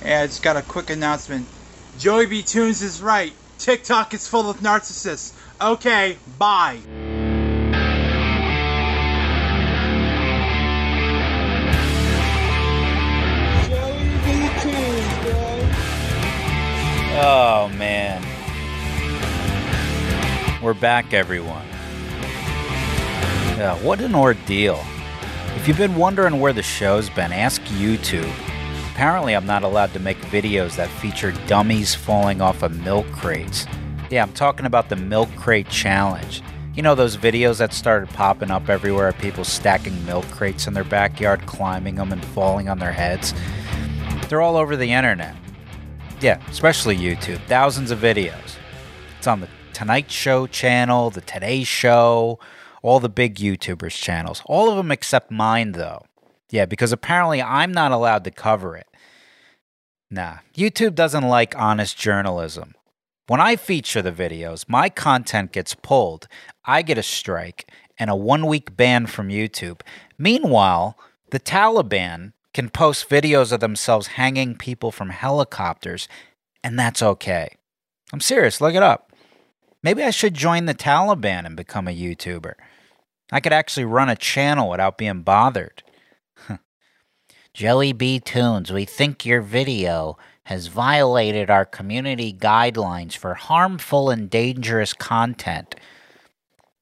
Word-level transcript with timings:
And 0.00 0.14
I 0.14 0.26
just 0.26 0.42
got 0.42 0.56
a 0.56 0.62
quick 0.62 0.90
announcement. 0.90 1.46
Joey 1.98 2.26
B. 2.26 2.42
Toonz 2.42 2.82
is 2.82 3.02
right. 3.02 3.32
TikTok 3.58 4.14
is 4.14 4.28
full 4.28 4.48
of 4.48 4.58
narcissists. 4.58 5.32
Okay, 5.60 6.16
bye. 6.38 6.78
Oh, 17.20 17.68
man. 17.76 18.22
We're 20.62 20.74
back, 20.74 21.12
everyone. 21.12 21.66
Yeah, 23.56 23.76
what 23.82 24.00
an 24.00 24.14
ordeal. 24.14 24.78
If 25.56 25.66
you've 25.66 25.76
been 25.76 25.96
wondering 25.96 26.38
where 26.38 26.52
the 26.52 26.62
show's 26.62 27.10
been, 27.10 27.32
ask 27.32 27.60
YouTube. 27.62 28.32
Apparently, 28.98 29.36
I'm 29.36 29.46
not 29.46 29.62
allowed 29.62 29.92
to 29.92 30.00
make 30.00 30.18
videos 30.22 30.74
that 30.74 30.88
feature 30.88 31.30
dummies 31.46 31.94
falling 31.94 32.40
off 32.40 32.64
of 32.64 32.76
milk 32.80 33.06
crates. 33.12 33.64
Yeah, 34.10 34.24
I'm 34.24 34.32
talking 34.32 34.66
about 34.66 34.88
the 34.88 34.96
Milk 34.96 35.28
Crate 35.36 35.68
Challenge. 35.68 36.42
You 36.74 36.82
know 36.82 36.96
those 36.96 37.16
videos 37.16 37.58
that 37.58 37.72
started 37.72 38.08
popping 38.08 38.50
up 38.50 38.68
everywhere 38.68 39.06
of 39.06 39.18
people 39.18 39.44
stacking 39.44 40.04
milk 40.04 40.24
crates 40.32 40.66
in 40.66 40.74
their 40.74 40.82
backyard, 40.82 41.46
climbing 41.46 41.94
them, 41.94 42.10
and 42.10 42.24
falling 42.24 42.68
on 42.68 42.80
their 42.80 42.90
heads? 42.90 43.34
They're 44.28 44.42
all 44.42 44.56
over 44.56 44.76
the 44.76 44.90
internet. 44.90 45.36
Yeah, 46.20 46.42
especially 46.48 46.96
YouTube. 46.96 47.38
Thousands 47.46 47.92
of 47.92 48.00
videos. 48.00 48.56
It's 49.16 49.28
on 49.28 49.40
the 49.40 49.48
Tonight 49.74 50.10
Show 50.10 50.48
channel, 50.48 51.10
the 51.10 51.20
Today 51.20 51.62
Show, 51.62 52.40
all 52.82 52.98
the 52.98 53.08
big 53.08 53.36
YouTubers' 53.36 53.96
channels. 53.96 54.42
All 54.46 54.68
of 54.68 54.76
them 54.76 54.90
except 54.90 55.30
mine, 55.30 55.70
though. 55.70 56.07
Yeah, 56.50 56.66
because 56.66 56.92
apparently 56.92 57.42
I'm 57.42 57.72
not 57.72 57.92
allowed 57.92 58.24
to 58.24 58.30
cover 58.30 58.76
it. 58.76 58.86
Nah, 60.10 60.38
YouTube 60.54 60.94
doesn't 60.94 61.28
like 61.28 61.58
honest 61.58 61.98
journalism. 61.98 62.74
When 63.26 63.40
I 63.40 63.56
feature 63.56 64.00
the 64.00 64.12
videos, 64.12 64.64
my 64.66 64.88
content 64.88 65.52
gets 65.52 65.74
pulled, 65.74 66.28
I 66.64 66.80
get 66.80 66.96
a 66.96 67.02
strike, 67.02 67.70
and 67.98 68.08
a 68.08 68.16
one 68.16 68.46
week 68.46 68.74
ban 68.74 69.06
from 69.06 69.28
YouTube. 69.28 69.82
Meanwhile, 70.16 70.96
the 71.30 71.40
Taliban 71.40 72.32
can 72.54 72.70
post 72.70 73.10
videos 73.10 73.52
of 73.52 73.60
themselves 73.60 74.08
hanging 74.08 74.56
people 74.56 74.90
from 74.90 75.10
helicopters, 75.10 76.08
and 76.64 76.78
that's 76.78 77.02
okay. 77.02 77.50
I'm 78.10 78.20
serious, 78.20 78.62
look 78.62 78.74
it 78.74 78.82
up. 78.82 79.12
Maybe 79.82 80.02
I 80.02 80.10
should 80.10 80.32
join 80.32 80.64
the 80.64 80.74
Taliban 80.74 81.44
and 81.44 81.54
become 81.54 81.86
a 81.86 81.94
YouTuber. 81.94 82.54
I 83.30 83.40
could 83.40 83.52
actually 83.52 83.84
run 83.84 84.08
a 84.08 84.16
channel 84.16 84.70
without 84.70 84.96
being 84.96 85.20
bothered. 85.20 85.82
Joey 87.58 87.92
B. 87.92 88.20
Toonz, 88.24 88.70
we 88.70 88.84
think 88.84 89.26
your 89.26 89.40
video 89.42 90.16
has 90.44 90.68
violated 90.68 91.50
our 91.50 91.64
community 91.64 92.32
guidelines 92.32 93.16
for 93.16 93.34
harmful 93.34 94.10
and 94.10 94.30
dangerous 94.30 94.92
content. 94.92 95.74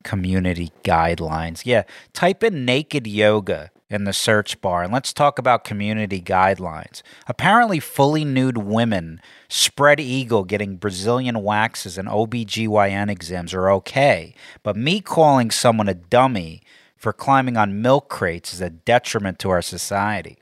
Community 0.04 0.70
guidelines. 0.84 1.62
Yeah, 1.64 1.84
type 2.12 2.44
in 2.44 2.66
naked 2.66 3.06
yoga 3.06 3.70
in 3.88 4.04
the 4.04 4.12
search 4.12 4.60
bar 4.60 4.82
and 4.82 4.92
let's 4.92 5.14
talk 5.14 5.38
about 5.38 5.64
community 5.64 6.20
guidelines. 6.20 7.00
Apparently, 7.26 7.80
fully 7.80 8.26
nude 8.26 8.58
women, 8.58 9.22
spread 9.48 9.98
eagle 9.98 10.44
getting 10.44 10.76
Brazilian 10.76 11.42
waxes 11.42 11.96
and 11.96 12.06
OBGYN 12.06 13.10
exams 13.10 13.54
are 13.54 13.70
okay, 13.70 14.34
but 14.62 14.76
me 14.76 15.00
calling 15.00 15.50
someone 15.50 15.88
a 15.88 15.94
dummy 15.94 16.60
for 16.98 17.14
climbing 17.14 17.56
on 17.56 17.80
milk 17.80 18.10
crates 18.10 18.52
is 18.52 18.60
a 18.60 18.68
detriment 18.68 19.38
to 19.38 19.48
our 19.48 19.62
society. 19.62 20.36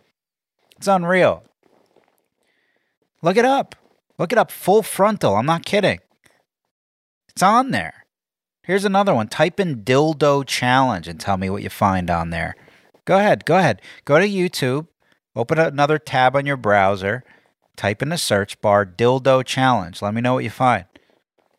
It's 0.85 0.89
unreal. 0.91 1.43
Look 3.23 3.39
it 3.39 3.47
up. 3.47 3.75
Look 4.19 4.33
it 4.33 4.39
up. 4.39 4.51
Full 4.51 4.83
frontal. 4.83 5.35
I'm 5.35 5.47
not 5.47 5.65
kidding. 5.65 6.01
It's 7.31 7.43
on 7.43 7.71
there. 7.71 8.05
Here's 8.65 8.85
another 8.85 9.15
one. 9.15 9.29
Type 9.29 9.59
in 9.59 9.83
dildo 9.83 10.47
challenge 10.47 11.09
and 11.09 11.19
tell 11.19 11.39
me 11.39 11.49
what 11.49 11.63
you 11.63 11.71
find 11.71 12.11
on 12.11 12.29
there. 12.29 12.55
Go 13.07 13.17
ahead. 13.17 13.47
Go 13.47 13.57
ahead. 13.57 13.81
Go 14.05 14.19
to 14.19 14.29
YouTube. 14.29 14.89
Open 15.35 15.59
another 15.59 15.99
tab 15.99 16.37
on 16.37 16.45
your 16.45 16.59
browser. 16.59 17.25
Type 17.77 18.03
in 18.03 18.11
the 18.11 18.19
search 18.19 18.61
bar 18.61 18.85
dildo 18.85 19.43
challenge. 19.43 20.03
Let 20.03 20.13
me 20.13 20.21
know 20.21 20.35
what 20.35 20.45
you 20.45 20.51
find. 20.51 20.85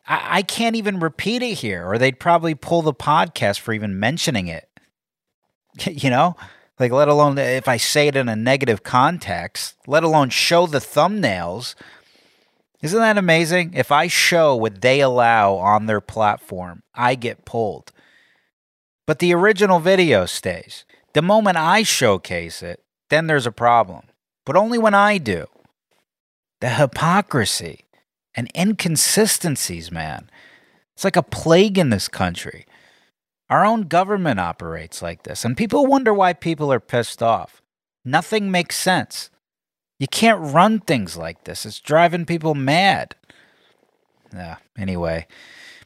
I, 0.06 0.38
I 0.38 0.42
can't 0.42 0.76
even 0.76 1.00
repeat 1.00 1.42
it 1.42 1.54
here, 1.54 1.84
or 1.84 1.98
they'd 1.98 2.20
probably 2.20 2.54
pull 2.54 2.82
the 2.82 2.94
podcast 2.94 3.58
for 3.58 3.72
even 3.72 3.98
mentioning 3.98 4.46
it. 4.46 4.68
you 5.84 6.10
know? 6.10 6.36
Like, 6.78 6.92
let 6.92 7.08
alone 7.08 7.38
if 7.38 7.68
I 7.68 7.78
say 7.78 8.08
it 8.08 8.16
in 8.16 8.28
a 8.28 8.36
negative 8.36 8.82
context, 8.82 9.76
let 9.86 10.04
alone 10.04 10.28
show 10.30 10.66
the 10.66 10.78
thumbnails. 10.78 11.74
Isn't 12.82 13.00
that 13.00 13.16
amazing? 13.16 13.72
If 13.74 13.90
I 13.90 14.06
show 14.08 14.54
what 14.54 14.82
they 14.82 15.00
allow 15.00 15.54
on 15.54 15.86
their 15.86 16.02
platform, 16.02 16.82
I 16.94 17.14
get 17.14 17.46
pulled. 17.46 17.92
But 19.06 19.20
the 19.20 19.32
original 19.32 19.80
video 19.80 20.26
stays. 20.26 20.84
The 21.14 21.22
moment 21.22 21.56
I 21.56 21.82
showcase 21.82 22.62
it, 22.62 22.82
then 23.08 23.26
there's 23.26 23.46
a 23.46 23.52
problem. 23.52 24.02
But 24.44 24.56
only 24.56 24.78
when 24.78 24.94
I 24.94 25.16
do. 25.18 25.46
The 26.60 26.70
hypocrisy 26.70 27.86
and 28.34 28.50
inconsistencies, 28.54 29.90
man. 29.90 30.28
It's 30.94 31.04
like 31.04 31.16
a 31.16 31.22
plague 31.22 31.78
in 31.78 31.90
this 31.90 32.08
country. 32.08 32.66
Our 33.48 33.64
own 33.64 33.82
government 33.82 34.40
operates 34.40 35.02
like 35.02 35.22
this, 35.22 35.44
and 35.44 35.56
people 35.56 35.86
wonder 35.86 36.12
why 36.12 36.32
people 36.32 36.72
are 36.72 36.80
pissed 36.80 37.22
off. 37.22 37.62
Nothing 38.04 38.50
makes 38.50 38.76
sense. 38.76 39.30
You 39.98 40.06
can't 40.08 40.52
run 40.52 40.80
things 40.80 41.16
like 41.16 41.44
this. 41.44 41.64
It's 41.64 41.80
driving 41.80 42.26
people 42.26 42.54
mad. 42.54 43.14
Yeah, 44.32 44.56
anyway, 44.76 45.26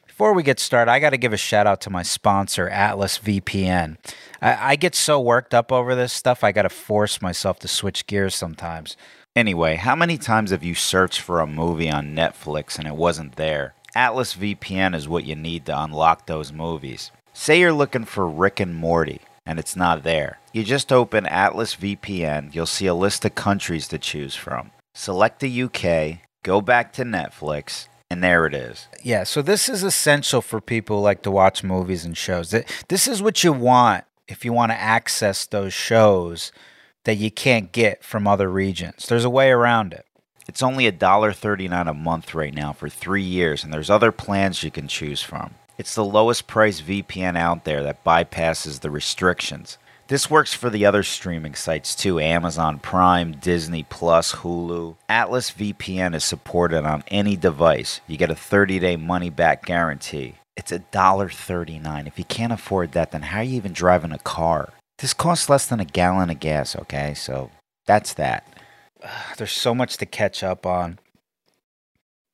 before 0.07 0.33
we 0.33 0.43
get 0.43 0.59
started, 0.59 0.91
I 0.91 0.99
got 0.99 1.11
to 1.11 1.17
give 1.17 1.33
a 1.33 1.37
shout 1.37 1.67
out 1.67 1.81
to 1.81 1.89
my 1.89 2.03
sponsor, 2.03 2.67
Atlas 2.67 3.19
VPN. 3.19 3.97
I, 4.41 4.71
I 4.71 4.75
get 4.75 4.95
so 4.95 5.21
worked 5.21 5.53
up 5.53 5.71
over 5.71 5.95
this 5.95 6.13
stuff, 6.13 6.43
I 6.43 6.51
got 6.51 6.63
to 6.63 6.69
force 6.69 7.21
myself 7.21 7.59
to 7.59 7.67
switch 7.67 8.07
gears 8.07 8.35
sometimes. 8.35 8.97
Anyway, 9.35 9.75
how 9.77 9.95
many 9.95 10.17
times 10.17 10.51
have 10.51 10.63
you 10.63 10.75
searched 10.75 11.21
for 11.21 11.39
a 11.39 11.47
movie 11.47 11.89
on 11.89 12.15
Netflix 12.15 12.77
and 12.77 12.87
it 12.87 12.95
wasn't 12.95 13.35
there? 13.35 13.75
Atlas 13.95 14.35
VPN 14.35 14.93
is 14.95 15.07
what 15.07 15.23
you 15.23 15.35
need 15.35 15.65
to 15.67 15.83
unlock 15.83 16.25
those 16.25 16.51
movies. 16.51 17.11
Say 17.33 17.59
you're 17.59 17.73
looking 17.73 18.05
for 18.05 18.27
Rick 18.27 18.59
and 18.59 18.75
Morty 18.75 19.21
and 19.45 19.59
it's 19.59 19.75
not 19.75 20.03
there. 20.03 20.39
You 20.53 20.63
just 20.63 20.91
open 20.91 21.25
Atlas 21.25 21.75
VPN, 21.75 22.53
you'll 22.53 22.65
see 22.65 22.87
a 22.87 22.93
list 22.93 23.25
of 23.25 23.35
countries 23.35 23.87
to 23.89 23.97
choose 23.97 24.35
from. 24.35 24.71
Select 24.93 25.39
the 25.39 25.63
UK, 25.63 26.19
go 26.43 26.61
back 26.61 26.93
to 26.93 27.03
Netflix, 27.03 27.87
and 28.09 28.23
there 28.23 28.45
it 28.45 28.53
is. 28.53 28.87
Yeah, 29.03 29.23
so 29.23 29.41
this 29.41 29.69
is 29.69 29.83
essential 29.83 30.41
for 30.41 30.61
people 30.61 30.97
who 30.97 31.03
like 31.03 31.21
to 31.23 31.31
watch 31.31 31.63
movies 31.63 32.05
and 32.05 32.15
shows. 32.15 32.53
This 32.87 33.07
is 33.07 33.21
what 33.21 33.43
you 33.43 33.53
want 33.53 34.03
if 34.27 34.45
you 34.45 34.53
want 34.53 34.71
to 34.71 34.79
access 34.79 35.45
those 35.45 35.73
shows 35.73 36.51
that 37.05 37.15
you 37.15 37.31
can't 37.31 37.71
get 37.71 38.03
from 38.03 38.27
other 38.27 38.49
regions. 38.49 39.07
There's 39.07 39.25
a 39.25 39.29
way 39.29 39.49
around 39.49 39.93
it. 39.93 40.05
It's 40.47 40.61
only 40.61 40.91
$1.39 40.91 41.89
a 41.89 41.93
month 41.93 42.35
right 42.35 42.53
now 42.53 42.73
for 42.73 42.89
three 42.89 43.23
years, 43.23 43.63
and 43.63 43.73
there's 43.73 43.89
other 43.89 44.11
plans 44.11 44.63
you 44.63 44.71
can 44.71 44.87
choose 44.87 45.21
from. 45.21 45.55
It's 45.77 45.95
the 45.95 46.05
lowest 46.05 46.47
price 46.47 46.81
VPN 46.81 47.37
out 47.37 47.63
there 47.63 47.83
that 47.83 48.03
bypasses 48.03 48.81
the 48.81 48.91
restrictions. 48.91 49.77
This 50.07 50.29
works 50.29 50.53
for 50.53 50.69
the 50.69 50.85
other 50.85 51.03
streaming 51.03 51.55
sites 51.55 51.95
too 51.95 52.19
Amazon 52.19 52.79
Prime, 52.79 53.31
Disney 53.31 53.83
Plus, 53.83 54.35
Hulu. 54.35 54.97
Atlas 55.07 55.51
VPN 55.51 56.13
is 56.13 56.25
supported 56.25 56.83
on 56.83 57.03
any 57.07 57.37
device. 57.37 58.01
You 58.07 58.17
get 58.17 58.29
a 58.29 58.35
30 58.35 58.79
day 58.79 58.97
money 58.97 59.29
back 59.29 59.65
guarantee. 59.65 60.35
It's 60.57 60.71
$1.39. 60.71 62.07
If 62.07 62.19
you 62.19 62.25
can't 62.25 62.51
afford 62.51 62.91
that, 62.91 63.11
then 63.11 63.21
how 63.21 63.39
are 63.39 63.43
you 63.43 63.55
even 63.55 63.71
driving 63.71 64.11
a 64.11 64.19
car? 64.19 64.73
This 64.97 65.13
costs 65.13 65.49
less 65.49 65.65
than 65.65 65.79
a 65.79 65.85
gallon 65.85 66.29
of 66.29 66.39
gas, 66.39 66.75
okay? 66.75 67.13
So 67.13 67.49
that's 67.85 68.13
that. 68.15 68.45
There's 69.37 69.53
so 69.53 69.73
much 69.73 69.97
to 69.97 70.05
catch 70.05 70.43
up 70.43 70.65
on. 70.65 70.99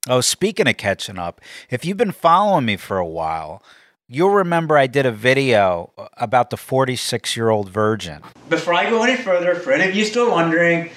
Oh, 0.10 0.22
speaking 0.22 0.70
of 0.70 0.78
catching 0.78 1.18
up, 1.18 1.42
if 1.70 1.84
you've 1.84 1.98
been 1.98 2.14
following 2.14 2.64
me 2.64 2.78
for 2.78 2.98
a 2.98 3.06
while, 3.06 3.62
you'll 4.08 4.30
remember 4.30 4.78
I 4.78 4.88
did 4.88 5.06
a 5.06 5.12
video 5.12 5.92
uh, 5.98 6.08
about 6.16 6.50
the 6.50 6.56
46 6.56 7.36
year 7.36 7.50
old 7.50 7.68
virgin. 7.70 8.22
Before 8.48 8.74
I 8.74 8.90
go 8.90 9.04
any 9.04 9.22
further, 9.22 9.56
for 9.56 9.74
any 9.74 9.90
of 9.90 9.94
you 9.94 10.06
still 10.06 10.32
wondering, 10.32 10.92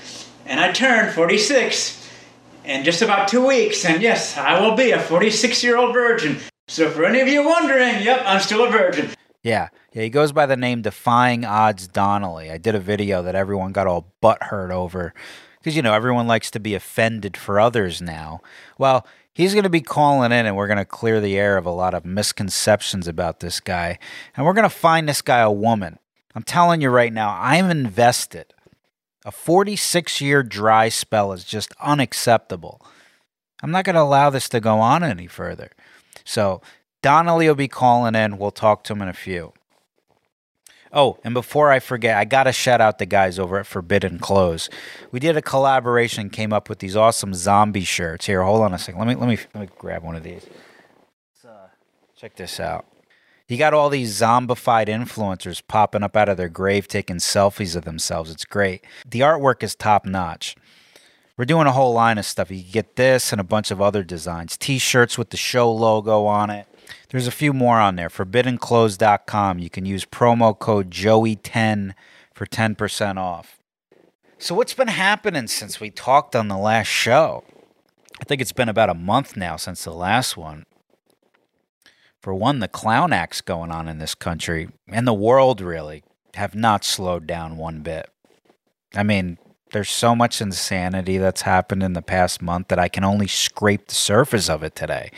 and 0.47 0.61
I 0.61 0.71
turned 0.71 1.13
46 1.13 2.09
in 2.65 2.85
just 2.85 3.03
about 3.03 3.27
two 3.27 3.45
weeks, 3.45 3.85
and 3.85 4.01
yes, 4.01 4.39
I 4.39 4.61
will 4.61 4.77
be 4.77 4.93
a 4.93 5.01
46 5.01 5.65
year 5.65 5.77
old 5.77 5.93
virgin. 5.93 6.39
So 6.69 6.89
for 6.89 7.05
any 7.05 7.21
of 7.21 7.27
you 7.27 7.45
wondering, 7.45 8.03
yep, 8.05 8.23
I'm 8.25 8.41
still 8.41 8.65
a 8.65 8.71
virgin. 8.71 9.11
Yeah, 9.43 9.71
yeah, 9.93 10.03
he 10.03 10.11
goes 10.11 10.31
by 10.31 10.47
the 10.47 10.57
name 10.57 10.83
Defying 10.83 11.45
Odds 11.45 11.89
Donnelly. 11.89 12.49
I 12.49 12.59
did 12.59 12.77
a 12.77 12.81
video 12.81 13.23
that 13.25 13.35
everyone 13.35 13.73
got 13.73 13.89
all 13.89 14.13
butthurt 14.23 14.71
over 14.71 15.15
because 15.61 15.77
you 15.77 15.83
know 15.83 15.93
everyone 15.93 16.27
likes 16.27 16.51
to 16.51 16.61
be 16.61 16.75
offended 16.75 17.37
for 17.37 17.61
others 17.61 18.01
now. 18.01 18.41
Well, 18.79 19.07
he's 19.33 19.53
going 19.53 19.65
to 19.65 19.71
be 19.71 19.83
calling 19.83 20.33
in, 20.33 20.47
and 20.47 20.57
we're 20.57 20.67
going 20.67 20.79
to 20.79 20.85
clear 20.85 21.21
the 21.21 21.39
air 21.39 21.57
of 21.57 21.67
a 21.67 21.71
lot 21.71 21.95
of 21.95 22.05
misconceptions 22.05 23.07
about 23.07 23.41
this 23.41 23.61
guy, 23.61 23.99
and 24.37 24.47
we're 24.47 24.55
going 24.55 24.69
to 24.69 24.75
find 24.75 25.09
this 25.09 25.23
guy 25.23 25.41
a 25.41 25.51
woman. 25.51 25.99
I'm 26.35 26.43
telling 26.43 26.81
you 26.81 26.91
right 26.91 27.13
now, 27.13 27.37
I'm 27.41 27.71
invested. 27.71 28.55
A 29.25 29.31
46 29.31 30.21
year 30.21 30.43
dry 30.43 30.89
spell 30.89 31.33
is 31.33 31.45
just 31.45 31.75
unacceptable. 31.81 32.81
I'm 33.63 33.71
not 33.71 33.85
going 33.85 33.95
to 33.95 34.03
allow 34.03 34.31
this 34.31 34.49
to 34.51 34.61
go 34.61 34.79
on 34.79 35.05
any 35.05 35.27
further. 35.27 35.71
So, 36.25 36.63
Donnelly 37.03 37.49
will 37.49 37.55
be 37.55 37.69
calling 37.69 38.15
in. 38.15 38.39
We'll 38.39 38.51
talk 38.51 38.85
to 38.85 38.95
him 38.95 39.03
in 39.03 39.09
a 39.09 39.13
few. 39.13 39.53
Oh, 40.93 41.19
and 41.23 41.35
before 41.35 41.71
I 41.71 41.79
forget, 41.79 42.17
I 42.17 42.25
got 42.25 42.45
to 42.45 42.53
shout 42.53 42.81
out 42.81 42.99
the 42.99 43.07
guys 43.07 43.39
over 43.39 43.59
at 43.61 43.67
Forbidden 43.67 44.19
Clothes. 44.19 44.69
We 45.13 45.21
did 45.21 45.37
a 45.37 45.43
collaboration, 45.43 46.31
came 46.31 46.53
up 46.53 46.69
with 46.69 46.81
these 46.81 46.97
awesome 46.97 47.33
zombie 47.33 47.85
shirts. 47.85 48.27
Here, 48.27 48.43
hold 48.43 48.63
on 48.63 48.75
a 48.75 48.79
second. 48.79 48.99
Let 48.99 49.09
me 49.09 49.15
let 49.15 49.29
me 49.29 49.39
let 49.55 49.61
me 49.61 49.69
grab 49.79 50.03
one 50.03 50.17
of 50.17 50.25
these. 50.25 50.47
Uh, 51.47 51.69
check 52.17 52.35
this 52.35 52.59
out. 52.59 52.87
You 53.47 53.57
got 53.57 53.75
all 53.75 53.89
these 53.89 54.21
zombified 54.21 54.87
influencers 54.87 55.61
popping 55.67 56.03
up 56.05 56.17
out 56.17 56.29
of 56.29 56.37
their 56.37 56.49
grave 56.49 56.87
taking 56.87 57.17
selfies 57.17 57.75
of 57.75 57.85
themselves. 57.85 58.31
It's 58.31 58.45
great. 58.45 58.85
The 59.09 59.21
artwork 59.21 59.63
is 59.63 59.75
top 59.75 60.07
notch. 60.07 60.57
We're 61.37 61.47
doing 61.47 61.67
a 61.67 61.73
whole 61.73 61.93
line 61.93 62.19
of 62.19 62.27
stuff. 62.27 62.51
You 62.51 62.63
get 62.63 62.97
this 62.97 63.33
and 63.33 63.41
a 63.41 63.45
bunch 63.45 63.71
of 63.71 63.81
other 63.81 64.05
designs. 64.05 64.57
T-shirts 64.57 65.19
with 65.19 65.31
the 65.31 65.37
show 65.37 65.73
logo 65.73 66.27
on 66.27 66.51
it. 66.51 66.67
There's 67.11 67.27
a 67.27 67.33
few 67.33 67.53
more 67.53 67.79
on 67.79 67.97
there. 67.97 68.09
ForbiddenClothes.com. 68.09 69.59
You 69.59 69.71
can 69.71 69.87
use 69.87 70.05
promo 70.05 70.59
code 70.59 70.91
Joey10 70.91 71.93
for 72.35 72.47
10% 72.47 73.17
off. 73.17 73.59
So, 74.39 74.55
what's 74.55 74.75
been 74.75 74.89
happening 74.89 75.49
since 75.49 75.81
we 75.81 75.91
talked 75.91 76.35
on 76.35 76.49
the 76.49 76.57
last 76.57 76.87
show? 76.87 77.45
I 78.21 78.25
think 78.25 78.41
it's 78.41 78.53
been 78.53 78.69
about 78.69 78.91
a 78.91 78.95
month 78.95 79.37
now 79.37 79.57
since 79.57 79.85
the 79.85 79.93
last 79.93 80.37
one. 80.37 80.65
For 82.21 82.35
one, 82.35 82.61
the 82.61 82.69
clown 82.69 83.13
acts 83.13 83.41
going 83.41 83.71
on 83.71 83.89
in 83.89 83.99
this 83.99 84.15
country 84.15 84.69
and 84.89 85.07
the 85.07 85.15
world 85.15 85.61
really 85.61 86.03
have 86.35 86.55
not 86.55 86.85
slowed 86.85 87.27
down 87.27 87.57
one 87.57 87.81
bit. 87.81 88.11
I 88.95 89.03
mean, 89.03 89.39
there's 89.73 89.91
so 89.91 90.15
much 90.15 90.41
insanity 90.41 91.19
that's 91.19 91.43
happened 91.43 91.83
in 91.83 91.93
the 91.93 92.03
past 92.03 92.43
month 92.43 92.69
that 92.69 92.79
I 92.79 92.89
can 92.89 93.05
only 93.05 93.27
scrape 93.27 93.87
the 93.89 93.95
surface 93.95 94.49
of 94.49 94.63
it 94.63 94.75
today. 94.75 95.11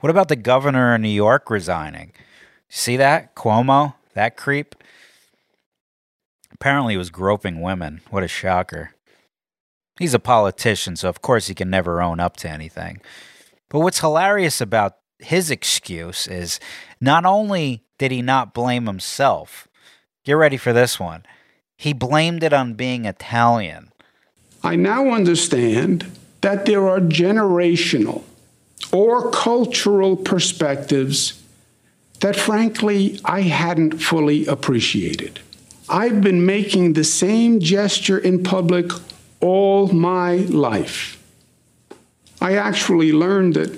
What 0.00 0.10
about 0.10 0.28
the 0.28 0.36
governor 0.36 0.94
of 0.94 1.00
New 1.00 1.08
York 1.08 1.50
resigning? 1.50 2.12
See 2.68 2.96
that? 2.96 3.34
Cuomo? 3.34 3.94
That 4.14 4.36
creep? 4.36 4.74
Apparently 6.52 6.94
he 6.94 6.98
was 6.98 7.10
groping 7.10 7.60
women. 7.60 8.00
What 8.10 8.22
a 8.22 8.28
shocker. 8.28 8.92
He's 9.98 10.14
a 10.14 10.20
politician, 10.20 10.94
so 10.96 11.08
of 11.08 11.20
course 11.20 11.48
he 11.48 11.54
can 11.54 11.70
never 11.70 12.00
own 12.00 12.20
up 12.20 12.36
to 12.38 12.48
anything. 12.48 13.00
But 13.68 13.80
what's 13.80 14.00
hilarious 14.00 14.60
about 14.60 14.96
his 15.18 15.50
excuse 15.50 16.28
is 16.28 16.60
not 17.00 17.24
only 17.24 17.82
did 17.98 18.12
he 18.12 18.22
not 18.22 18.54
blame 18.54 18.86
himself, 18.86 19.66
get 20.24 20.34
ready 20.34 20.56
for 20.56 20.72
this 20.72 21.00
one, 21.00 21.24
he 21.76 21.92
blamed 21.92 22.44
it 22.44 22.52
on 22.52 22.74
being 22.74 23.04
Italian. 23.04 23.90
I 24.62 24.76
now 24.76 25.10
understand 25.10 26.10
that 26.40 26.66
there 26.66 26.88
are 26.88 27.00
generational 27.00 28.22
or 28.92 29.30
cultural 29.30 30.16
perspectives 30.16 31.42
that, 32.20 32.36
frankly, 32.36 33.20
I 33.24 33.42
hadn't 33.42 33.98
fully 33.98 34.46
appreciated. 34.46 35.40
I've 35.88 36.20
been 36.20 36.44
making 36.44 36.92
the 36.92 37.04
same 37.04 37.60
gesture 37.60 38.18
in 38.18 38.42
public 38.42 38.90
all 39.40 39.88
my 39.88 40.36
life. 40.36 41.22
I 42.40 42.56
actually 42.56 43.12
learned 43.12 43.56
it 43.56 43.76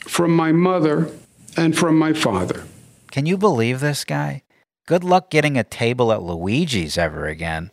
from 0.00 0.34
my 0.34 0.52
mother 0.52 1.10
and 1.56 1.76
from 1.76 1.98
my 1.98 2.12
father. 2.12 2.64
Can 3.10 3.26
you 3.26 3.36
believe 3.36 3.80
this 3.80 4.04
guy? 4.04 4.42
Good 4.86 5.04
luck 5.04 5.30
getting 5.30 5.56
a 5.56 5.64
table 5.64 6.12
at 6.12 6.22
Luigi's 6.22 6.98
ever 6.98 7.26
again. 7.26 7.70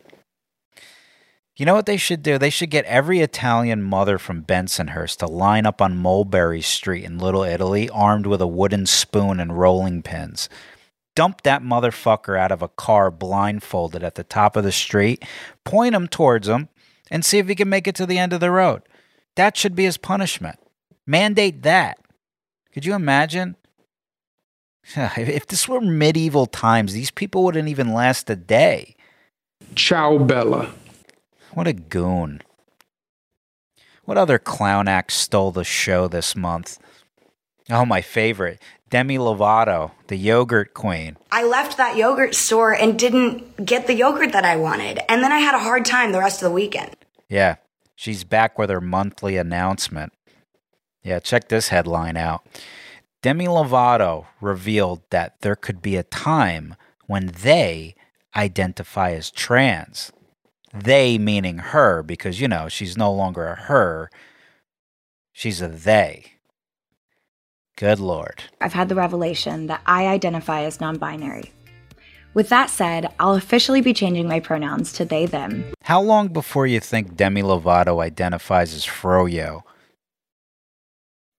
You 1.60 1.66
know 1.66 1.74
what 1.74 1.84
they 1.84 1.98
should 1.98 2.22
do? 2.22 2.38
They 2.38 2.48
should 2.48 2.70
get 2.70 2.86
every 2.86 3.20
Italian 3.20 3.82
mother 3.82 4.16
from 4.16 4.44
Bensonhurst 4.44 5.18
to 5.18 5.26
line 5.26 5.66
up 5.66 5.82
on 5.82 5.94
Mulberry 5.94 6.62
Street 6.62 7.04
in 7.04 7.18
Little 7.18 7.42
Italy 7.42 7.86
armed 7.90 8.24
with 8.24 8.40
a 8.40 8.46
wooden 8.46 8.86
spoon 8.86 9.38
and 9.38 9.58
rolling 9.58 10.02
pins. 10.02 10.48
Dump 11.14 11.42
that 11.42 11.60
motherfucker 11.60 12.38
out 12.38 12.50
of 12.50 12.62
a 12.62 12.68
car 12.68 13.10
blindfolded 13.10 14.02
at 14.02 14.14
the 14.14 14.24
top 14.24 14.56
of 14.56 14.64
the 14.64 14.72
street, 14.72 15.22
point 15.62 15.94
him 15.94 16.08
towards 16.08 16.48
him, 16.48 16.70
and 17.10 17.26
see 17.26 17.36
if 17.36 17.46
he 17.46 17.54
can 17.54 17.68
make 17.68 17.86
it 17.86 17.94
to 17.96 18.06
the 18.06 18.16
end 18.16 18.32
of 18.32 18.40
the 18.40 18.50
road. 18.50 18.80
That 19.36 19.54
should 19.54 19.74
be 19.74 19.84
his 19.84 19.98
punishment. 19.98 20.58
Mandate 21.06 21.60
that. 21.64 21.98
Could 22.72 22.86
you 22.86 22.94
imagine? 22.94 23.56
If 24.96 25.46
this 25.46 25.68
were 25.68 25.82
medieval 25.82 26.46
times, 26.46 26.94
these 26.94 27.10
people 27.10 27.44
wouldn't 27.44 27.68
even 27.68 27.92
last 27.92 28.30
a 28.30 28.36
day. 28.36 28.96
Ciao, 29.74 30.16
Bella. 30.16 30.72
What 31.52 31.66
a 31.66 31.72
goon. 31.72 32.42
What 34.04 34.18
other 34.18 34.38
clown 34.38 34.88
act 34.88 35.12
stole 35.12 35.50
the 35.50 35.64
show 35.64 36.08
this 36.08 36.34
month? 36.36 36.78
Oh, 37.68 37.84
my 37.84 38.00
favorite. 38.00 38.60
Demi 38.88 39.18
Lovato, 39.18 39.92
the 40.08 40.16
yogurt 40.16 40.74
queen. 40.74 41.16
I 41.30 41.44
left 41.44 41.76
that 41.76 41.96
yogurt 41.96 42.34
store 42.34 42.74
and 42.74 42.98
didn't 42.98 43.64
get 43.64 43.86
the 43.86 43.94
yogurt 43.94 44.32
that 44.32 44.44
I 44.44 44.56
wanted. 44.56 44.98
And 45.08 45.22
then 45.22 45.30
I 45.30 45.38
had 45.38 45.54
a 45.54 45.60
hard 45.60 45.84
time 45.84 46.10
the 46.10 46.18
rest 46.18 46.42
of 46.42 46.48
the 46.48 46.54
weekend. 46.54 46.96
Yeah, 47.28 47.56
she's 47.94 48.24
back 48.24 48.58
with 48.58 48.70
her 48.70 48.80
monthly 48.80 49.36
announcement. 49.36 50.12
Yeah, 51.04 51.20
check 51.20 51.48
this 51.48 51.68
headline 51.68 52.16
out. 52.16 52.44
Demi 53.22 53.46
Lovato 53.46 54.26
revealed 54.40 55.02
that 55.10 55.40
there 55.42 55.56
could 55.56 55.80
be 55.80 55.96
a 55.96 56.02
time 56.02 56.74
when 57.06 57.28
they 57.42 57.94
identify 58.34 59.12
as 59.12 59.30
trans. 59.30 60.10
They 60.72 61.18
meaning 61.18 61.58
her, 61.58 62.02
because, 62.02 62.40
you 62.40 62.48
know, 62.48 62.68
she's 62.68 62.96
no 62.96 63.12
longer 63.12 63.46
a 63.46 63.56
her, 63.56 64.10
she's 65.32 65.60
a 65.60 65.68
they. 65.68 66.32
Good 67.76 67.98
Lord. 67.98 68.44
I've 68.60 68.74
had 68.74 68.88
the 68.88 68.94
revelation 68.94 69.66
that 69.66 69.80
I 69.86 70.06
identify 70.06 70.62
as 70.62 70.80
non 70.80 70.98
binary. 70.98 71.52
With 72.34 72.48
that 72.50 72.70
said, 72.70 73.12
I'll 73.18 73.34
officially 73.34 73.80
be 73.80 73.92
changing 73.92 74.28
my 74.28 74.38
pronouns 74.38 74.92
to 74.94 75.04
they, 75.04 75.26
them. 75.26 75.64
How 75.82 76.00
long 76.00 76.28
before 76.28 76.66
you 76.66 76.78
think 76.78 77.16
Demi 77.16 77.42
Lovato 77.42 78.00
identifies 78.00 78.72
as 78.72 78.86
Froyo? 78.86 79.62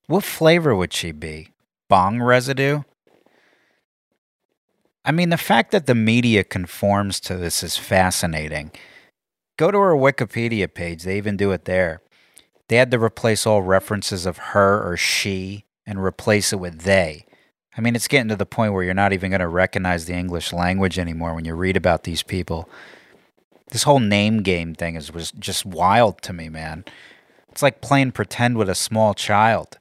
What 0.07 0.25
flavor 0.25 0.75
would 0.75 0.91
she 0.91 1.13
be? 1.13 1.49
Bong 1.87 2.21
residue? 2.21 2.81
I 5.05 5.11
mean, 5.11 5.29
the 5.29 5.37
fact 5.37 5.71
that 5.71 5.85
the 5.85 5.95
media 5.95 6.43
conforms 6.43 7.19
to 7.21 7.37
this 7.37 7.63
is 7.63 7.77
fascinating. 7.77 8.71
Go 9.61 9.69
to 9.69 9.77
her 9.77 9.93
Wikipedia 9.93 10.73
page, 10.73 11.03
they 11.03 11.17
even 11.17 11.37
do 11.37 11.51
it 11.51 11.65
there. 11.65 12.01
They 12.67 12.77
had 12.77 12.89
to 12.89 12.97
replace 12.97 13.45
all 13.45 13.61
references 13.61 14.25
of 14.25 14.39
her 14.39 14.81
or 14.81 14.97
she 14.97 15.65
and 15.85 16.03
replace 16.03 16.51
it 16.51 16.55
with 16.55 16.81
they. 16.81 17.27
I 17.77 17.81
mean, 17.81 17.95
it's 17.95 18.07
getting 18.07 18.29
to 18.29 18.35
the 18.35 18.47
point 18.47 18.73
where 18.73 18.81
you're 18.81 18.95
not 18.95 19.13
even 19.13 19.29
going 19.29 19.39
to 19.39 19.47
recognize 19.47 20.05
the 20.05 20.15
English 20.15 20.51
language 20.51 20.97
anymore 20.97 21.35
when 21.35 21.45
you 21.45 21.53
read 21.53 21.77
about 21.77 22.05
these 22.05 22.23
people. 22.23 22.67
This 23.69 23.83
whole 23.83 23.99
name 23.99 24.41
game 24.41 24.73
thing 24.73 24.95
is 24.95 25.13
was 25.13 25.31
just 25.33 25.63
wild 25.63 26.23
to 26.23 26.33
me, 26.33 26.49
man. 26.49 26.83
It's 27.49 27.61
like 27.61 27.81
playing 27.81 28.13
pretend 28.13 28.57
with 28.57 28.67
a 28.67 28.73
small 28.73 29.13
child. 29.13 29.77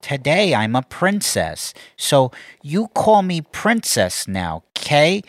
Today 0.00 0.54
I'm 0.54 0.76
a 0.76 0.82
princess, 0.82 1.74
so 1.96 2.30
you 2.62 2.86
call 2.94 3.22
me 3.22 3.40
princess 3.40 4.28
now, 4.28 4.62
okay? 4.78 5.22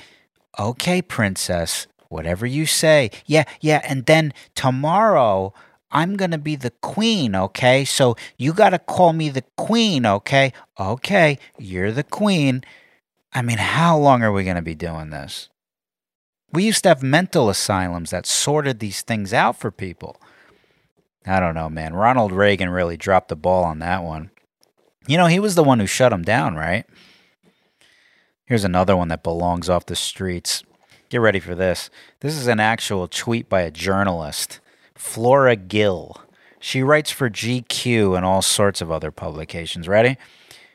Okay, 0.59 1.01
princess. 1.01 1.87
Whatever 2.11 2.45
you 2.45 2.65
say. 2.65 3.09
Yeah, 3.25 3.45
yeah, 3.61 3.79
and 3.85 4.05
then 4.05 4.33
tomorrow 4.53 5.53
I'm 5.91 6.17
going 6.17 6.31
to 6.31 6.37
be 6.37 6.57
the 6.57 6.73
queen, 6.81 7.33
okay? 7.35 7.85
So 7.85 8.17
you 8.37 8.51
got 8.51 8.71
to 8.71 8.79
call 8.79 9.13
me 9.13 9.29
the 9.29 9.45
queen, 9.55 10.05
okay? 10.05 10.51
Okay, 10.77 11.39
you're 11.57 11.93
the 11.93 12.03
queen. 12.03 12.65
I 13.31 13.41
mean, 13.41 13.59
how 13.59 13.97
long 13.97 14.23
are 14.23 14.31
we 14.33 14.43
going 14.43 14.57
to 14.57 14.61
be 14.61 14.75
doing 14.75 15.09
this? 15.09 15.47
We 16.51 16.65
used 16.65 16.83
to 16.83 16.89
have 16.89 17.01
mental 17.01 17.49
asylums 17.49 18.09
that 18.09 18.25
sorted 18.25 18.79
these 18.79 19.03
things 19.03 19.31
out 19.31 19.57
for 19.57 19.71
people. 19.71 20.21
I 21.25 21.39
don't 21.39 21.55
know, 21.55 21.69
man. 21.69 21.93
Ronald 21.93 22.33
Reagan 22.33 22.71
really 22.71 22.97
dropped 22.97 23.29
the 23.29 23.37
ball 23.37 23.63
on 23.63 23.79
that 23.79 24.03
one. 24.03 24.31
You 25.07 25.15
know, 25.15 25.27
he 25.27 25.39
was 25.39 25.55
the 25.55 25.63
one 25.63 25.79
who 25.79 25.85
shut 25.87 26.11
him 26.11 26.23
down, 26.23 26.55
right? 26.55 26.85
Here's 28.43 28.65
another 28.65 28.97
one 28.97 29.07
that 29.07 29.23
belongs 29.23 29.69
off 29.69 29.85
the 29.85 29.95
streets. 29.95 30.65
Get 31.11 31.19
ready 31.19 31.41
for 31.41 31.55
this. 31.55 31.89
This 32.21 32.37
is 32.37 32.47
an 32.47 32.61
actual 32.61 33.05
tweet 33.09 33.49
by 33.49 33.63
a 33.63 33.69
journalist, 33.69 34.61
Flora 34.95 35.57
Gill. 35.57 36.21
She 36.57 36.81
writes 36.81 37.11
for 37.11 37.29
GQ 37.29 38.15
and 38.15 38.25
all 38.25 38.41
sorts 38.41 38.79
of 38.79 38.89
other 38.89 39.11
publications. 39.11 39.89
Ready? 39.89 40.15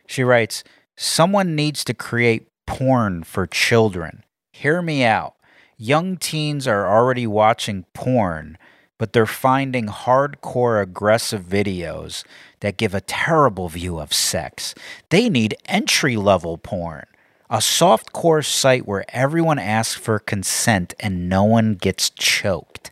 She 0.06 0.22
writes 0.22 0.62
Someone 0.94 1.54
needs 1.54 1.84
to 1.84 1.94
create 1.94 2.48
porn 2.66 3.22
for 3.22 3.46
children. 3.46 4.24
Hear 4.52 4.82
me 4.82 5.04
out. 5.04 5.36
Young 5.78 6.18
teens 6.18 6.68
are 6.68 6.86
already 6.86 7.26
watching 7.26 7.86
porn, 7.94 8.58
but 8.98 9.14
they're 9.14 9.24
finding 9.24 9.86
hardcore 9.86 10.82
aggressive 10.82 11.44
videos 11.44 12.24
that 12.60 12.76
give 12.76 12.94
a 12.94 13.00
terrible 13.00 13.70
view 13.70 13.98
of 13.98 14.12
sex. 14.12 14.74
They 15.08 15.30
need 15.30 15.56
entry 15.64 16.18
level 16.18 16.58
porn, 16.58 17.06
a 17.48 17.58
softcore 17.58 18.44
site 18.44 18.86
where 18.86 19.04
everyone 19.08 19.58
asks 19.58 19.94
for 19.94 20.18
consent 20.18 20.94
and 21.00 21.28
no 21.28 21.44
one 21.44 21.74
gets 21.74 22.10
choked. 22.10 22.90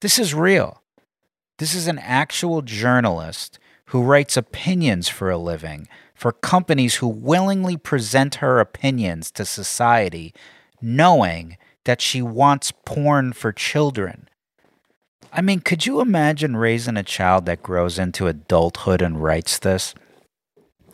This 0.00 0.18
is 0.18 0.34
real. 0.34 0.82
This 1.58 1.74
is 1.74 1.86
an 1.86 1.98
actual 1.98 2.62
journalist 2.62 3.58
who 3.86 4.02
writes 4.02 4.36
opinions 4.36 5.08
for 5.08 5.30
a 5.30 5.38
living 5.38 5.88
for 6.22 6.32
companies 6.32 6.96
who 6.96 7.08
willingly 7.08 7.76
present 7.76 8.36
her 8.36 8.60
opinions 8.60 9.28
to 9.32 9.44
society, 9.44 10.32
knowing 10.80 11.56
that 11.84 12.00
she 12.00 12.22
wants 12.22 12.72
porn 12.84 13.32
for 13.32 13.52
children. 13.52 14.28
I 15.32 15.40
mean, 15.40 15.58
could 15.58 15.84
you 15.84 16.00
imagine 16.00 16.56
raising 16.56 16.96
a 16.96 17.02
child 17.02 17.46
that 17.46 17.64
grows 17.64 17.98
into 17.98 18.28
adulthood 18.28 19.02
and 19.02 19.20
writes 19.20 19.58
this? 19.58 19.96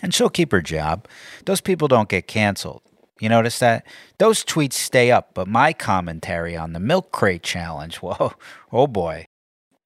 And 0.02 0.14
she'll 0.14 0.31
keep 0.31 0.52
her 0.52 0.62
job. 0.62 1.07
Those 1.45 1.61
people 1.61 1.88
don't 1.88 2.09
get 2.09 2.26
canceled. 2.26 2.83
You 3.21 3.28
notice 3.28 3.59
that? 3.59 3.87
Those 4.19 4.45
tweets 4.45 4.75
stay 4.75 5.11
up, 5.11 5.35
but 5.35 5.49
my 5.49 5.73
commentary 5.73 6.57
on 6.57 6.73
the 6.73 6.81
milk 6.81 7.11
crate 7.11 7.43
challenge, 7.43 7.97
whoa, 8.02 8.33
oh 8.73 8.87
boy. 8.87 9.26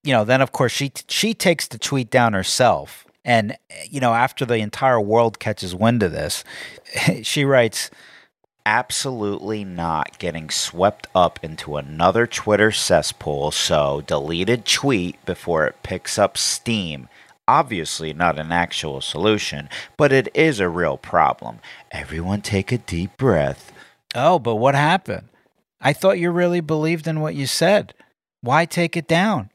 You 0.04 0.12
know, 0.12 0.25
then 0.25 0.40
of 0.40 0.52
course 0.52 0.73
she 0.73 0.92
she 1.09 1.33
takes 1.33 1.69
the 1.69 1.78
tweet 1.78 2.11
down 2.11 2.33
herself. 2.33 3.07
And 3.25 3.57
you 3.88 4.00
know, 4.00 4.14
after 4.14 4.45
the 4.45 4.57
entire 4.57 5.00
world 5.00 5.38
catches 5.38 5.75
wind 5.75 6.02
of 6.02 6.12
this, 6.12 6.45
she 7.23 7.45
writes 7.45 7.90
absolutely 8.66 9.64
not 9.64 10.19
getting 10.19 10.50
swept 10.50 11.07
up 11.14 11.38
into 11.42 11.76
another 11.76 12.26
Twitter 12.26 12.71
cesspool, 12.71 13.50
so 13.50 14.02
deleted 14.07 14.66
tweet 14.66 15.25
before 15.25 15.66
it 15.66 15.83
picks 15.83 16.19
up 16.19 16.37
steam 16.37 17.09
obviously 17.46 18.12
not 18.12 18.38
an 18.38 18.52
actual 18.52 19.00
solution, 19.00 19.68
but 19.96 20.12
it 20.12 20.28
is 20.34 20.61
a 20.61 20.68
real 20.68 20.96
problem. 20.96 21.58
Everyone 21.90 22.40
take 22.40 22.72
a 22.72 22.78
deep 22.78 23.16
breath. 23.16 23.72
Oh, 24.14 24.38
but 24.38 24.56
what 24.56 24.75
happened? 24.75 25.28
I 25.80 25.92
thought 25.92 26.18
you 26.18 26.30
really 26.30 26.61
believed 26.61 27.06
in 27.06 27.20
what 27.20 27.34
you 27.34 27.46
said. 27.46 27.94
Why 28.40 28.64
take 28.64 28.96
it 28.96 29.08
down? 29.08 29.50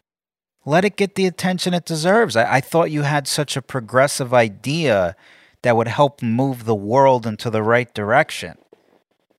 Let 0.66 0.84
it 0.84 0.98
get 0.98 1.16
the 1.16 1.26
attention 1.26 1.74
it 1.74 1.86
deserves. 1.86 2.36
I, 2.36 2.56
I 2.56 2.62
thought 2.62 2.92
you 2.92 3.04
had 3.04 3.28
such 3.28 3.56
a 3.56 3.62
progressive 3.62 4.34
idea 4.34 5.16
that 5.62 5.78
would 5.78 5.88
help 5.88 6.22
move 6.22 6.66
the 6.66 6.76
world 6.76 7.26
into 7.26 7.50
the 7.50 7.64
right 7.64 7.94
direction. 7.94 8.58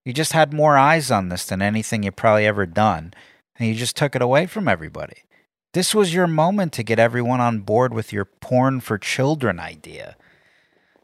You 0.05 0.15
just 0.15 0.33
had 0.33 0.55
more 0.55 0.79
eyes 0.79 1.11
on 1.11 1.29
this 1.29 1.45
than 1.45 1.61
anything 1.61 2.03
you 2.03 2.11
probably 2.11 2.47
ever 2.47 2.65
done, 2.65 3.13
and 3.59 3.69
you 3.69 3.75
just 3.75 3.97
took 3.97 4.17
it 4.17 4.23
away 4.23 4.47
from 4.47 4.67
everybody. 4.67 5.25
This 5.73 5.95
was 5.95 6.15
your 6.15 6.27
moment 6.27 6.73
to 6.75 6.83
get 6.83 6.99
everyone 6.99 7.41
on 7.41 7.61
board 7.61 7.93
with 7.93 8.13
your 8.13 8.25
porn 8.25 8.81
for 8.81 8.99
children 8.99 9.61
idea. 9.61 10.17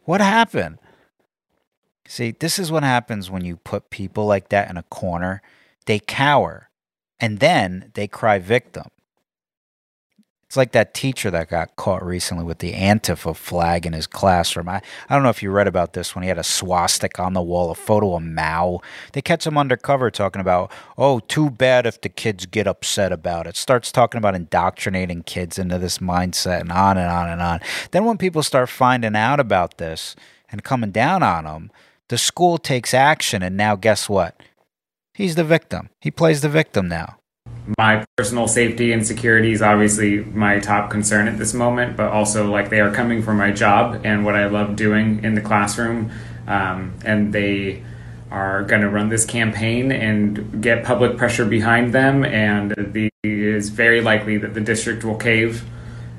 What 0.04 0.20
happened? 0.20 0.78
See, 2.06 2.32
this 2.32 2.58
is 2.58 2.72
what 2.72 2.82
happens 2.82 3.30
when 3.30 3.44
you 3.44 3.56
put 3.56 3.90
people 3.90 4.26
like 4.26 4.48
that 4.48 4.70
in 4.70 4.76
a 4.76 4.82
corner. 4.84 5.42
They 5.86 5.98
cower 5.98 6.70
and 7.20 7.40
then 7.40 7.90
they 7.94 8.06
cry 8.08 8.38
victim. 8.38 8.86
It's 10.54 10.56
like 10.56 10.70
that 10.70 10.94
teacher 10.94 11.32
that 11.32 11.48
got 11.48 11.74
caught 11.74 12.04
recently 12.06 12.44
with 12.44 12.60
the 12.60 12.74
Antifa 12.74 13.34
flag 13.34 13.86
in 13.86 13.92
his 13.92 14.06
classroom. 14.06 14.68
I, 14.68 14.82
I 15.08 15.14
don't 15.16 15.24
know 15.24 15.28
if 15.28 15.42
you 15.42 15.50
read 15.50 15.66
about 15.66 15.94
this 15.94 16.14
when 16.14 16.22
he 16.22 16.28
had 16.28 16.38
a 16.38 16.44
swastika 16.44 17.24
on 17.24 17.32
the 17.32 17.42
wall, 17.42 17.72
a 17.72 17.74
photo 17.74 18.14
of 18.14 18.22
Mao. 18.22 18.80
They 19.14 19.20
catch 19.20 19.48
him 19.48 19.58
undercover 19.58 20.12
talking 20.12 20.40
about, 20.40 20.70
oh, 20.96 21.18
too 21.18 21.50
bad 21.50 21.86
if 21.86 22.00
the 22.00 22.08
kids 22.08 22.46
get 22.46 22.68
upset 22.68 23.10
about 23.10 23.48
it. 23.48 23.56
Starts 23.56 23.90
talking 23.90 24.18
about 24.18 24.36
indoctrinating 24.36 25.24
kids 25.24 25.58
into 25.58 25.76
this 25.76 25.98
mindset 25.98 26.60
and 26.60 26.70
on 26.70 26.98
and 26.98 27.10
on 27.10 27.28
and 27.28 27.42
on. 27.42 27.58
Then 27.90 28.04
when 28.04 28.16
people 28.16 28.44
start 28.44 28.68
finding 28.68 29.16
out 29.16 29.40
about 29.40 29.78
this 29.78 30.14
and 30.52 30.62
coming 30.62 30.92
down 30.92 31.24
on 31.24 31.46
him, 31.46 31.72
the 32.10 32.16
school 32.16 32.58
takes 32.58 32.94
action. 32.94 33.42
And 33.42 33.56
now 33.56 33.74
guess 33.74 34.08
what? 34.08 34.40
He's 35.14 35.34
the 35.34 35.42
victim. 35.42 35.90
He 36.00 36.12
plays 36.12 36.42
the 36.42 36.48
victim 36.48 36.86
now 36.86 37.18
my 37.78 38.04
personal 38.16 38.46
safety 38.46 38.92
and 38.92 39.06
security 39.06 39.52
is 39.52 39.62
obviously 39.62 40.18
my 40.18 40.58
top 40.58 40.90
concern 40.90 41.28
at 41.28 41.38
this 41.38 41.54
moment, 41.54 41.96
but 41.96 42.12
also 42.12 42.50
like 42.50 42.68
they 42.68 42.80
are 42.80 42.92
coming 42.92 43.22
for 43.22 43.32
my 43.32 43.50
job 43.50 44.02
and 44.04 44.24
what 44.24 44.34
I 44.34 44.46
love 44.46 44.76
doing 44.76 45.24
in 45.24 45.34
the 45.34 45.40
classroom. 45.40 46.10
Um, 46.46 46.94
and 47.04 47.32
they 47.32 47.82
are 48.30 48.64
going 48.64 48.82
to 48.82 48.90
run 48.90 49.08
this 49.08 49.24
campaign 49.24 49.92
and 49.92 50.62
get 50.62 50.84
public 50.84 51.16
pressure 51.16 51.46
behind 51.46 51.94
them. 51.94 52.24
And 52.24 52.72
the, 52.72 53.08
it 53.22 53.30
is 53.30 53.70
very 53.70 54.02
likely 54.02 54.36
that 54.38 54.52
the 54.52 54.60
district 54.60 55.04
will 55.04 55.16
cave 55.16 55.64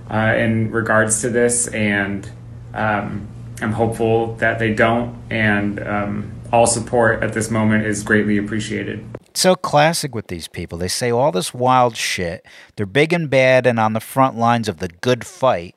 uh, 0.10 0.34
in 0.36 0.72
regards 0.72 1.22
to 1.22 1.30
this. 1.30 1.68
And 1.68 2.28
um, 2.74 3.28
I'm 3.62 3.74
hopeful 3.74 4.36
that 4.36 4.58
they 4.58 4.74
don't. 4.74 5.16
And 5.30 5.86
um, 5.86 6.32
all 6.52 6.66
support 6.66 7.22
at 7.22 7.34
this 7.34 7.52
moment 7.52 7.86
is 7.86 8.02
greatly 8.02 8.38
appreciated 8.38 9.06
so 9.38 9.56
classic 9.56 10.14
with 10.14 10.28
these 10.28 10.48
people. 10.48 10.78
They 10.78 10.88
say 10.88 11.12
all 11.12 11.32
this 11.32 11.54
wild 11.54 11.96
shit. 11.98 12.46
They're 12.76 12.86
big 12.86 13.14
and 13.14 13.30
bad 13.30 13.66
and 13.68 13.80
on 13.80 13.94
the 13.94 14.00
front 14.00 14.38
lines 14.38 14.68
of 14.68 14.78
the 14.78 14.88
good 14.88 15.26
fight 15.26 15.76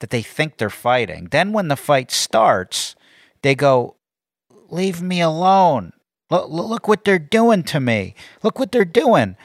that 0.00 0.10
they 0.10 0.22
think 0.22 0.56
they're 0.56 0.70
fighting. 0.70 1.28
Then 1.30 1.52
when 1.52 1.68
the 1.68 1.76
fight 1.76 2.10
starts, 2.10 2.94
they 3.42 3.54
go, 3.54 3.96
Leave 4.68 5.02
me 5.02 5.20
alone. 5.20 5.92
Look, 6.30 6.48
look 6.48 6.86
what 6.86 7.04
they're 7.04 7.18
doing 7.18 7.64
to 7.64 7.80
me. 7.80 8.14
Look 8.42 8.58
what 8.58 8.70
they're 8.70 8.84
doing. 8.84 9.36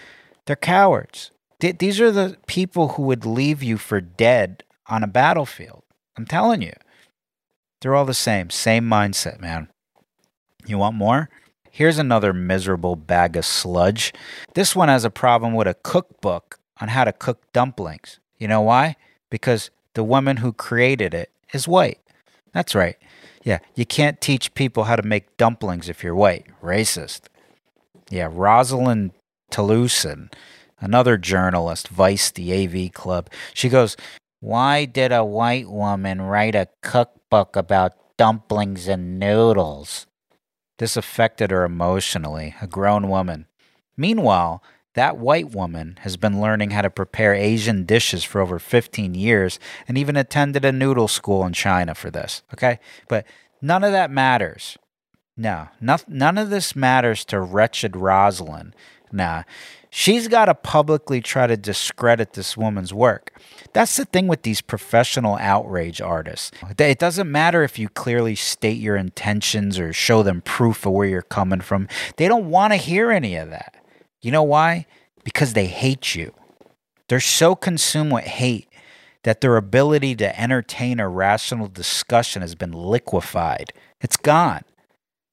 They're 0.46 0.56
cowards. 0.56 1.32
These 1.60 2.00
are 2.00 2.12
the 2.12 2.38
people 2.46 2.90
who 2.90 3.04
would 3.04 3.26
leave 3.26 3.64
you 3.64 3.78
for 3.78 4.00
dead 4.00 4.64
on 4.88 5.04
a 5.04 5.08
battlefield. 5.08 5.82
I'm 6.16 6.26
telling 6.26 6.62
you. 6.62 6.74
They're 7.82 7.96
all 7.96 8.06
the 8.06 8.14
same. 8.14 8.52
Same 8.52 8.86
mindset, 8.86 9.40
man. 9.40 9.70
You 10.68 10.78
want 10.78 10.96
more? 10.96 11.30
Here's 11.75 12.00
another 12.00 12.32
miserable 12.32 12.96
bag 12.96 13.36
of 13.36 13.46
sludge. 13.46 14.13
This 14.53 14.77
one 14.77 14.88
has 14.88 15.03
a 15.03 15.10
problem 15.10 15.53
with 15.53 15.67
a 15.67 15.74
cookbook 15.74 16.58
on 16.79 16.88
how 16.88 17.03
to 17.03 17.12
cook 17.12 17.51
dumplings. 17.51 18.22
You 18.38 18.48
know 18.48 18.62
why? 18.62 18.96
Because 19.29 19.72
the 19.94 20.01
woman 20.01 20.38
who 20.38 20.53
created 20.53 21.13
it 21.13 21.32
is 21.51 21.67
white. 21.67 22.00
That's 22.53 22.75
right. 22.75 22.96
Yeah, 23.44 23.60
you 23.75 23.86
can't 23.86 24.22
teach 24.22 24.53
people 24.53 24.86
how 24.86 24.96
to 24.96 25.03
make 25.03 25.36
dumplings 25.36 25.89
if 25.89 26.01
you're 26.01 26.15
white. 26.15 26.46
Racist. 26.63 27.24
Yeah, 28.10 28.29
Rosalind 28.32 29.12
Toulousan, 29.51 30.32
another 30.79 31.17
journalist, 31.17 31.89
Vice, 31.89 32.32
the 32.32 32.53
AV 32.53 32.94
Club. 32.94 33.29
She 33.53 33.67
goes, 33.67 33.98
Why 34.39 34.86
did 34.86 35.12
a 35.12 35.25
white 35.25 35.70
woman 35.70 36.22
write 36.22 36.55
a 36.55 36.70
cookbook 36.82 37.58
about 37.58 37.98
dumplings 38.15 38.88
and 38.88 39.20
noodles? 39.20 40.08
This 40.77 40.98
affected 40.98 41.51
her 41.51 41.63
emotionally, 41.63 42.55
a 42.62 42.67
grown 42.67 43.08
woman. 43.08 43.48
Meanwhile, 43.96 44.62
that 44.96 45.17
white 45.17 45.51
woman 45.51 45.98
has 46.01 46.17
been 46.17 46.41
learning 46.41 46.72
how 46.72 46.82
to 46.82 46.89
prepare 46.89 47.34
Asian 47.34 47.86
dishes 47.86 48.24
for 48.24 48.41
over 48.41 48.60
15 48.60 49.13
years 49.13 49.60
and 49.88 49.98
even 49.98 50.15
attended 50.15 50.65
a 50.65 50.72
noodle 50.72 51.08
school 51.08 51.46
in 51.46 51.53
China 51.53 51.94
for 51.94 52.10
this. 52.10 52.44
Okay? 52.53 52.79
But 53.08 53.25
none 53.62 53.84
of 53.84 53.91
that 53.91 54.10
matters. 54.10 54.77
No, 55.38 55.67
no 55.82 55.98
none 56.08 56.38
of 56.38 56.50
this 56.50 56.75
matters 56.75 57.25
to 57.25 57.41
wretched 57.41 57.98
Rosalind. 57.98 58.74
Nah, 59.12 59.44
she's 59.96 60.28
got 60.28 60.46
to 60.46 60.54
publicly 60.54 61.22
try 61.22 61.48
to 61.48 61.56
discredit 61.56 62.34
this 62.34 62.58
woman's 62.58 62.94
work. 62.94 63.32
That's 63.72 63.96
the 63.96 64.04
thing 64.04 64.28
with 64.28 64.42
these 64.42 64.60
professional 64.60 65.38
outrage 65.38 66.02
artists. 66.02 66.52
It 66.78 67.00
doesn't 67.00 67.32
matter 67.32 67.64
if 67.64 67.80
you 67.80 67.88
clearly 67.88 68.36
state 68.36 68.78
your 68.78 68.98
intentions 68.98 69.80
or 69.80 69.94
show 69.94 70.22
them 70.22 70.42
proof 70.42 70.86
of 70.86 70.92
where 70.92 71.08
you're 71.08 71.22
coming 71.22 71.62
from. 71.62 71.88
They 72.18 72.28
don't 72.28 72.50
want 72.50 72.74
to 72.74 72.78
hear 72.78 73.10
any 73.10 73.38
of 73.38 73.50
that. 73.52 73.75
You 74.22 74.32
know 74.32 74.44
why? 74.44 74.86
Because 75.24 75.54
they 75.54 75.68
hate 75.68 76.14
you. 76.14 76.34
They're 77.08 77.22
so 77.22 77.56
consumed 77.56 78.12
with 78.12 78.25
hate 78.25 78.68
that 79.24 79.40
their 79.40 79.56
ability 79.56 80.16
to 80.18 80.40
entertain 80.40 81.00
a 81.00 81.08
rational 81.08 81.70
discussion 81.70 82.42
has 82.42 82.54
been 82.54 82.74
liquefied. 82.74 83.72
It's 84.02 84.18
gone 84.18 84.66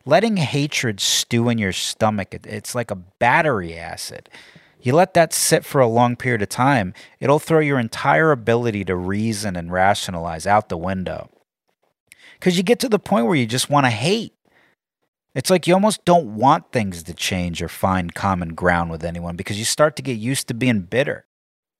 letting 0.05 0.37
hatred 0.37 1.01
stew 1.01 1.49
in 1.49 1.59
your 1.59 1.73
stomach, 1.73 2.35
it's 2.35 2.75
like 2.75 2.91
a 2.91 2.97
battery 2.97 3.77
acid. 3.77 4.29
You 4.83 4.95
let 4.95 5.15
that 5.15 5.33
sit 5.33 5.65
for 5.65 5.81
a 5.81 5.87
long 5.87 6.17
period 6.17 6.43
of 6.43 6.49
time, 6.49 6.93
it'll 7.21 7.39
throw 7.39 7.61
your 7.61 7.79
entire 7.79 8.33
ability 8.33 8.85
to 8.87 8.97
reason 8.97 9.57
and 9.57 9.73
rationalize 9.73 10.47
out 10.47 10.69
the 10.69 10.77
window. 10.77 11.31
Because 12.39 12.57
you 12.57 12.65
get 12.65 12.81
to 12.81 12.89
the 12.89 12.99
point 12.99 13.27
where 13.27 13.37
you 13.37 13.47
just 13.47 13.71
want 13.71 13.87
to 13.87 13.91
hate. 13.91 14.35
It's 15.35 15.49
like 15.49 15.67
you 15.67 15.75
almost 15.75 16.05
don't 16.05 16.35
want 16.35 16.73
things 16.73 17.05
to 17.05 17.15
change 17.15 17.63
or 17.63 17.69
find 17.69 18.15
common 18.15 18.55
ground 18.55 18.91
with 18.91 19.05
anyone 19.05 19.37
because 19.37 19.59
you 19.59 19.65
start 19.65 19.97
to 19.97 20.03
get 20.03 20.19
used 20.19 20.49
to 20.49 20.55
being 20.55 20.81
bitter. 20.81 21.25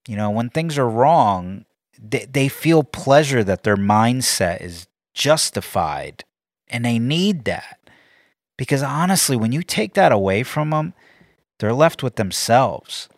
You 0.09 0.17
know, 0.17 0.31
when 0.31 0.49
things 0.49 0.79
are 0.79 0.89
wrong, 0.89 1.67
they, 2.01 2.25
they 2.25 2.49
feel 2.49 2.83
pleasure 2.83 3.45
that 3.45 3.65
their 3.65 3.77
mindset 3.77 4.63
is 4.63 4.87
justified 5.13 6.25
and 6.69 6.85
they 6.85 6.99
need 6.99 7.45
that. 7.45 7.79
Because 8.57 8.83
honestly, 8.83 9.37
when 9.37 9.53
you 9.53 9.63
take 9.63 9.95
that 9.95 10.13
away 10.13 10.43
from 10.43 10.71
them, 10.71 10.95
they're 11.63 11.73
left 11.73 12.03
with 12.03 12.17
themselves. 12.17 13.09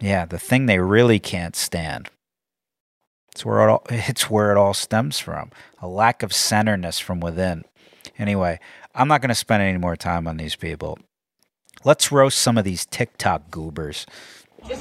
Yeah, 0.00 0.24
the 0.24 0.38
thing 0.38 0.64
they 0.64 0.78
really 0.78 1.18
can't 1.18 1.54
stand. 1.54 2.08
It's 3.30 3.44
where 3.44 3.60
it 3.60 3.70
all, 3.70 3.82
it's 3.90 4.30
where 4.30 4.50
it 4.50 4.56
all 4.56 4.72
stems 4.72 5.18
from 5.18 5.50
a 5.82 5.86
lack 5.86 6.22
of 6.22 6.32
centeredness 6.32 6.98
from 6.98 7.20
within. 7.20 7.62
Anyway, 8.16 8.58
I'm 8.94 9.06
not 9.06 9.20
going 9.20 9.28
to 9.28 9.34
spend 9.34 9.62
any 9.62 9.76
more 9.76 9.96
time 9.96 10.26
on 10.26 10.38
these 10.38 10.56
people. 10.56 10.98
Let's 11.84 12.10
roast 12.10 12.38
some 12.38 12.56
of 12.56 12.64
these 12.64 12.86
TikTok 12.86 13.50
goobers. 13.50 14.06
You 14.66 14.76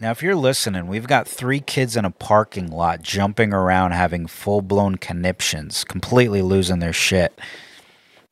Now, 0.00 0.10
if 0.10 0.22
you're 0.22 0.34
listening, 0.34 0.86
we've 0.88 1.06
got 1.06 1.28
three 1.28 1.60
kids 1.60 1.96
in 1.96 2.04
a 2.04 2.10
parking 2.10 2.70
lot 2.70 3.02
jumping 3.02 3.52
around 3.52 3.92
having 3.92 4.26
full 4.26 4.60
blown 4.60 4.96
conniptions, 4.96 5.84
completely 5.84 6.42
losing 6.42 6.80
their 6.80 6.92
shit. 6.92 7.38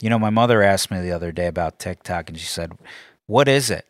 You 0.00 0.10
know, 0.10 0.18
my 0.18 0.30
mother 0.30 0.62
asked 0.62 0.90
me 0.90 1.00
the 1.00 1.12
other 1.12 1.30
day 1.30 1.46
about 1.46 1.78
TikTok 1.78 2.28
and 2.28 2.38
she 2.38 2.46
said, 2.46 2.72
What 3.26 3.46
is 3.46 3.70
it? 3.70 3.86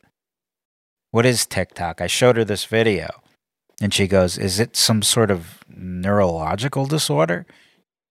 What 1.11 1.25
is 1.25 1.47
TikTok? 1.47 2.00
I 2.00 2.07
showed 2.07 2.37
her 2.37 2.45
this 2.45 2.67
video 2.67 3.09
and 3.81 3.95
she 3.95 4.07
goes, 4.07 4.37
Is 4.37 4.61
it 4.61 4.76
some 4.76 5.00
sort 5.00 5.31
of 5.31 5.64
neurological 5.69 6.85
disorder? 6.85 7.47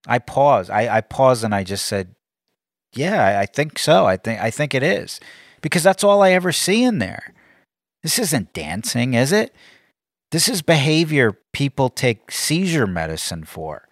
I 0.08 0.18
paused. 0.18 0.72
I, 0.72 0.98
I 0.98 1.02
paused 1.02 1.44
and 1.44 1.54
I 1.54 1.64
just 1.64 1.86
said, 1.86 2.16
Yeah, 2.94 3.24
I, 3.24 3.42
I 3.42 3.46
think 3.46 3.78
so. 3.78 4.08
I 4.08 4.18
think 4.18 4.42
I 4.42 4.50
think 4.50 4.74
it 4.74 4.84
is. 4.84 5.20
Because 5.62 5.84
that's 5.84 6.04
all 6.04 6.24
I 6.24 6.32
ever 6.32 6.52
see 6.52 6.84
in 6.84 6.98
there. 6.98 7.36
This 8.04 8.18
isn't 8.20 8.54
dancing, 8.54 9.14
is 9.14 9.32
it? 9.32 9.54
This 10.32 10.48
is 10.48 10.62
behavior 10.62 11.38
people 11.52 11.90
take 11.90 12.32
seizure 12.32 12.88
medicine 12.88 13.44
for. 13.44 13.88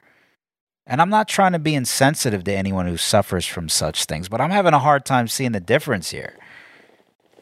And 0.87 1.01
I'm 1.01 1.09
not 1.09 1.27
trying 1.27 1.51
to 1.51 1.59
be 1.59 1.75
insensitive 1.75 2.43
to 2.45 2.51
anyone 2.51 2.87
who 2.87 2.97
suffers 2.97 3.45
from 3.45 3.69
such 3.69 4.05
things, 4.05 4.27
but 4.27 4.41
I'm 4.41 4.49
having 4.49 4.73
a 4.73 4.79
hard 4.79 5.05
time 5.05 5.27
seeing 5.27 5.51
the 5.51 5.59
difference 5.59 6.09
here. 6.09 6.35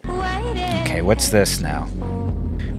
Okay, 0.05 1.01
what's 1.01 1.29
this 1.29 1.61
now? 1.61 1.85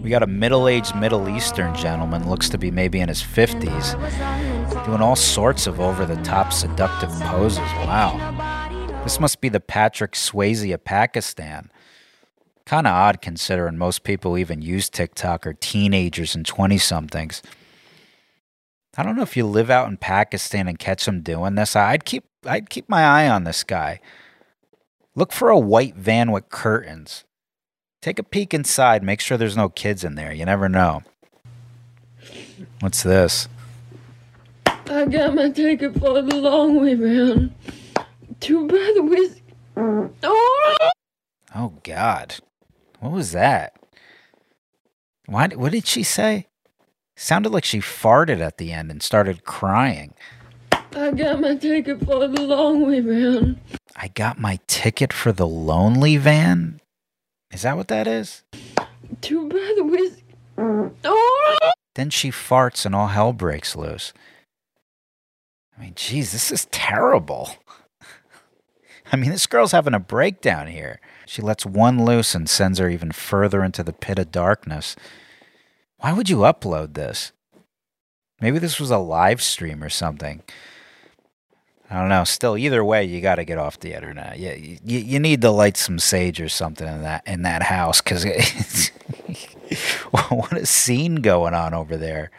We 0.03 0.11
got 0.11 0.23
a 0.23 0.27
middle 0.27 0.69
aged 0.69 0.95
Middle 0.95 1.29
Eastern 1.29 1.75
gentleman, 1.75 2.29
looks 2.29 2.49
to 2.51 2.59
be 2.59 2.71
maybe 2.71 3.01
in 3.01 3.09
his 3.09 3.23
50s, 3.23 3.95
doing 4.85 5.01
all 5.01 5.17
sorts 5.17 5.67
of 5.67 5.81
over 5.81 6.05
the 6.05 6.17
top 6.23 6.53
seductive 6.53 7.11
poses. 7.21 7.59
Wow. 7.59 9.03
This 9.05 9.19
must 9.21 9.41
be 9.41 9.49
the 9.49 9.61
Patrick 9.61 10.13
Swayze 10.13 10.73
of 10.73 10.85
Pakistan. 10.85 11.71
Kind 12.69 12.87
of 12.87 12.93
odd 12.93 13.23
considering 13.23 13.79
most 13.79 14.05
people 14.05 14.37
even 14.37 14.61
use 14.61 14.91
TikTok 14.91 15.47
are 15.47 15.55
teenagers 15.55 16.35
and 16.35 16.45
20 16.45 16.77
somethings. 16.77 17.41
I 18.95 19.03
don't 19.03 19.17
know 19.17 19.23
if 19.23 19.39
you 19.39 19.47
live 19.47 19.71
out 19.71 19.89
in 19.89 19.97
Pakistan 19.97 20.69
and 20.69 20.79
catch 20.79 21.07
them 21.07 21.23
doing 21.23 21.55
this. 21.55 21.75
I'd 21.75 22.05
keep 22.05 22.25
I'd 22.45 22.69
keep 22.69 22.87
my 22.87 23.03
eye 23.05 23.27
on 23.27 23.45
this 23.45 23.65
guy. 23.65 24.01
Look 25.15 25.33
for 25.33 25.49
a 25.49 25.59
white 25.59 25.97
van 25.97 26.31
with 26.31 26.51
curtains. 26.51 27.25
Take 28.03 28.19
a 28.19 28.23
peek 28.23 28.53
inside, 28.53 29.03
make 29.03 29.23
sure 29.23 29.39
there's 29.39 29.57
no 29.57 29.71
kids 29.71 30.05
in 30.05 30.15
there. 30.15 30.35
You 30.35 30.45
never 30.45 30.69
know. 30.69 31.05
What's 32.81 33.03
this? 33.03 33.49
I 34.67 35.07
got 35.07 35.35
my 35.35 35.49
ticket 35.49 35.95
for 35.95 36.21
the 36.21 36.37
long 36.37 36.83
way 36.83 36.95
round. 36.95 37.55
Too 38.41 38.69
bad 38.69 38.95
the 38.95 39.03
whiskey. 39.05 39.43
Oh! 40.23 40.91
Oh 41.55 41.73
God. 41.83 42.35
What 43.01 43.13
was 43.13 43.33
that? 43.33 43.77
Why, 45.27 45.49
what 45.49 45.73
did 45.73 45.87
she 45.87 46.03
say? 46.03 46.47
Sounded 47.17 47.51
like 47.51 47.65
she 47.65 47.81
farted 47.81 48.41
at 48.41 48.59
the 48.59 48.73
end 48.73 48.91
and 48.91 49.03
started 49.03 49.45
crying. 49.45 50.15
I 50.95 51.11
got 51.11 51.41
my 51.41 51.55
ticket 51.55 52.01
for 52.01 52.27
the 52.27 52.41
long 52.41 52.87
way 52.87 53.01
round. 53.01 53.61
I 53.95 54.09
got 54.09 54.39
my 54.39 54.59
ticket 54.67 55.13
for 55.13 55.33
the 55.33 55.47
lonely 55.47 56.17
van? 56.17 56.81
Is 57.53 57.63
that 57.63 57.77
what 57.77 57.89
that 57.89 58.07
is? 58.07 58.43
Too 59.21 59.49
bad 59.49 59.77
the 59.77 59.85
whiskey. 59.85 60.25
Oh! 60.57 61.59
Ah! 61.63 61.73
Then 61.95 62.11
she 62.11 62.31
farts 62.31 62.87
and 62.87 62.95
all 62.95 63.09
hell 63.09 63.33
breaks 63.33 63.75
loose. 63.75 64.13
I 65.77 65.83
mean, 65.83 65.93
geez, 65.95 66.33
this 66.33 66.51
is 66.51 66.67
terrible. 66.71 67.51
I 69.13 69.17
mean, 69.17 69.31
this 69.31 69.47
girl's 69.47 69.73
having 69.73 69.95
a 69.95 70.01
breakdown 70.01 70.69
here. 70.69 71.01
She 71.29 71.43
lets 71.43 71.67
one 71.67 72.07
loose 72.07 72.35
and 72.35 72.49
sends 72.49 72.79
her 72.79 72.89
even 72.89 73.13
further 73.13 73.63
into 73.63 73.83
the 73.83 73.93
pit 73.93 74.19
of 74.19 74.33
darkness. 74.33 74.97
Why 75.99 76.15
would 76.15 76.31
you 76.31 76.39
upload 76.39 76.95
this? 76.95 77.33
Maybe 78.41 78.59
this 78.59 78.81
was 78.81 78.91
a 78.91 78.97
live 78.97 79.43
stream 79.43 79.85
or 79.85 79.91
something. 79.91 80.43
I 81.91 82.01
don't 82.01 82.09
know. 82.09 82.25
Still, 82.25 82.57
either 82.57 82.83
way, 82.83 83.05
you 83.05 83.21
got 83.21 83.35
to 83.35 83.45
get 83.45 83.59
off 83.59 83.79
the 83.79 83.93
internet. 83.95 84.39
Yeah, 84.39 84.55
you, 84.55 84.79
you, 84.83 84.99
you 85.01 85.21
need 85.21 85.43
to 85.43 85.51
light 85.51 85.77
some 85.77 85.99
sage 85.99 86.41
or 86.41 86.49
something 86.49 86.89
in 86.89 87.03
that 87.03 87.27
in 87.27 87.43
that 87.43 87.65
house 87.65 88.01
because 88.01 88.25
what 90.31 90.53
a 90.55 90.65
scene 90.65 91.17
going 91.17 91.53
on 91.53 91.75
over 91.75 91.99
there. 91.99 92.31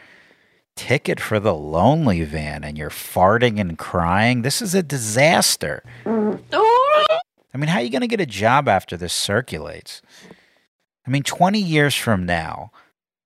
Ticket 0.76 1.20
for 1.20 1.40
the 1.40 1.54
lonely 1.54 2.24
van, 2.24 2.64
and 2.64 2.76
you're 2.76 2.90
farting 2.90 3.60
and 3.60 3.78
crying. 3.78 4.42
This 4.42 4.64
is 4.64 4.74
a 4.74 4.82
disaster. 4.82 5.84
I 7.54 7.58
mean, 7.58 7.70
how 7.70 7.80
are 7.80 7.84
you 7.84 7.90
going 7.90 8.02
to 8.02 8.08
get 8.08 8.22
a 8.22 8.26
job 8.26 8.68
after 8.68 8.96
this 8.96 9.14
circulates? 9.14 10.02
I 11.06 11.10
mean, 11.10 11.24
20 11.24 11.60
years 11.60 11.96
from 11.96 12.26
now, 12.26 12.72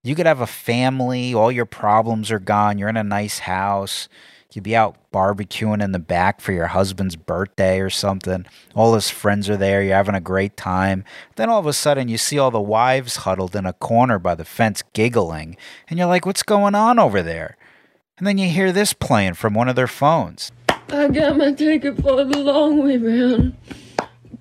you 0.03 0.15
could 0.15 0.25
have 0.25 0.41
a 0.41 0.47
family, 0.47 1.33
all 1.33 1.51
your 1.51 1.65
problems 1.65 2.31
are 2.31 2.39
gone, 2.39 2.77
you're 2.77 2.89
in 2.89 2.97
a 2.97 3.03
nice 3.03 3.39
house, 3.39 4.07
you'd 4.53 4.63
be 4.63 4.75
out 4.75 4.97
barbecuing 5.11 5.81
in 5.83 5.91
the 5.91 5.99
back 5.99 6.39
for 6.39 6.51
your 6.51 6.67
husband's 6.67 7.15
birthday 7.15 7.79
or 7.79 7.89
something. 7.89 8.45
All 8.75 8.93
his 8.93 9.09
friends 9.09 9.49
are 9.49 9.57
there, 9.57 9.81
you're 9.81 9.95
having 9.95 10.15
a 10.15 10.21
great 10.21 10.55
time. 10.55 11.03
Then 11.35 11.49
all 11.49 11.59
of 11.59 11.65
a 11.65 11.73
sudden, 11.73 12.07
you 12.07 12.17
see 12.17 12.37
all 12.37 12.51
the 12.51 12.61
wives 12.61 13.17
huddled 13.17 13.55
in 13.55 13.65
a 13.65 13.73
corner 13.73 14.19
by 14.19 14.35
the 14.35 14.45
fence 14.45 14.83
giggling, 14.93 15.57
and 15.89 15.97
you're 15.97 16.07
like, 16.07 16.25
what's 16.25 16.43
going 16.43 16.75
on 16.75 16.99
over 16.99 17.21
there? 17.21 17.57
And 18.17 18.27
then 18.27 18.37
you 18.37 18.47
hear 18.47 18.71
this 18.71 18.93
playing 18.93 19.33
from 19.33 19.53
one 19.53 19.67
of 19.67 19.75
their 19.75 19.87
phones. 19.87 20.51
I 20.89 21.07
got 21.07 21.37
my 21.37 21.51
ticket 21.51 21.95
for 22.01 22.23
the 22.23 22.37
long 22.37 22.83
way 22.83 22.97
round. 22.97 23.57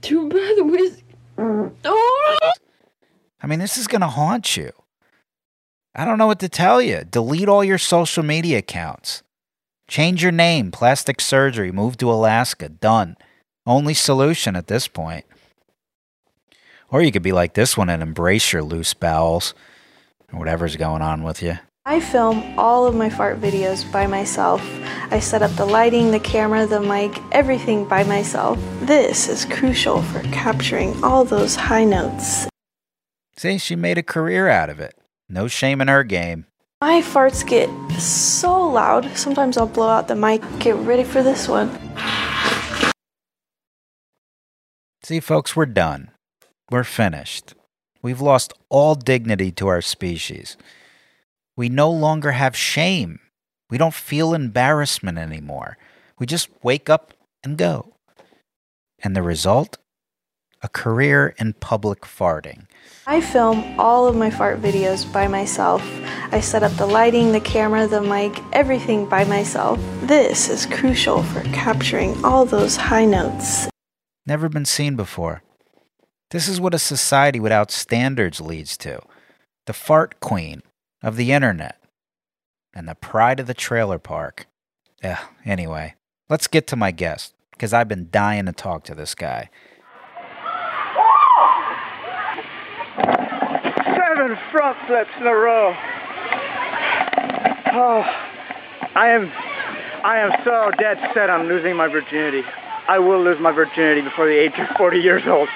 Too 0.02 0.28
bad. 0.28 1.72
Oh! 1.84 2.52
I 3.40 3.46
mean, 3.46 3.58
this 3.58 3.78
is 3.78 3.86
going 3.86 4.02
to 4.02 4.08
haunt 4.08 4.56
you. 4.56 4.72
I 5.94 6.04
don't 6.04 6.18
know 6.18 6.26
what 6.26 6.40
to 6.40 6.48
tell 6.48 6.80
you. 6.80 7.04
Delete 7.08 7.48
all 7.48 7.64
your 7.64 7.78
social 7.78 8.22
media 8.22 8.58
accounts. 8.58 9.22
Change 9.88 10.22
your 10.22 10.32
name, 10.32 10.70
plastic 10.70 11.20
surgery, 11.20 11.70
move 11.72 11.96
to 11.98 12.10
Alaska. 12.10 12.68
Done. 12.68 13.16
Only 13.66 13.94
solution 13.94 14.56
at 14.56 14.66
this 14.66 14.88
point. 14.88 15.24
Or 16.88 17.02
you 17.02 17.12
could 17.12 17.22
be 17.22 17.32
like 17.32 17.54
this 17.54 17.76
one 17.76 17.88
and 17.88 18.02
embrace 18.02 18.52
your 18.52 18.62
loose 18.62 18.94
bowels 18.94 19.54
or 20.32 20.38
whatever's 20.38 20.76
going 20.76 21.02
on 21.02 21.22
with 21.22 21.42
you. 21.42 21.58
I 21.84 21.98
film 21.98 22.56
all 22.56 22.86
of 22.86 22.94
my 22.94 23.10
fart 23.10 23.40
videos 23.40 23.90
by 23.90 24.06
myself. 24.06 24.62
I 25.10 25.18
set 25.18 25.42
up 25.42 25.50
the 25.56 25.64
lighting, 25.64 26.12
the 26.12 26.20
camera, 26.20 26.64
the 26.64 26.80
mic, 26.80 27.18
everything 27.32 27.88
by 27.88 28.04
myself. 28.04 28.56
This 28.82 29.28
is 29.28 29.44
crucial 29.46 30.00
for 30.00 30.20
capturing 30.30 31.02
all 31.02 31.24
those 31.24 31.56
high 31.56 31.82
notes. 31.82 32.46
See, 33.36 33.58
she 33.58 33.74
made 33.74 33.98
a 33.98 34.02
career 34.04 34.48
out 34.48 34.70
of 34.70 34.78
it. 34.78 34.94
No 35.28 35.48
shame 35.48 35.80
in 35.80 35.88
her 35.88 36.04
game. 36.04 36.46
My 36.80 37.02
farts 37.02 37.44
get 37.44 37.68
so 38.00 38.68
loud, 38.70 39.16
sometimes 39.16 39.56
I'll 39.56 39.66
blow 39.66 39.88
out 39.88 40.06
the 40.06 40.14
mic. 40.14 40.40
Get 40.60 40.76
ready 40.76 41.02
for 41.02 41.20
this 41.20 41.48
one. 41.48 41.76
See, 45.02 45.18
folks, 45.18 45.56
we're 45.56 45.66
done. 45.66 46.12
We're 46.70 46.84
finished. 46.84 47.54
We've 48.02 48.20
lost 48.20 48.52
all 48.68 48.94
dignity 48.94 49.50
to 49.52 49.66
our 49.66 49.82
species. 49.82 50.56
We 51.56 51.68
no 51.68 51.90
longer 51.90 52.32
have 52.32 52.56
shame. 52.56 53.20
We 53.68 53.78
don't 53.78 53.94
feel 53.94 54.34
embarrassment 54.34 55.18
anymore. 55.18 55.76
We 56.18 56.26
just 56.26 56.48
wake 56.62 56.88
up 56.88 57.14
and 57.44 57.58
go. 57.58 57.94
And 59.02 59.14
the 59.14 59.22
result? 59.22 59.78
A 60.62 60.68
career 60.68 61.34
in 61.38 61.54
public 61.54 62.02
farting. 62.02 62.66
I 63.06 63.20
film 63.20 63.78
all 63.80 64.06
of 64.06 64.14
my 64.14 64.30
fart 64.30 64.62
videos 64.62 65.10
by 65.12 65.26
myself. 65.26 65.82
I 66.30 66.40
set 66.40 66.62
up 66.62 66.72
the 66.72 66.86
lighting, 66.86 67.32
the 67.32 67.40
camera, 67.40 67.86
the 67.86 68.00
mic, 68.00 68.38
everything 68.52 69.08
by 69.08 69.24
myself. 69.24 69.80
This 70.02 70.48
is 70.48 70.66
crucial 70.66 71.22
for 71.24 71.42
capturing 71.52 72.24
all 72.24 72.44
those 72.44 72.76
high 72.76 73.04
notes. 73.04 73.68
Never 74.24 74.48
been 74.48 74.64
seen 74.64 74.94
before. 74.94 75.42
This 76.30 76.46
is 76.46 76.60
what 76.60 76.74
a 76.74 76.78
society 76.78 77.40
without 77.40 77.70
standards 77.70 78.40
leads 78.40 78.76
to. 78.78 79.00
The 79.66 79.72
fart 79.72 80.20
queen 80.20 80.62
of 81.02 81.16
the 81.16 81.32
internet 81.32 81.78
and 82.74 82.88
the 82.88 82.94
pride 82.94 83.40
of 83.40 83.46
the 83.46 83.54
trailer 83.54 83.98
park. 83.98 84.46
Yeah, 85.02 85.20
anyway, 85.44 85.94
let's 86.28 86.46
get 86.46 86.66
to 86.68 86.76
my 86.76 86.90
guest 86.90 87.34
because 87.50 87.72
I've 87.72 87.88
been 87.88 88.08
dying 88.10 88.46
to 88.46 88.52
talk 88.52 88.84
to 88.84 88.94
this 88.94 89.14
guy. 89.14 89.50
Seven 93.96 94.38
front 94.52 94.78
flips 94.86 95.10
in 95.20 95.26
a 95.26 95.34
row. 95.34 95.74
Oh, 97.74 98.04
I 98.94 99.08
am, 99.08 99.32
I 100.04 100.18
am 100.18 100.30
so 100.44 100.70
dead 100.78 100.98
set 101.14 101.30
on 101.30 101.48
losing 101.48 101.74
my 101.74 101.88
virginity. 101.88 102.42
I 102.86 102.98
will 102.98 103.22
lose 103.22 103.40
my 103.40 103.52
virginity 103.52 104.02
before 104.02 104.26
the 104.26 104.38
age 104.38 104.52
of 104.58 104.76
40 104.76 104.98
years 104.98 105.22
old. 105.26 105.48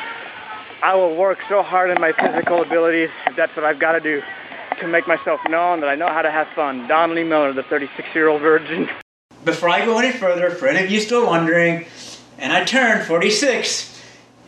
I 0.83 0.95
will 0.95 1.17
work 1.17 1.39
so 1.49 1.63
hard 1.63 1.91
in 1.91 2.01
my 2.01 2.13
physical 2.13 2.63
abilities 2.63 3.11
that's 3.37 3.55
what 3.57 3.65
I've 3.65 3.81
got 3.81 3.93
to 3.93 4.01
do 4.01 4.23
to 4.81 4.89
make 4.89 5.07
myself 5.07 5.41
known 5.49 5.81
that 5.81 5.89
I 5.89 5.95
know 5.95 6.09
how 6.09 6.23
to 6.23 6.31
have 6.31 6.49
fun. 6.55 6.87
Donnelly 6.89 7.25
Miller, 7.25 7.53
the 7.53 7.63
36 7.65 8.09
year 8.15 8.29
old 8.29 8.43
virgin. 8.43 8.89
before 9.45 9.69
I 9.69 9.85
go 9.85 9.99
any 9.99 10.13
further, 10.13 10.51
for 10.51 10.69
any 10.69 10.85
of 10.85 10.91
you 10.91 11.01
still 11.01 11.27
wondering, 11.27 11.87
and 12.39 12.53
I 12.53 12.65
turned 12.65 13.07
46 13.07 14.03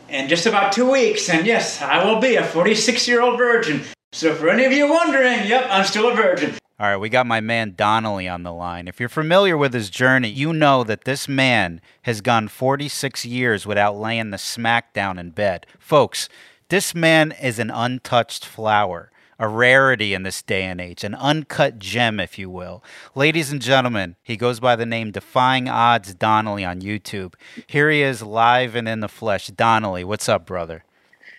in 0.08 0.28
just 0.28 0.46
about 0.46 0.72
two 0.72 0.90
weeks, 0.90 1.28
and 1.28 1.46
yes, 1.46 1.80
I 1.82 2.04
will 2.04 2.20
be 2.20 2.36
a 2.36 2.44
46 2.44 3.08
year 3.08 3.20
old 3.20 3.38
virgin. 3.38 3.82
So 4.12 4.34
for 4.34 4.48
any 4.48 4.64
of 4.64 4.72
you 4.72 4.88
wondering, 4.88 5.46
yep, 5.46 5.66
I'm 5.70 5.84
still 5.84 6.10
a 6.10 6.14
virgin. 6.14 6.54
All 6.80 6.86
right, 6.86 6.96
we 6.96 7.08
got 7.08 7.26
my 7.26 7.40
man 7.40 7.74
Donnelly 7.76 8.28
on 8.28 8.44
the 8.44 8.52
line. 8.52 8.86
If 8.86 9.00
you're 9.00 9.08
familiar 9.08 9.56
with 9.56 9.74
his 9.74 9.90
journey, 9.90 10.28
you 10.28 10.52
know 10.52 10.84
that 10.84 11.04
this 11.04 11.26
man 11.26 11.80
has 12.02 12.20
gone 12.20 12.46
46 12.46 13.24
years 13.24 13.66
without 13.66 13.96
laying 13.96 14.30
the 14.30 14.38
smack 14.38 14.94
down 14.94 15.18
in 15.18 15.30
bed. 15.30 15.66
Folks, 15.78 16.28
this 16.68 16.94
man 16.94 17.32
is 17.32 17.58
an 17.58 17.70
untouched 17.70 18.44
flower, 18.44 19.10
a 19.38 19.48
rarity 19.48 20.14
in 20.14 20.24
this 20.24 20.42
day 20.42 20.64
and 20.64 20.80
age, 20.80 21.04
an 21.04 21.14
uncut 21.14 21.78
gem, 21.78 22.18
if 22.18 22.38
you 22.38 22.50
will. 22.50 22.82
Ladies 23.14 23.52
and 23.52 23.62
gentlemen, 23.62 24.16
he 24.22 24.36
goes 24.36 24.60
by 24.60 24.74
the 24.74 24.86
name 24.86 25.12
Defying 25.12 25.68
Odds 25.68 26.14
Donnelly 26.14 26.64
on 26.64 26.80
YouTube. 26.80 27.34
Here 27.66 27.90
he 27.90 28.02
is 28.02 28.22
live 28.22 28.74
and 28.74 28.88
in 28.88 29.00
the 29.00 29.08
flesh. 29.08 29.46
Donnelly, 29.48 30.04
what's 30.04 30.28
up, 30.28 30.44
brother? 30.44 30.84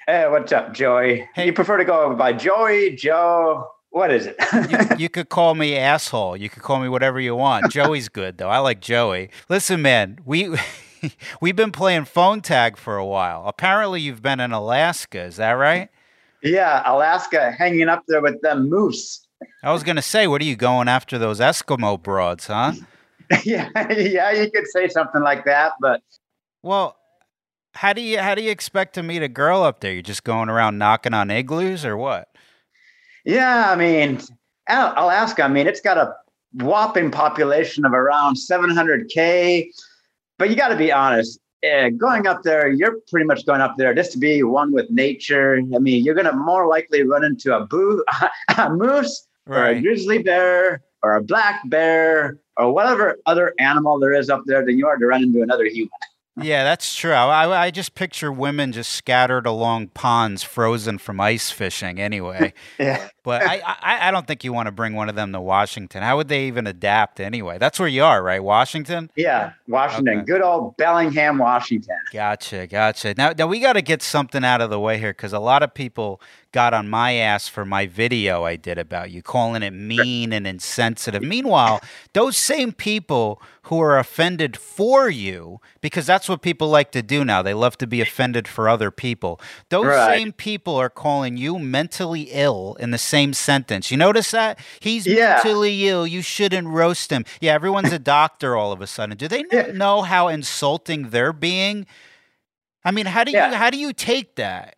Hey, 0.07 0.27
what's 0.29 0.51
up, 0.51 0.73
Joey? 0.73 1.27
Hey. 1.35 1.47
You 1.47 1.53
prefer 1.53 1.77
to 1.77 1.85
go 1.85 2.15
by 2.15 2.33
Joey, 2.33 2.95
Joe, 2.95 3.69
what 3.91 4.11
is 4.11 4.27
it? 4.27 4.37
you, 4.69 4.97
you, 4.97 5.09
could 5.09 5.29
call 5.29 5.55
me 5.55 5.75
asshole. 5.75 6.37
You 6.37 6.49
could 6.49 6.63
call 6.63 6.79
me 6.79 6.89
whatever 6.89 7.19
you 7.19 7.35
want. 7.35 7.71
Joey's 7.71 8.07
good 8.09 8.37
though. 8.37 8.49
I 8.49 8.59
like 8.59 8.81
Joey. 8.81 9.29
Listen, 9.49 9.81
man, 9.81 10.19
we 10.25 10.55
we've 11.41 11.55
been 11.55 11.71
playing 11.71 12.05
phone 12.05 12.41
tag 12.41 12.77
for 12.77 12.97
a 12.97 13.05
while. 13.05 13.43
Apparently, 13.47 14.01
you've 14.01 14.21
been 14.21 14.39
in 14.39 14.51
Alaska. 14.51 15.21
Is 15.21 15.37
that 15.37 15.53
right? 15.53 15.89
Yeah, 16.43 16.83
Alaska, 16.85 17.51
hanging 17.51 17.89
up 17.89 18.03
there 18.07 18.21
with 18.21 18.41
them 18.41 18.69
moose. 18.69 19.27
I 19.63 19.71
was 19.71 19.83
gonna 19.83 20.01
say, 20.01 20.27
what 20.27 20.41
are 20.41 20.45
you 20.45 20.55
going 20.55 20.87
after 20.87 21.17
those 21.17 21.39
Eskimo 21.39 22.01
broads, 22.01 22.47
huh? 22.47 22.73
yeah, 23.45 23.69
yeah, 23.91 24.31
you 24.31 24.49
could 24.51 24.67
say 24.67 24.87
something 24.87 25.21
like 25.21 25.45
that, 25.45 25.73
but 25.79 26.01
well, 26.63 26.97
how 27.73 27.93
do 27.93 28.01
you 28.01 28.19
how 28.19 28.35
do 28.35 28.41
you 28.41 28.51
expect 28.51 28.95
to 28.95 29.03
meet 29.03 29.21
a 29.21 29.27
girl 29.27 29.63
up 29.63 29.79
there? 29.79 29.93
You're 29.93 30.01
just 30.01 30.23
going 30.23 30.49
around 30.49 30.77
knocking 30.77 31.13
on 31.13 31.29
igloos 31.29 31.85
or 31.85 31.95
what? 31.95 32.29
Yeah, 33.25 33.71
I 33.71 33.75
mean, 33.75 34.19
Alaska, 34.67 35.43
I 35.43 35.47
mean, 35.47 35.67
it's 35.67 35.81
got 35.81 35.97
a 35.97 36.13
whopping 36.53 37.11
population 37.11 37.85
of 37.85 37.93
around 37.93 38.35
700K. 38.35 39.69
But 40.37 40.49
you 40.49 40.55
got 40.55 40.69
to 40.69 40.77
be 40.77 40.91
honest, 40.91 41.39
uh, 41.63 41.89
going 41.89 42.27
up 42.27 42.43
there, 42.43 42.69
you're 42.69 42.99
pretty 43.09 43.25
much 43.25 43.45
going 43.45 43.61
up 43.61 43.75
there 43.77 43.93
just 43.93 44.11
to 44.13 44.17
be 44.17 44.43
one 44.43 44.71
with 44.71 44.89
nature. 44.89 45.61
I 45.75 45.79
mean, 45.79 46.03
you're 46.03 46.15
going 46.15 46.25
to 46.25 46.35
more 46.35 46.67
likely 46.67 47.03
run 47.03 47.23
into 47.23 47.55
a, 47.55 47.65
boo- 47.65 48.03
a 48.57 48.69
moose 48.69 49.27
right. 49.45 49.57
or 49.57 49.65
a 49.65 49.81
grizzly 49.81 50.19
bear 50.19 50.81
or 51.03 51.15
a 51.15 51.23
black 51.23 51.61
bear 51.69 52.39
or 52.57 52.73
whatever 52.73 53.17
other 53.25 53.53
animal 53.59 53.99
there 53.99 54.13
is 54.13 54.29
up 54.29 54.43
there 54.45 54.65
than 54.65 54.77
you 54.77 54.87
are 54.87 54.97
to 54.97 55.05
run 55.05 55.23
into 55.23 55.41
another 55.41 55.65
human. 55.65 55.89
Yeah, 56.41 56.63
that's 56.63 56.95
true. 56.95 57.11
I, 57.11 57.65
I 57.65 57.71
just 57.71 57.95
picture 57.95 58.31
women 58.31 58.71
just 58.71 58.91
scattered 58.91 59.45
along 59.45 59.89
ponds, 59.89 60.43
frozen 60.43 60.97
from 60.97 61.19
ice 61.19 61.51
fishing. 61.51 61.99
Anyway, 61.99 62.53
yeah. 62.79 63.09
But 63.23 63.43
I, 63.43 63.61
I, 63.65 64.07
I 64.07 64.11
don't 64.11 64.25
think 64.25 64.43
you 64.43 64.53
want 64.53 64.67
to 64.67 64.71
bring 64.71 64.93
one 64.93 65.09
of 65.09 65.15
them 65.15 65.31
to 65.33 65.41
Washington. 65.41 66.01
How 66.01 66.17
would 66.17 66.29
they 66.29 66.47
even 66.47 66.65
adapt 66.67 67.19
anyway? 67.19 67.57
That's 67.57 67.79
where 67.79 67.87
you 67.87 68.03
are, 68.03 68.23
right? 68.23 68.43
Washington. 68.43 69.11
Yeah, 69.15 69.53
Washington. 69.67 70.19
Okay. 70.19 70.25
Good 70.25 70.41
old 70.41 70.77
Bellingham, 70.77 71.37
Washington. 71.37 71.97
Gotcha, 72.11 72.67
gotcha. 72.67 73.13
Now, 73.17 73.33
now 73.37 73.47
we 73.47 73.59
got 73.59 73.73
to 73.73 73.81
get 73.81 74.01
something 74.01 74.43
out 74.43 74.61
of 74.61 74.69
the 74.69 74.79
way 74.79 74.97
here 74.97 75.11
because 75.11 75.33
a 75.33 75.39
lot 75.39 75.63
of 75.63 75.73
people 75.73 76.21
got 76.51 76.73
on 76.73 76.89
my 76.89 77.13
ass 77.13 77.47
for 77.47 77.65
my 77.65 77.85
video 77.85 78.43
I 78.43 78.55
did 78.55 78.77
about 78.77 79.11
you, 79.11 79.21
calling 79.21 79.61
it 79.61 79.71
mean 79.71 80.33
and 80.33 80.47
insensitive. 80.47 81.21
Meanwhile, 81.21 81.81
those 82.13 82.37
same 82.37 82.71
people 82.71 83.41
who 83.63 83.79
are 83.81 83.99
offended 83.99 84.57
for 84.57 85.09
you, 85.09 85.59
because 85.81 86.07
that's 86.07 86.27
what 86.29 86.41
people 86.41 86.69
like 86.69 86.91
to 86.91 87.01
do 87.01 87.25
now, 87.25 87.41
they 87.41 87.53
love 87.53 87.77
to 87.79 87.87
be 87.87 88.01
offended 88.01 88.47
for 88.47 88.69
other 88.69 88.91
people. 88.91 89.39
Those 89.69 89.87
right. 89.87 90.17
same 90.17 90.31
people 90.31 90.75
are 90.75 90.89
calling 90.89 91.37
you 91.37 91.59
mentally 91.59 92.29
ill 92.31 92.77
in 92.79 92.91
the 92.91 92.97
same 92.97 93.33
sentence. 93.33 93.91
You 93.91 93.97
notice 93.97 94.31
that? 94.31 94.59
He's 94.79 95.05
yeah. 95.05 95.35
mentally 95.35 95.87
ill. 95.87 96.05
You 96.07 96.21
shouldn't 96.21 96.67
roast 96.67 97.11
him. 97.11 97.25
Yeah, 97.41 97.53
everyone's 97.53 97.91
a 97.91 97.99
doctor 98.19 98.55
all 98.55 98.71
of 98.71 98.81
a 98.81 98.87
sudden. 98.87 99.17
Do 99.17 99.27
they 99.27 99.43
yeah. 99.51 99.71
know 99.73 100.03
how 100.03 100.27
insulting 100.27 101.09
they're 101.09 101.33
being? 101.33 101.85
I 102.85 102.91
mean, 102.91 103.07
how 103.07 103.23
do 103.23 103.31
yeah. 103.31 103.49
you 103.49 103.55
how 103.55 103.69
do 103.69 103.77
you 103.77 103.93
take 103.93 104.35
that? 104.35 104.75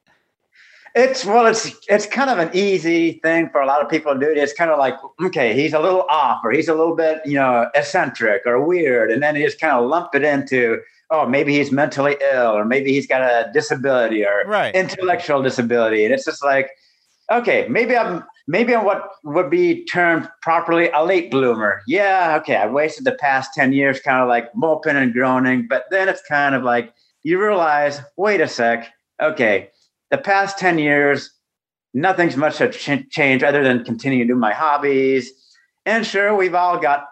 It's 0.93 1.23
well, 1.23 1.45
it's 1.45 1.73
it's 1.87 2.05
kind 2.05 2.29
of 2.29 2.37
an 2.37 2.49
easy 2.53 3.13
thing 3.23 3.49
for 3.49 3.61
a 3.61 3.65
lot 3.65 3.81
of 3.81 3.89
people 3.89 4.13
to 4.13 4.19
do. 4.19 4.27
It's 4.29 4.51
kind 4.51 4.69
of 4.69 4.77
like, 4.77 4.95
okay, 5.23 5.53
he's 5.53 5.73
a 5.73 5.79
little 5.79 6.05
off, 6.09 6.41
or 6.43 6.51
he's 6.51 6.67
a 6.67 6.73
little 6.73 6.95
bit, 6.95 7.21
you 7.25 7.35
know, 7.35 7.69
eccentric 7.75 8.45
or 8.45 8.61
weird, 8.61 9.09
and 9.09 9.23
then 9.23 9.35
he 9.35 9.43
just 9.43 9.59
kind 9.59 9.73
of 9.73 9.89
lump 9.89 10.13
it 10.15 10.23
into, 10.23 10.81
oh, 11.11 11.27
maybe 11.27 11.57
he's 11.57 11.71
mentally 11.71 12.17
ill, 12.33 12.57
or 12.57 12.65
maybe 12.65 12.91
he's 12.91 13.07
got 13.07 13.21
a 13.21 13.51
disability 13.53 14.25
or 14.25 14.43
right. 14.45 14.73
intellectual 14.73 15.41
disability, 15.43 16.05
and 16.05 16.13
it's 16.13 16.25
just 16.25 16.43
like, 16.43 16.69
okay, 17.31 17.67
maybe 17.69 17.95
I'm 17.95 18.23
maybe 18.47 18.75
I'm 18.75 18.85
what 18.85 19.09
would 19.23 19.49
be 19.49 19.85
termed 19.85 20.29
properly 20.41 20.89
a 20.89 21.03
late 21.03 21.29
bloomer. 21.29 21.81
Yeah, 21.87 22.37
okay, 22.41 22.55
I 22.55 22.67
wasted 22.67 23.05
the 23.05 23.13
past 23.13 23.51
ten 23.53 23.73
years, 23.73 23.99
kind 23.99 24.21
of 24.21 24.27
like 24.27 24.55
moping 24.55 24.95
and 24.95 25.13
groaning, 25.13 25.67
but 25.69 25.85
then 25.91 26.09
it's 26.09 26.21
kind 26.27 26.55
of 26.55 26.63
like 26.63 26.93
you 27.23 27.39
realize, 27.39 28.01
wait 28.17 28.41
a 28.41 28.47
sec, 28.47 28.91
okay 29.21 29.69
the 30.11 30.17
past 30.17 30.59
10 30.59 30.77
years, 30.77 31.31
nothing's 31.93 32.37
much 32.37 32.59
have 32.59 32.77
ch- 32.77 33.09
changed 33.09 33.43
other 33.43 33.63
than 33.63 33.83
continuing 33.83 34.27
to 34.27 34.33
do 34.33 34.37
my 34.37 34.53
hobbies. 34.53 35.31
And 35.85 36.05
sure, 36.05 36.35
we've 36.35 36.53
all 36.53 36.77
got, 36.77 37.07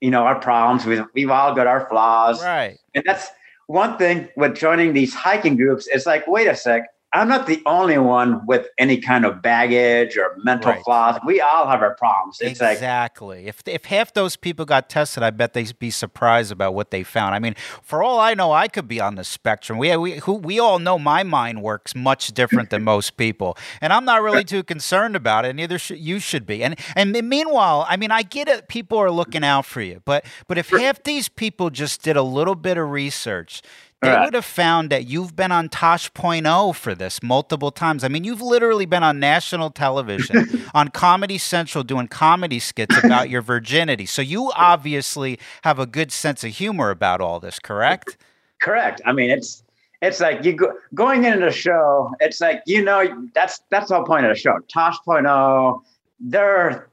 you 0.00 0.10
know, 0.10 0.24
our 0.24 0.38
problems. 0.38 0.86
We've, 0.86 1.04
we've 1.14 1.30
all 1.30 1.54
got 1.54 1.66
our 1.66 1.88
flaws. 1.88 2.42
Right. 2.42 2.78
And 2.94 3.02
that's 3.04 3.28
one 3.72 3.96
thing 3.96 4.28
with 4.36 4.54
joining 4.54 4.92
these 4.92 5.14
hiking 5.14 5.56
groups. 5.56 5.86
is 5.88 6.04
like, 6.04 6.26
wait 6.26 6.46
a 6.46 6.54
sec, 6.54 6.91
I'm 7.14 7.28
not 7.28 7.46
the 7.46 7.62
only 7.66 7.98
one 7.98 8.46
with 8.46 8.68
any 8.78 8.96
kind 8.96 9.26
of 9.26 9.42
baggage 9.42 10.16
or 10.16 10.34
mental 10.42 10.72
right. 10.72 10.82
flaws. 10.82 11.20
We 11.26 11.42
all 11.42 11.68
have 11.68 11.82
our 11.82 11.94
problems. 11.94 12.38
It's 12.40 12.60
exactly. 12.60 13.40
Like, 13.40 13.48
if 13.48 13.62
if 13.66 13.84
half 13.84 14.14
those 14.14 14.36
people 14.36 14.64
got 14.64 14.88
tested, 14.88 15.22
I 15.22 15.30
bet 15.30 15.52
they'd 15.52 15.78
be 15.78 15.90
surprised 15.90 16.50
about 16.50 16.72
what 16.72 16.90
they 16.90 17.02
found. 17.02 17.34
I 17.34 17.38
mean, 17.38 17.54
for 17.82 18.02
all 18.02 18.18
I 18.18 18.32
know, 18.32 18.52
I 18.52 18.66
could 18.66 18.88
be 18.88 18.98
on 18.98 19.16
the 19.16 19.24
spectrum. 19.24 19.78
We 19.78 19.94
we 19.96 20.12
who, 20.18 20.34
we 20.34 20.58
all 20.58 20.78
know 20.78 20.98
my 20.98 21.22
mind 21.22 21.62
works 21.62 21.94
much 21.94 22.32
different 22.32 22.70
than 22.70 22.82
most 22.82 23.18
people, 23.18 23.58
and 23.82 23.92
I'm 23.92 24.06
not 24.06 24.22
really 24.22 24.44
too 24.44 24.62
concerned 24.62 25.14
about 25.14 25.44
it. 25.44 25.54
Neither 25.54 25.78
should 25.78 25.98
you 25.98 26.18
should 26.18 26.46
be. 26.46 26.64
And 26.64 26.78
and 26.96 27.12
meanwhile, 27.28 27.84
I 27.88 27.98
mean, 27.98 28.10
I 28.10 28.22
get 28.22 28.48
it. 28.48 28.68
People 28.68 28.96
are 28.98 29.10
looking 29.10 29.44
out 29.44 29.66
for 29.66 29.82
you, 29.82 30.00
but 30.06 30.24
but 30.48 30.56
if 30.56 30.70
half 30.70 31.02
these 31.02 31.28
people 31.28 31.68
just 31.68 32.02
did 32.02 32.16
a 32.16 32.22
little 32.22 32.54
bit 32.54 32.78
of 32.78 32.90
research 32.90 33.60
they 34.02 34.08
right. 34.08 34.24
would 34.24 34.34
have 34.34 34.44
found 34.44 34.90
that 34.90 35.06
you've 35.06 35.36
been 35.36 35.52
on 35.52 35.68
Tosh.0 35.68 36.74
for 36.74 36.92
this 36.92 37.22
multiple 37.22 37.70
times. 37.70 38.02
I 38.02 38.08
mean, 38.08 38.24
you've 38.24 38.42
literally 38.42 38.84
been 38.84 39.04
on 39.04 39.20
national 39.20 39.70
television, 39.70 40.64
on 40.74 40.88
Comedy 40.88 41.38
Central, 41.38 41.84
doing 41.84 42.08
comedy 42.08 42.58
skits 42.58 42.96
about 43.04 43.30
your 43.30 43.42
virginity. 43.42 44.04
So 44.04 44.20
you 44.20 44.50
obviously 44.56 45.38
have 45.62 45.78
a 45.78 45.86
good 45.86 46.10
sense 46.10 46.42
of 46.42 46.50
humor 46.50 46.90
about 46.90 47.20
all 47.20 47.38
this, 47.38 47.60
correct? 47.60 48.16
Correct. 48.60 49.00
I 49.06 49.12
mean, 49.12 49.30
it's 49.30 49.62
it's 50.00 50.18
like 50.18 50.44
you 50.44 50.54
go, 50.54 50.72
going 50.94 51.24
into 51.24 51.38
the 51.38 51.52
show. 51.52 52.10
It's 52.18 52.40
like 52.40 52.62
you 52.66 52.82
know 52.82 53.28
that's 53.34 53.60
that's 53.70 53.88
the 53.88 53.94
whole 53.94 54.04
point 54.04 54.26
of 54.26 54.34
the 54.34 54.40
show. 54.40 54.58
Tosh.0. 54.66 55.80
They're, 56.18 56.88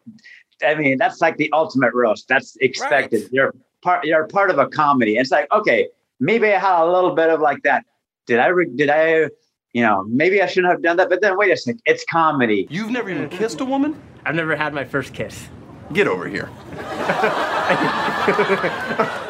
I 0.64 0.76
mean, 0.76 1.00
that's 1.00 1.22
like 1.22 1.38
the 1.38 1.52
ultimate 1.54 1.94
roast. 1.96 2.28
That's 2.28 2.56
expected. 2.58 3.24
Right. 3.24 3.32
You're 3.32 3.56
part. 3.82 4.06
You're 4.06 4.28
part 4.28 4.52
of 4.52 4.60
a 4.60 4.68
comedy. 4.68 5.18
It's 5.18 5.32
like 5.32 5.52
okay 5.52 5.88
maybe 6.20 6.48
I 6.48 6.60
had 6.60 6.84
a 6.84 6.92
little 6.92 7.16
bit 7.16 7.30
of 7.30 7.40
like 7.40 7.64
that. 7.64 7.86
Did 8.28 8.40
I, 8.40 8.48
re- 8.48 8.70
did 8.74 8.90
I, 8.90 9.30
you 9.74 9.82
know, 9.82 10.04
maybe 10.08 10.42
I 10.42 10.46
shouldn't 10.46 10.72
have 10.72 10.82
done 10.82 10.98
that. 10.98 11.10
But 11.10 11.22
then 11.22 11.38
wait 11.38 11.52
a 11.52 11.58
second, 11.58 11.82
it's 11.86 12.06
comedy. 12.10 12.68
You've 12.70 12.92
never 12.92 13.10
even 13.10 13.30
kissed 13.30 13.60
a 13.62 13.66
woman? 13.66 14.00
I've 14.26 14.36
never 14.36 14.56
had 14.56 14.74
my 14.74 14.84
first 14.84 15.14
kiss. 15.14 15.48
Get 15.94 16.08
over 16.08 16.28
here. 16.28 16.50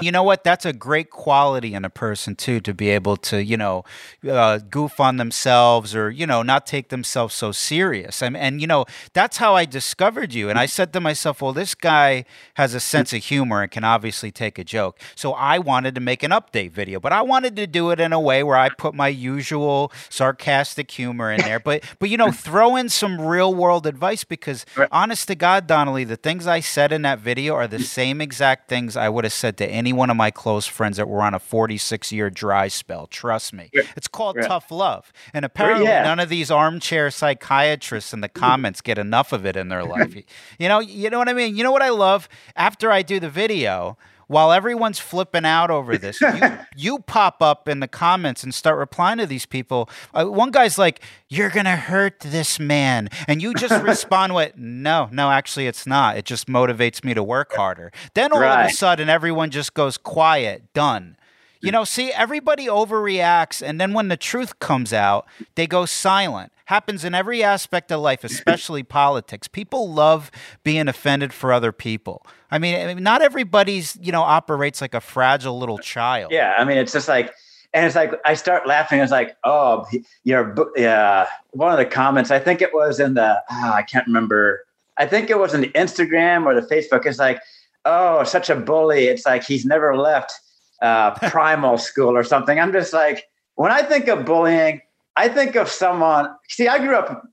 you 0.00 0.12
know 0.12 0.22
what? 0.22 0.44
That's 0.44 0.64
a 0.64 0.72
great 0.72 1.10
quality 1.10 1.74
in 1.74 1.84
a 1.84 1.90
person 1.90 2.34
too 2.34 2.60
to 2.60 2.74
be 2.74 2.90
able 2.90 3.16
to, 3.16 3.42
you 3.42 3.56
know, 3.56 3.84
uh, 4.28 4.58
goof 4.58 5.00
on 5.00 5.16
themselves 5.16 5.94
or 5.94 6.10
you 6.10 6.26
know 6.26 6.42
not 6.42 6.66
take 6.66 6.88
themselves 6.88 7.34
so 7.34 7.52
serious. 7.52 8.22
And, 8.22 8.36
and 8.36 8.60
you 8.60 8.66
know 8.66 8.84
that's 9.12 9.38
how 9.38 9.54
I 9.54 9.64
discovered 9.64 10.34
you. 10.34 10.48
And 10.50 10.58
I 10.58 10.66
said 10.66 10.92
to 10.92 11.00
myself, 11.00 11.42
well, 11.42 11.52
this 11.52 11.74
guy 11.74 12.24
has 12.54 12.74
a 12.74 12.80
sense 12.80 13.12
of 13.12 13.24
humor 13.24 13.62
and 13.62 13.70
can 13.70 13.84
obviously 13.84 14.30
take 14.30 14.58
a 14.58 14.64
joke. 14.64 15.00
So 15.14 15.32
I 15.32 15.58
wanted 15.58 15.94
to 15.94 16.00
make 16.00 16.22
an 16.22 16.30
update 16.30 16.70
video, 16.70 17.00
but 17.00 17.12
I 17.12 17.22
wanted 17.22 17.56
to 17.56 17.66
do 17.66 17.90
it 17.90 18.00
in 18.00 18.12
a 18.12 18.20
way 18.20 18.42
where 18.42 18.56
I 18.56 18.68
put 18.68 18.94
my 18.94 19.08
usual 19.08 19.92
sarcastic 20.08 20.90
humor 20.90 21.32
in 21.32 21.40
there, 21.40 21.60
but 21.60 21.82
but 21.98 22.10
you 22.10 22.16
know 22.16 22.30
throw 22.38 22.76
in 22.76 22.88
some 22.88 23.20
real 23.20 23.54
world 23.54 23.86
advice 23.86 24.24
because 24.24 24.64
honest 24.92 25.28
to 25.28 25.34
God, 25.34 25.66
Donnelly, 25.66 26.04
the 26.04 26.16
things 26.16 26.46
I 26.46 26.60
said 26.60 26.92
in 26.92 27.02
that 27.02 27.18
video 27.18 27.54
are 27.54 27.66
the 27.66 27.82
same 27.82 28.20
exact 28.20 28.68
thing 28.68 28.77
things 28.78 28.96
I 28.96 29.08
would 29.08 29.24
have 29.24 29.32
said 29.32 29.56
to 29.58 29.66
any 29.66 29.92
one 29.92 30.08
of 30.10 30.16
my 30.16 30.30
close 30.30 30.66
friends 30.66 30.96
that 30.98 31.08
were 31.08 31.20
on 31.22 31.34
a 31.34 31.38
46 31.40 32.12
year 32.12 32.30
dry 32.30 32.68
spell. 32.68 33.06
Trust 33.08 33.52
me. 33.52 33.70
It's 33.96 34.06
called 34.08 34.36
Yeah. 34.36 34.46
tough 34.46 34.70
love. 34.70 35.12
And 35.34 35.44
apparently, 35.44 35.86
yeah. 35.86 36.04
none 36.04 36.20
of 36.20 36.28
these 36.28 36.50
armchair 36.50 37.10
psychiatrists 37.10 38.12
in 38.12 38.20
the 38.20 38.28
comments 38.28 38.80
get 38.80 38.98
enough 38.98 39.32
of 39.32 39.44
it 39.44 39.56
in 39.56 39.68
their 39.68 39.84
life. 39.84 40.14
you 40.58 40.68
know, 40.68 40.78
you 40.78 41.10
know 41.10 41.18
what 41.18 41.28
I 41.28 41.32
mean? 41.32 41.56
You 41.56 41.64
know 41.64 41.72
what 41.72 41.82
I 41.82 41.90
love? 41.90 42.28
After 42.54 42.92
I 42.92 43.02
do 43.02 43.18
the 43.18 43.30
video, 43.30 43.98
while 44.28 44.52
everyone's 44.52 45.00
flipping 45.00 45.44
out 45.44 45.70
over 45.70 45.98
this, 45.98 46.20
you, 46.20 46.58
you 46.76 46.98
pop 47.00 47.42
up 47.42 47.68
in 47.68 47.80
the 47.80 47.88
comments 47.88 48.44
and 48.44 48.54
start 48.54 48.78
replying 48.78 49.18
to 49.18 49.26
these 49.26 49.46
people. 49.46 49.90
Uh, 50.14 50.26
one 50.26 50.50
guy's 50.50 50.78
like, 50.78 51.00
You're 51.28 51.50
going 51.50 51.64
to 51.64 51.76
hurt 51.76 52.20
this 52.20 52.60
man. 52.60 53.08
And 53.26 53.42
you 53.42 53.54
just 53.54 53.82
respond 53.84 54.34
with, 54.34 54.56
No, 54.56 55.08
no, 55.10 55.30
actually, 55.30 55.66
it's 55.66 55.86
not. 55.86 56.16
It 56.16 56.24
just 56.24 56.46
motivates 56.46 57.02
me 57.02 57.14
to 57.14 57.22
work 57.22 57.54
harder. 57.54 57.90
Then 58.14 58.32
all 58.32 58.42
of 58.42 58.66
a 58.66 58.70
sudden, 58.70 59.08
everyone 59.08 59.50
just 59.50 59.74
goes 59.74 59.98
quiet, 59.98 60.72
done. 60.72 61.16
You 61.60 61.72
know, 61.72 61.82
see, 61.82 62.12
everybody 62.12 62.66
overreacts, 62.66 63.66
and 63.66 63.80
then 63.80 63.92
when 63.92 64.06
the 64.06 64.16
truth 64.16 64.60
comes 64.60 64.92
out, 64.92 65.26
they 65.56 65.66
go 65.66 65.86
silent. 65.86 66.52
Happens 66.68 67.02
in 67.02 67.14
every 67.14 67.42
aspect 67.42 67.90
of 67.90 68.02
life, 68.02 68.24
especially 68.24 68.82
politics. 68.82 69.48
People 69.48 69.90
love 69.90 70.30
being 70.64 70.86
offended 70.86 71.32
for 71.32 71.50
other 71.50 71.72
people. 71.72 72.26
I 72.50 72.58
mean, 72.58 72.76
I 72.76 72.92
mean, 72.92 73.02
not 73.02 73.22
everybody's, 73.22 73.96
you 74.02 74.12
know, 74.12 74.20
operates 74.20 74.82
like 74.82 74.92
a 74.92 75.00
fragile 75.00 75.58
little 75.58 75.78
child. 75.78 76.30
Yeah, 76.30 76.54
I 76.58 76.66
mean, 76.66 76.76
it's 76.76 76.92
just 76.92 77.08
like, 77.08 77.32
and 77.72 77.86
it's 77.86 77.96
like 77.96 78.12
I 78.26 78.34
start 78.34 78.66
laughing. 78.66 79.00
It's 79.00 79.10
like, 79.10 79.34
oh, 79.44 79.86
your. 80.24 80.54
Yeah, 80.76 81.26
one 81.52 81.72
of 81.72 81.78
the 81.78 81.86
comments. 81.86 82.30
I 82.30 82.38
think 82.38 82.60
it 82.60 82.74
was 82.74 83.00
in 83.00 83.14
the. 83.14 83.42
ah, 83.48 83.74
I 83.74 83.80
can't 83.80 84.06
remember. 84.06 84.66
I 84.98 85.06
think 85.06 85.30
it 85.30 85.38
was 85.38 85.54
in 85.54 85.62
the 85.62 85.70
Instagram 85.70 86.44
or 86.44 86.54
the 86.54 86.66
Facebook. 86.66 87.06
It's 87.06 87.18
like, 87.18 87.40
oh, 87.86 88.24
such 88.24 88.50
a 88.50 88.56
bully. 88.56 89.06
It's 89.06 89.24
like 89.24 89.42
he's 89.42 89.64
never 89.64 89.96
left 89.96 90.34
uh, 90.82 91.12
primal 91.30 91.78
school 91.78 92.14
or 92.14 92.24
something. 92.24 92.60
I'm 92.60 92.72
just 92.72 92.92
like, 92.92 93.24
when 93.54 93.72
I 93.72 93.82
think 93.82 94.08
of 94.08 94.26
bullying, 94.26 94.82
I 95.18 95.28
think 95.28 95.56
of 95.56 95.68
someone. 95.68 96.28
See, 96.48 96.68
I 96.68 96.78
grew 96.78 96.94
up 96.94 97.24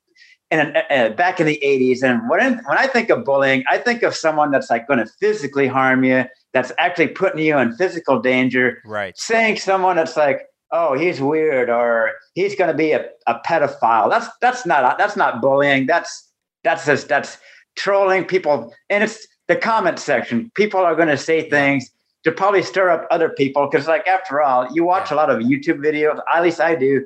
in 0.52 0.60
an, 0.60 0.78
uh, 0.90 1.10
back 1.16 1.40
in 1.40 1.46
the 1.46 1.60
80s, 1.64 2.04
and 2.04 2.28
when 2.30 2.40
when 2.66 2.78
I 2.78 2.88
think 2.88 3.10
of 3.10 3.24
bullying, 3.24 3.64
I 3.70 3.78
think 3.78 4.04
of 4.04 4.16
someone 4.16 4.52
that's 4.52 4.70
like 4.70 4.88
going 4.88 5.00
to 5.00 5.06
physically 5.20 5.68
harm 5.68 6.04
you, 6.04 6.26
that's 6.54 6.72
actually 6.80 7.10
putting 7.10 7.46
you 7.46 7.58
in 7.58 7.76
physical 7.78 8.20
danger. 8.20 8.82
Right. 8.86 9.18
Saying 9.18 9.58
someone 9.58 9.96
that's 9.96 10.18
like, 10.18 10.42
oh, 10.72 10.98
he's 10.98 11.22
weird 11.22 11.70
or 11.70 12.12
he's 12.34 12.56
going 12.56 12.72
to 12.72 12.78
be 12.78 12.92
a, 12.92 13.06
a 13.28 13.40
pedophile. 13.46 14.10
That's 14.10 14.28
that's 14.42 14.66
not 14.66 14.98
that's 14.98 15.16
not 15.16 15.42
bullying. 15.42 15.86
That's 15.86 16.32
that's 16.64 16.86
just 16.86 17.08
that's 17.08 17.38
trolling 17.76 18.26
people, 18.26 18.74
and 18.90 19.04
it's 19.04 19.28
the 19.48 19.56
comment 19.56 20.00
section. 20.00 20.52
People 20.56 20.80
are 20.80 20.96
going 20.96 21.10
to 21.10 21.18
say 21.18 21.48
things 21.50 21.92
to 22.24 22.32
probably 22.32 22.64
stir 22.64 22.90
up 22.90 23.08
other 23.12 23.30
people 23.30 23.70
because, 23.70 23.88
like, 23.88 24.08
after 24.08 24.42
all, 24.42 24.68
you 24.74 24.84
watch 24.84 25.12
a 25.12 25.16
lot 25.16 25.30
of 25.30 25.42
YouTube 25.42 25.78
videos. 25.78 26.20
At 26.34 26.42
least 26.42 26.60
I 26.60 26.74
do. 26.74 27.06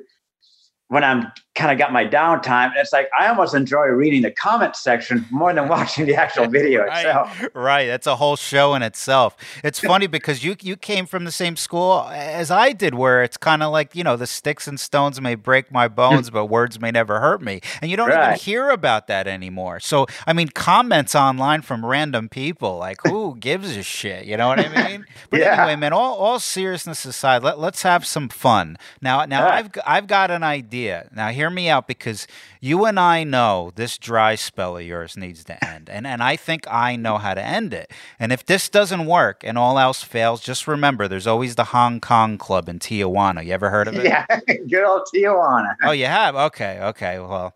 When 0.90 1.04
I'm 1.04 1.32
kind 1.60 1.70
of 1.72 1.78
got 1.78 1.92
my 1.92 2.06
downtime, 2.06 2.68
And 2.68 2.76
it's 2.76 2.92
like 2.92 3.10
I 3.18 3.28
almost 3.28 3.54
enjoy 3.54 3.86
reading 3.88 4.22
the 4.22 4.30
comment 4.30 4.74
section 4.76 5.26
more 5.30 5.52
than 5.52 5.68
watching 5.76 6.06
the 6.06 6.14
actual 6.14 6.46
video 6.46 6.84
itself. 6.86 7.40
Right, 7.40 7.54
right. 7.54 7.86
That's 7.86 8.06
a 8.06 8.16
whole 8.16 8.36
show 8.36 8.74
in 8.74 8.82
itself. 8.82 9.36
It's 9.62 9.78
funny 9.92 10.06
because 10.06 10.42
you 10.42 10.56
you 10.62 10.76
came 10.76 11.06
from 11.06 11.24
the 11.24 11.32
same 11.32 11.56
school 11.56 12.08
as 12.10 12.50
I 12.50 12.72
did, 12.72 12.94
where 12.94 13.22
it's 13.22 13.36
kind 13.36 13.62
of 13.62 13.72
like 13.72 13.94
you 13.94 14.02
know 14.02 14.16
the 14.16 14.26
sticks 14.26 14.66
and 14.66 14.80
stones 14.80 15.20
may 15.20 15.34
break 15.34 15.70
my 15.70 15.86
hmm. 15.86 15.94
bones, 15.94 16.30
but 16.30 16.46
words 16.46 16.80
may 16.80 16.90
never 16.90 17.20
hurt 17.20 17.42
me, 17.42 17.60
and 17.82 17.90
you 17.90 17.96
don't 17.96 18.10
even 18.10 18.34
hear 18.38 18.70
about 18.70 19.06
that 19.08 19.26
anymore. 19.26 19.80
So 19.80 20.06
I 20.26 20.32
mean, 20.32 20.48
comments 20.48 21.14
online 21.14 21.62
from 21.62 21.84
random 21.84 22.28
people, 22.28 22.78
like 22.78 22.98
who 23.06 23.36
gives 23.40 23.76
a 23.76 23.82
shit? 23.82 24.24
You 24.24 24.36
know 24.38 24.48
what 24.48 24.60
I 24.60 24.88
mean? 24.88 25.06
But 25.28 25.40
Yeah. 25.40 25.62
anyway, 25.62 25.76
man, 25.76 25.92
all, 25.92 26.14
all 26.14 26.40
seriousness 26.40 27.04
aside, 27.04 27.42
let, 27.42 27.58
let's 27.58 27.82
have 27.82 28.06
some 28.06 28.28
fun. 28.28 28.78
Now, 29.02 29.24
now 29.26 29.44
right. 29.44 29.64
I've 29.64 29.70
I've 29.86 30.06
got 30.06 30.30
an 30.30 30.42
idea. 30.42 31.08
Now, 31.14 31.28
hear 31.50 31.54
me 31.54 31.68
out 31.68 31.86
because 31.88 32.26
you 32.60 32.84
and 32.84 32.98
I 32.98 33.24
know 33.24 33.72
this 33.74 33.98
dry 33.98 34.36
spell 34.36 34.76
of 34.76 34.84
yours 34.84 35.16
needs 35.16 35.42
to 35.44 35.64
end, 35.64 35.90
and 35.90 36.06
and 36.06 36.22
I 36.22 36.36
think 36.36 36.64
I 36.70 36.96
know 36.96 37.18
how 37.18 37.34
to 37.34 37.44
end 37.44 37.74
it. 37.74 37.90
And 38.18 38.32
if 38.32 38.46
this 38.46 38.68
doesn't 38.68 39.06
work 39.06 39.42
and 39.44 39.58
all 39.58 39.78
else 39.78 40.02
fails, 40.02 40.40
just 40.40 40.68
remember 40.68 41.08
there's 41.08 41.26
always 41.26 41.56
the 41.56 41.64
Hong 41.64 42.00
Kong 42.00 42.38
Club 42.38 42.68
in 42.68 42.78
Tijuana. 42.78 43.44
You 43.44 43.52
ever 43.52 43.70
heard 43.70 43.88
of 43.88 43.96
it? 43.96 44.04
Yeah, 44.04 44.26
good 44.68 44.84
old 44.84 45.08
Tijuana. 45.12 45.74
Oh, 45.82 45.90
you 45.90 46.06
have? 46.06 46.36
Okay, 46.36 46.80
okay. 46.80 47.18
Well, 47.18 47.54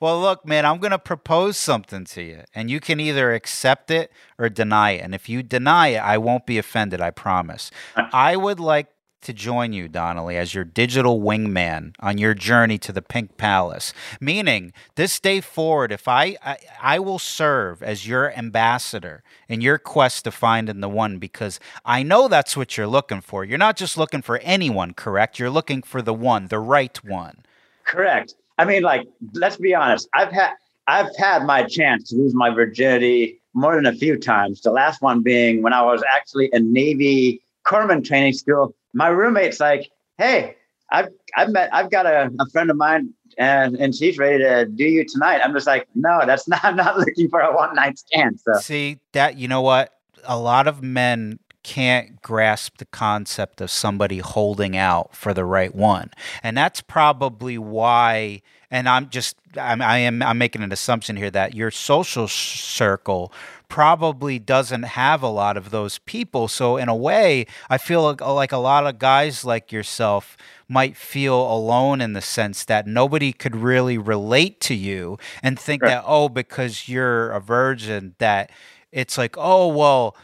well, 0.00 0.20
look, 0.20 0.44
man, 0.44 0.66
I'm 0.66 0.78
going 0.78 0.90
to 0.90 0.98
propose 0.98 1.56
something 1.56 2.04
to 2.06 2.22
you, 2.22 2.42
and 2.54 2.70
you 2.70 2.80
can 2.80 2.98
either 2.98 3.32
accept 3.32 3.90
it 3.90 4.10
or 4.38 4.48
deny 4.48 4.92
it. 4.92 5.02
And 5.02 5.14
if 5.14 5.28
you 5.28 5.42
deny 5.42 5.88
it, 5.88 5.98
I 5.98 6.18
won't 6.18 6.46
be 6.46 6.58
offended, 6.58 7.00
I 7.00 7.10
promise. 7.10 7.70
I 7.96 8.36
would 8.36 8.58
like 8.58 8.88
to 9.22 9.32
join 9.32 9.72
you, 9.72 9.88
Donnelly, 9.88 10.36
as 10.36 10.54
your 10.54 10.64
digital 10.64 11.20
wingman 11.20 11.94
on 12.00 12.18
your 12.18 12.34
journey 12.34 12.78
to 12.78 12.92
the 12.92 13.02
Pink 13.02 13.36
Palace. 13.36 13.92
Meaning, 14.20 14.72
this 14.94 15.20
day 15.20 15.40
forward, 15.40 15.92
if 15.92 16.08
I, 16.08 16.36
I 16.42 16.58
I 16.82 16.98
will 16.98 17.18
serve 17.18 17.82
as 17.82 18.06
your 18.06 18.32
ambassador 18.32 19.22
in 19.48 19.60
your 19.60 19.78
quest 19.78 20.24
to 20.24 20.30
finding 20.30 20.80
the 20.80 20.88
one, 20.88 21.18
because 21.18 21.60
I 21.84 22.02
know 22.02 22.28
that's 22.28 22.56
what 22.56 22.76
you're 22.76 22.86
looking 22.86 23.20
for. 23.20 23.44
You're 23.44 23.58
not 23.58 23.76
just 23.76 23.96
looking 23.96 24.22
for 24.22 24.38
anyone, 24.38 24.94
correct? 24.94 25.38
You're 25.38 25.50
looking 25.50 25.82
for 25.82 26.02
the 26.02 26.14
one, 26.14 26.46
the 26.46 26.58
right 26.58 26.96
one. 27.04 27.44
Correct. 27.84 28.34
I 28.58 28.64
mean, 28.64 28.82
like, 28.82 29.06
let's 29.34 29.56
be 29.56 29.74
honest. 29.74 30.08
I've 30.14 30.32
had 30.32 30.52
I've 30.86 31.14
had 31.16 31.44
my 31.44 31.62
chance 31.62 32.08
to 32.10 32.16
lose 32.16 32.34
my 32.34 32.50
virginity 32.50 33.40
more 33.54 33.74
than 33.74 33.86
a 33.86 33.92
few 33.92 34.18
times. 34.18 34.60
The 34.60 34.70
last 34.70 35.02
one 35.02 35.22
being 35.22 35.62
when 35.62 35.72
I 35.72 35.82
was 35.82 36.02
actually 36.14 36.50
in 36.52 36.72
Navy 36.72 37.42
corpsman 37.70 38.04
training 38.04 38.32
school. 38.32 38.74
My 38.92 39.08
roommate's 39.08 39.60
like, 39.60 39.90
"Hey, 40.18 40.56
I've 40.90 41.08
I've 41.36 41.50
met 41.50 41.72
I've 41.72 41.90
got 41.90 42.06
a, 42.06 42.30
a 42.40 42.50
friend 42.50 42.70
of 42.70 42.76
mine 42.76 43.14
and 43.38 43.76
and 43.76 43.94
she's 43.94 44.18
ready 44.18 44.38
to 44.38 44.66
do 44.66 44.84
you 44.84 45.04
tonight." 45.06 45.40
I'm 45.44 45.54
just 45.54 45.66
like, 45.66 45.86
"No, 45.94 46.20
that's 46.26 46.48
not. 46.52 46.64
I'm 46.64 46.76
not 46.76 46.98
looking 46.98 47.28
for 47.28 47.40
a 47.40 47.54
one 47.54 47.74
night 47.74 47.98
stand." 47.98 48.40
So 48.40 48.60
See 48.60 48.98
that 49.12 49.36
you 49.36 49.48
know 49.48 49.62
what? 49.62 49.92
A 50.24 50.38
lot 50.38 50.66
of 50.66 50.82
men 50.82 51.38
can't 51.62 52.20
grasp 52.22 52.78
the 52.78 52.84
concept 52.86 53.60
of 53.60 53.70
somebody 53.70 54.18
holding 54.18 54.76
out 54.76 55.14
for 55.14 55.34
the 55.34 55.44
right 55.44 55.74
one, 55.74 56.10
and 56.42 56.56
that's 56.56 56.80
probably 56.80 57.58
why. 57.58 58.42
And 58.70 58.88
I'm 58.88 59.10
just 59.10 59.36
I'm, 59.56 59.82
I 59.82 59.98
am 59.98 60.22
I'm 60.22 60.38
making 60.38 60.62
an 60.62 60.72
assumption 60.72 61.16
here 61.16 61.30
that 61.30 61.54
your 61.54 61.70
social 61.70 62.28
circle 62.28 63.32
probably 63.68 64.38
doesn't 64.38 64.82
have 64.82 65.22
a 65.22 65.28
lot 65.28 65.56
of 65.56 65.70
those 65.70 65.98
people. 65.98 66.48
So 66.48 66.76
in 66.76 66.88
a 66.88 66.94
way, 66.94 67.46
I 67.68 67.78
feel 67.78 68.02
like, 68.02 68.20
like 68.20 68.52
a 68.52 68.56
lot 68.58 68.86
of 68.86 68.98
guys 68.98 69.44
like 69.44 69.70
yourself 69.72 70.36
might 70.68 70.96
feel 70.96 71.40
alone 71.52 72.00
in 72.00 72.12
the 72.12 72.20
sense 72.20 72.64
that 72.64 72.86
nobody 72.86 73.32
could 73.32 73.56
really 73.56 73.98
relate 73.98 74.60
to 74.62 74.74
you 74.74 75.18
and 75.42 75.58
think 75.58 75.82
Right. 75.82 75.88
that 75.88 76.04
oh 76.06 76.28
because 76.28 76.88
you're 76.88 77.30
a 77.30 77.40
virgin 77.40 78.14
that 78.18 78.50
it's 78.92 79.18
like 79.18 79.34
oh 79.38 79.68
well 79.68 80.16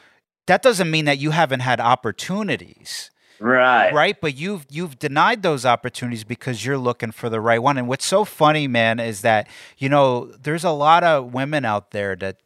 that 0.47 0.63
doesn't 0.63 0.91
mean 0.91 1.05
that 1.05 1.19
you 1.19 1.31
haven't 1.31 1.61
had 1.61 1.81
opportunities 1.81 3.11
right, 3.41 3.93
right? 3.93 4.21
But 4.21 4.37
you've 4.37 4.67
you've 4.71 4.99
denied 4.99 5.43
those 5.43 5.67
opportunities 5.67 6.25
because 6.25 6.65
you're 6.65 6.79
looking 6.79 7.11
for 7.11 7.29
the 7.29 7.41
right 7.41 7.61
one. 7.63 7.79
And 7.79 7.89
what's 7.89 8.07
so 8.07 8.25
funny 8.25 8.67
man 8.67 8.99
is 8.99 9.21
that 9.23 9.49
you 9.79 9.89
know 9.89 10.27
there's 10.43 10.65
a 10.65 10.71
lot 10.71 11.05
of 11.05 11.33
women 11.33 11.65
out 11.65 11.91
there 11.91 12.17
that 12.17 12.39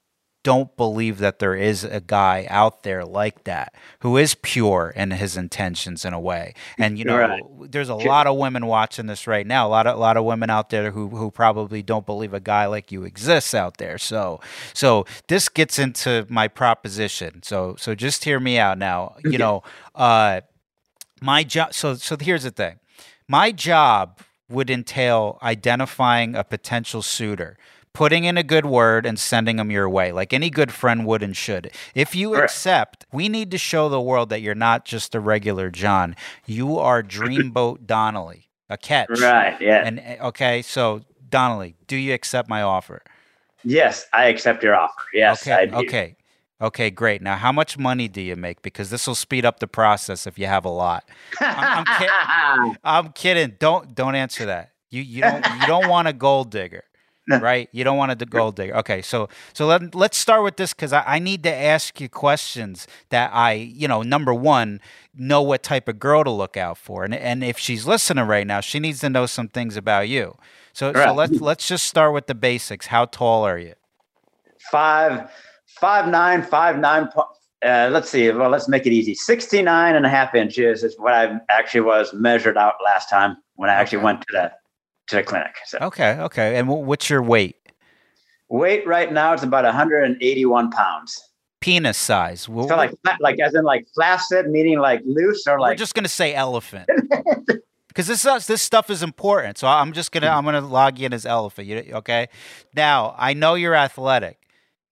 don't 0.42 0.74
believe 0.76 1.18
that 1.18 1.38
there 1.38 1.54
is 1.54 1.84
a 1.84 2.00
guy 2.00 2.46
out 2.48 2.82
there 2.82 3.04
like 3.04 3.44
that 3.44 3.74
who 4.00 4.16
is 4.16 4.34
pure 4.36 4.90
in 4.96 5.10
his 5.10 5.36
intentions 5.36 6.04
in 6.04 6.14
a 6.14 6.20
way. 6.20 6.54
And 6.78 6.98
you 6.98 7.04
know 7.04 7.18
Right. 7.18 7.42
there's 7.70 7.90
a 7.90 7.94
lot 7.94 8.26
of 8.26 8.36
women 8.38 8.64
watching 8.66 9.06
this 9.06 9.26
right 9.26 9.46
now 9.46 9.66
a 9.66 9.70
lot 9.70 9.86
of 9.86 9.96
a 9.96 10.00
lot 10.00 10.16
of 10.16 10.24
women 10.24 10.48
out 10.48 10.70
there 10.70 10.92
who 10.92 11.08
who 11.08 11.30
probably 11.30 11.82
don't 11.82 12.06
believe 12.06 12.32
a 12.32 12.40
guy 12.40 12.64
like 12.66 12.90
you 12.90 13.04
exists 13.04 13.52
out 13.54 13.76
there. 13.76 13.98
So 13.98 14.40
so 14.72 15.04
this 15.28 15.48
gets 15.50 15.78
into 15.78 16.24
my 16.30 16.48
proposition. 16.48 17.42
So 17.42 17.76
so 17.78 17.94
just 17.94 18.24
hear 18.24 18.40
me 18.40 18.58
out 18.58 18.78
now. 18.78 19.16
You 19.22 19.36
know 19.38 19.62
uh 19.94 20.40
my 21.20 21.44
job 21.44 21.74
so 21.74 21.94
so 21.96 22.16
here's 22.18 22.44
the 22.44 22.50
thing. 22.50 22.78
My 23.28 23.52
job 23.52 24.20
would 24.48 24.70
entail 24.70 25.38
identifying 25.42 26.34
a 26.34 26.42
potential 26.42 27.02
suitor 27.02 27.56
putting 27.92 28.24
in 28.24 28.38
a 28.38 28.42
good 28.42 28.64
word 28.66 29.04
and 29.04 29.18
sending 29.18 29.56
them 29.56 29.70
your 29.70 29.88
way 29.88 30.12
like 30.12 30.32
any 30.32 30.48
good 30.50 30.72
friend 30.72 31.04
would 31.06 31.22
and 31.22 31.36
should 31.36 31.70
if 31.94 32.14
you 32.14 32.34
Right. 32.34 32.44
accept 32.44 33.04
we 33.12 33.28
need 33.28 33.50
to 33.50 33.58
show 33.58 33.88
the 33.88 34.00
world 34.00 34.28
that 34.30 34.40
you're 34.40 34.54
not 34.54 34.84
just 34.84 35.14
a 35.14 35.20
regular 35.20 35.70
john 35.70 36.14
you 36.46 36.78
are 36.78 37.02
dreamboat 37.02 37.86
donnelly 37.86 38.48
a 38.68 38.76
catch 38.76 39.08
Right, 39.20 39.60
yeah. 39.60 39.82
and 39.84 39.98
uh, 40.00 40.26
okay 40.28 40.62
so 40.62 41.02
donnelly 41.28 41.74
do 41.88 41.96
you 41.96 42.14
accept 42.14 42.48
my 42.48 42.62
offer 42.62 43.02
yes, 43.62 44.06
I 44.14 44.24
accept 44.26 44.62
your 44.62 44.74
offer. 44.74 45.02
Yes, 45.12 45.42
okay 45.42 45.52
I 45.52 45.66
do. 45.66 45.74
okay 45.76 46.16
okay 46.60 46.90
great 46.90 47.20
now 47.22 47.36
how 47.36 47.50
much 47.52 47.76
money 47.76 48.06
do 48.06 48.20
you 48.20 48.36
make 48.36 48.62
because 48.62 48.90
this 48.90 49.06
will 49.06 49.14
speed 49.16 49.44
up 49.44 49.58
the 49.58 49.66
process 49.66 50.26
if 50.26 50.38
you 50.38 50.46
have 50.46 50.64
a 50.64 50.70
lot 50.70 51.08
I'm, 51.40 51.84
I'm, 51.86 51.98
kid- 51.98 52.76
I'm 52.84 53.12
kidding. 53.12 53.56
Don't 53.58 53.94
don't 53.94 54.14
answer 54.14 54.46
that. 54.46 54.70
You 54.90 55.02
you 55.02 55.22
don't 55.22 55.44
you 55.60 55.66
don't 55.66 55.88
want 55.88 56.08
a 56.08 56.12
gold 56.12 56.50
digger. 56.50 56.84
Right? 57.28 57.68
You 57.72 57.84
don't 57.84 57.96
want 57.96 58.20
a 58.20 58.26
gold 58.26 58.56
digger. 58.56 58.76
Okay, 58.76 59.02
so 59.02 59.28
so 59.52 59.66
let, 59.66 59.94
let's 59.94 60.18
start 60.18 60.42
with 60.42 60.56
this 60.56 60.74
because 60.74 60.92
I, 60.92 61.04
I 61.06 61.18
need 61.18 61.42
to 61.44 61.54
ask 61.54 62.00
you 62.00 62.08
questions 62.08 62.86
that 63.10 63.30
I, 63.32 63.52
you 63.52 63.86
know, 63.88 64.02
number 64.02 64.34
one, 64.34 64.80
know 65.14 65.42
what 65.42 65.62
type 65.62 65.88
of 65.88 65.98
girl 65.98 66.24
to 66.24 66.30
look 66.30 66.56
out 66.56 66.78
for, 66.78 67.04
and 67.04 67.14
and 67.14 67.44
if 67.44 67.58
she's 67.58 67.86
listening 67.86 68.26
right 68.26 68.46
now, 68.46 68.60
she 68.60 68.78
needs 68.78 69.00
to 69.00 69.10
know 69.10 69.26
some 69.26 69.48
things 69.48 69.76
about 69.76 70.08
you. 70.08 70.36
So 70.72 70.92
so 70.92 71.14
let's 71.14 71.40
let's 71.40 71.68
just 71.68 71.86
start 71.86 72.14
with 72.14 72.26
the 72.26 72.34
basics. 72.34 72.86
How 72.86 73.04
tall 73.04 73.44
are 73.44 73.58
you? 73.58 73.74
five 74.70 75.30
five 75.66 76.08
nine 76.08 76.42
five 76.42 76.78
nine 76.78 77.08
uh, 77.64 77.88
let's 77.92 78.10
see 78.10 78.30
well 78.30 78.50
let's 78.50 78.68
make 78.68 78.86
it 78.86 78.92
easy 78.92 79.14
69 79.14 79.94
and 79.94 80.06
a 80.06 80.08
half 80.08 80.34
inches 80.34 80.82
is 80.84 80.98
what 80.98 81.14
i 81.14 81.38
actually 81.48 81.80
was 81.80 82.12
measured 82.12 82.56
out 82.56 82.74
last 82.84 83.08
time 83.08 83.36
when 83.54 83.70
i 83.70 83.74
actually 83.74 84.02
went 84.02 84.20
to 84.20 84.26
the 84.32 84.52
to 85.10 85.16
the 85.16 85.22
clinic 85.22 85.54
so 85.66 85.78
Okay, 85.82 86.12
okay, 86.20 86.56
and 86.56 86.66
wh- 86.68 86.80
what's 86.86 87.08
your 87.10 87.22
weight? 87.22 87.56
weight 88.48 88.86
right 88.86 89.12
now 89.12 89.32
is 89.32 89.42
about 89.42 89.64
181 89.64 90.70
pounds 90.70 91.22
Penis 91.60 91.98
size. 91.98 92.46
Wh- 92.46 92.66
so 92.68 92.74
like 92.76 92.92
like 93.20 93.38
as 93.38 93.54
in 93.54 93.64
like 93.64 93.86
flaccid 93.94 94.48
meaning 94.48 94.78
like 94.78 95.02
loose 95.04 95.46
or 95.46 95.54
We're 95.56 95.60
like 95.60 95.78
just 95.78 95.94
gonna 95.94 96.08
say 96.08 96.34
elephant. 96.34 96.88
Because 97.88 98.06
this 98.06 98.24
is- 98.24 98.46
this 98.46 98.62
stuff 98.62 98.88
is 98.88 99.02
important, 99.02 99.58
so 99.58 99.66
I'm 99.66 99.92
just 99.92 100.12
gonna 100.12 100.30
hmm. 100.30 100.38
I'm 100.38 100.44
gonna 100.44 100.60
log 100.60 100.98
you 100.98 101.06
in 101.06 101.12
as 101.12 101.26
elephant. 101.26 101.66
You, 101.66 101.84
okay? 101.96 102.28
Now 102.76 103.16
I 103.18 103.34
know 103.34 103.56
you're 103.56 103.74
athletic, 103.74 104.38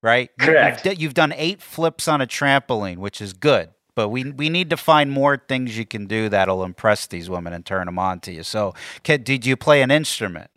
right? 0.02 0.31
Correct. 0.38 0.85
You've, 0.85 0.96
d- 0.96 1.02
you've 1.02 1.14
done 1.14 1.33
eight 1.37 1.62
flips 1.62 2.09
on 2.09 2.20
a 2.20 2.26
trampoline, 2.26 2.96
which 2.98 3.20
is 3.20 3.33
good. 3.35 3.70
But 3.98 4.11
we 4.11 4.30
we 4.30 4.48
need 4.48 4.70
to 4.70 4.76
find 4.76 5.11
more 5.11 5.37
things 5.37 5.76
you 5.76 5.84
can 5.84 6.06
do 6.06 6.28
that'll 6.28 6.62
impress 6.62 7.08
these 7.08 7.28
women 7.28 7.52
and 7.52 7.66
turn 7.66 7.87
them 7.87 7.98
on 7.98 8.20
to 8.20 8.32
you. 8.32 8.44
So, 8.44 8.72
kid, 9.02 9.24
did 9.24 9.44
you 9.44 9.56
play 9.56 9.82
an 9.82 9.90
instrument? 9.90 10.52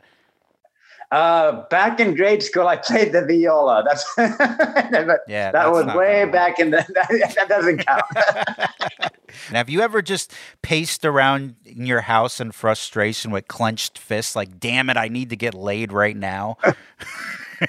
uh 1.12 1.63
back 1.67 1.99
in 1.99 2.15
grade 2.15 2.41
school 2.41 2.69
i 2.69 2.77
played 2.77 3.12
the 3.12 3.25
viola 3.25 3.84
that's 3.86 4.06
Yeah, 4.17 5.51
that 5.51 5.51
that's 5.51 5.69
was 5.69 5.93
way 5.93 6.23
back 6.23 6.58
in 6.58 6.71
the 6.71 6.86
that 7.36 7.49
doesn't 7.49 7.80
count 7.80 8.06
And 9.49 9.58
have 9.58 9.69
you 9.69 9.82
ever 9.82 10.01
just 10.01 10.34
paced 10.62 11.04
around 11.04 11.56
in 11.65 11.86
your 11.86 11.99
house 11.99 12.39
in 12.39 12.54
frustration 12.54 13.32
with 13.32 13.47
clenched 13.47 13.97
fists, 13.97 14.36
like, 14.36 14.60
"Damn 14.60 14.89
it, 14.89 14.97
I 14.97 15.08
need 15.08 15.32
to 15.32 15.36
get 15.36 15.54
laid 15.54 15.91
right 15.91 16.15
now"? 16.15 16.58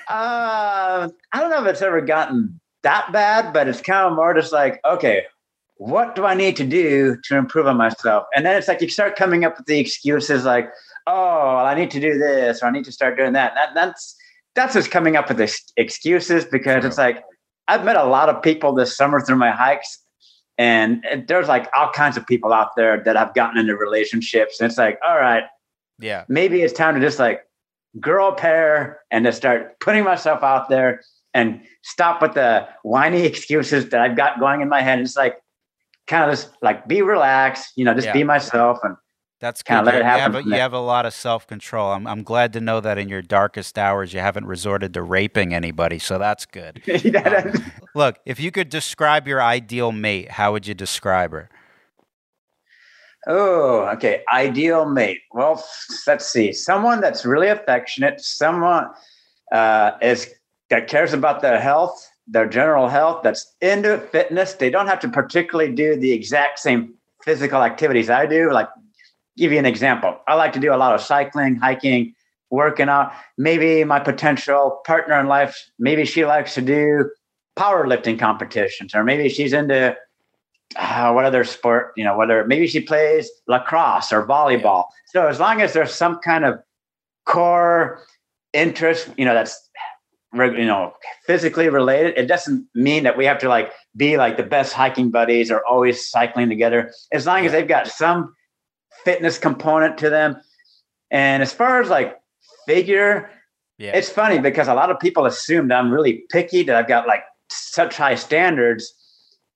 Uh, 0.08 1.08
I 1.32 1.40
don't 1.40 1.50
know 1.50 1.62
if 1.62 1.66
it's 1.66 1.82
ever 1.82 2.00
gotten 2.00 2.60
that 2.82 3.12
bad, 3.12 3.52
but 3.52 3.68
it's 3.68 3.80
kind 3.80 4.08
of 4.08 4.14
more 4.14 4.34
just 4.34 4.52
like, 4.52 4.80
okay, 4.84 5.24
what 5.82 6.14
do 6.14 6.24
I 6.24 6.34
need 6.34 6.54
to 6.56 6.64
do 6.64 7.16
to 7.24 7.36
improve 7.36 7.66
on 7.66 7.76
myself? 7.76 8.24
And 8.36 8.46
then 8.46 8.56
it's 8.56 8.68
like 8.68 8.80
you 8.80 8.88
start 8.88 9.16
coming 9.16 9.44
up 9.44 9.56
with 9.58 9.66
the 9.66 9.80
excuses 9.80 10.44
like, 10.44 10.70
oh, 11.08 11.56
well, 11.56 11.66
I 11.66 11.74
need 11.74 11.90
to 11.90 12.00
do 12.00 12.16
this 12.18 12.62
or 12.62 12.66
I 12.66 12.70
need 12.70 12.84
to 12.84 12.92
start 12.92 13.16
doing 13.16 13.32
that. 13.32 13.52
that 13.56 13.70
that's 13.74 14.14
that's 14.54 14.74
just 14.74 14.90
coming 14.92 15.16
up 15.16 15.28
with 15.28 15.40
ex- 15.40 15.72
excuses 15.76 16.44
because 16.44 16.84
it's 16.84 16.98
like 16.98 17.24
I've 17.66 17.84
met 17.84 17.96
a 17.96 18.04
lot 18.04 18.28
of 18.28 18.40
people 18.42 18.72
this 18.74 18.96
summer 18.96 19.20
through 19.20 19.36
my 19.36 19.50
hikes, 19.50 19.98
and 20.56 21.04
there's 21.26 21.48
like 21.48 21.68
all 21.76 21.90
kinds 21.90 22.16
of 22.16 22.26
people 22.26 22.52
out 22.52 22.76
there 22.76 23.02
that 23.04 23.16
I've 23.16 23.34
gotten 23.34 23.58
into 23.58 23.74
relationships. 23.76 24.60
And 24.60 24.68
it's 24.70 24.78
like, 24.78 25.00
all 25.06 25.18
right, 25.18 25.44
Yeah. 25.98 26.24
maybe 26.28 26.62
it's 26.62 26.72
time 26.72 26.94
to 26.94 27.00
just 27.00 27.18
like 27.18 27.40
girl 27.98 28.32
pair 28.32 29.00
and 29.10 29.24
to 29.24 29.32
start 29.32 29.80
putting 29.80 30.04
myself 30.04 30.42
out 30.44 30.68
there 30.68 31.00
and 31.34 31.60
stop 31.82 32.20
with 32.22 32.34
the 32.34 32.68
whiny 32.82 33.22
excuses 33.24 33.88
that 33.88 34.00
I've 34.00 34.16
got 34.16 34.38
going 34.38 34.60
in 34.60 34.68
my 34.68 34.82
head. 34.82 35.00
It's 35.00 35.16
like 35.16 35.36
kind 36.06 36.24
of 36.24 36.30
just 36.30 36.50
like 36.62 36.86
be 36.88 37.02
relaxed, 37.02 37.72
you 37.76 37.84
know, 37.84 37.94
just 37.94 38.06
Yeah. 38.06 38.12
be 38.12 38.24
myself 38.24 38.78
and 38.82 38.96
That's 39.40 39.62
Kinda 39.62 39.82
good. 39.82 39.86
let 39.86 39.94
it 39.96 39.98
you, 39.98 40.04
happen 40.04 40.32
have 40.34 40.46
a, 40.46 40.48
you 40.48 40.54
have 40.60 40.72
a 40.72 40.78
lot 40.78 41.04
of 41.04 41.12
self 41.12 41.46
control. 41.48 41.92
I'm, 41.92 42.06
I'm 42.06 42.22
glad 42.22 42.52
to 42.52 42.60
know 42.60 42.80
that 42.80 42.96
in 42.96 43.08
your 43.08 43.22
darkest 43.22 43.76
hours 43.76 44.12
you 44.12 44.20
haven't 44.20 44.46
resorted 44.46 44.94
to 44.94 45.02
raping 45.02 45.52
anybody. 45.52 45.98
So 45.98 46.18
that's 46.18 46.46
good. 46.46 46.82
Um, 47.24 47.52
look, 47.94 48.18
if 48.24 48.38
you 48.40 48.50
could 48.52 48.68
describe 48.68 49.26
your 49.26 49.42
ideal 49.42 49.90
mate, 49.92 50.30
how 50.32 50.52
would 50.52 50.66
you 50.66 50.74
describe 50.74 51.32
her? 51.32 51.50
Oh, 53.26 53.82
okay. 53.94 54.22
Ideal 54.32 54.88
mate. 54.88 55.20
Well, 55.32 55.62
let's 56.06 56.26
see. 56.26 56.52
Someone 56.52 57.00
that's 57.00 57.24
really 57.24 57.48
affectionate. 57.48 58.20
Someone 58.20 58.86
uh, 59.52 59.92
is 60.02 60.28
that 60.70 60.88
cares 60.88 61.12
about 61.12 61.42
their 61.42 61.60
health, 61.60 62.08
their 62.32 62.48
general 62.48 62.88
health. 62.88 63.22
That's 63.22 63.54
into 63.60 63.98
fitness. 63.98 64.54
They 64.54 64.70
don't 64.70 64.86
have 64.86 65.00
to 65.00 65.08
particularly 65.08 65.72
do 65.72 65.96
the 65.96 66.12
exact 66.12 66.58
same 66.58 66.94
physical 67.22 67.62
activities 67.62 68.10
I 68.10 68.26
do. 68.26 68.50
Like, 68.50 68.68
give 69.36 69.52
you 69.52 69.58
an 69.58 69.66
example. 69.66 70.18
I 70.26 70.34
like 70.34 70.52
to 70.54 70.60
do 70.60 70.74
a 70.74 70.76
lot 70.76 70.94
of 70.94 71.00
cycling, 71.00 71.56
hiking, 71.56 72.14
working 72.50 72.88
out. 72.88 73.12
Maybe 73.38 73.84
my 73.84 74.00
potential 74.00 74.80
partner 74.86 75.18
in 75.20 75.26
life. 75.26 75.56
Maybe 75.78 76.04
she 76.04 76.24
likes 76.24 76.54
to 76.54 76.62
do 76.62 77.10
powerlifting 77.58 78.18
competitions, 78.18 78.94
or 78.94 79.04
maybe 79.04 79.28
she's 79.28 79.52
into 79.52 79.94
uh, 80.76 81.12
what 81.12 81.26
other 81.26 81.44
sport, 81.44 81.92
you 81.96 82.04
know, 82.04 82.16
whether 82.16 82.46
maybe 82.46 82.66
she 82.66 82.80
plays 82.80 83.30
lacrosse 83.46 84.10
or 84.10 84.26
volleyball. 84.26 84.84
So 85.06 85.26
as 85.26 85.38
long 85.38 85.60
as 85.60 85.74
there's 85.74 85.94
some 85.94 86.18
kind 86.20 86.46
of 86.46 86.60
core 87.26 88.00
interest, 88.54 89.10
you 89.18 89.26
know, 89.26 89.34
that's 89.34 89.68
you 90.34 90.64
know 90.66 90.94
physically 91.26 91.68
related, 91.68 92.16
it 92.16 92.26
doesn't 92.26 92.66
mean 92.74 93.04
that 93.04 93.16
we 93.16 93.24
have 93.26 93.38
to 93.38 93.48
like 93.48 93.72
be 93.96 94.16
like 94.16 94.36
the 94.36 94.42
best 94.42 94.72
hiking 94.72 95.10
buddies 95.10 95.50
or 95.50 95.64
always 95.66 96.08
cycling 96.08 96.48
together. 96.48 96.92
As 97.12 97.26
long 97.26 97.44
as 97.44 97.52
they've 97.52 97.68
got 97.68 97.86
some 97.86 98.34
fitness 99.04 99.38
component 99.38 99.98
to 99.98 100.10
them. 100.10 100.36
And 101.10 101.42
as 101.42 101.52
far 101.52 101.80
as 101.80 101.88
like 101.90 102.18
figure, 102.66 103.30
Yeah. 103.78 103.92
it's 103.96 104.08
funny 104.08 104.38
because 104.38 104.68
a 104.68 104.74
lot 104.74 104.90
of 104.90 104.98
people 105.00 105.26
assume 105.26 105.68
that 105.68 105.78
I'm 105.78 105.90
really 105.90 106.24
picky, 106.30 106.62
that 106.64 106.76
I've 106.76 106.88
got 106.88 107.06
like 107.06 107.24
such 107.48 107.96
high 107.96 108.14
standards. 108.14 108.94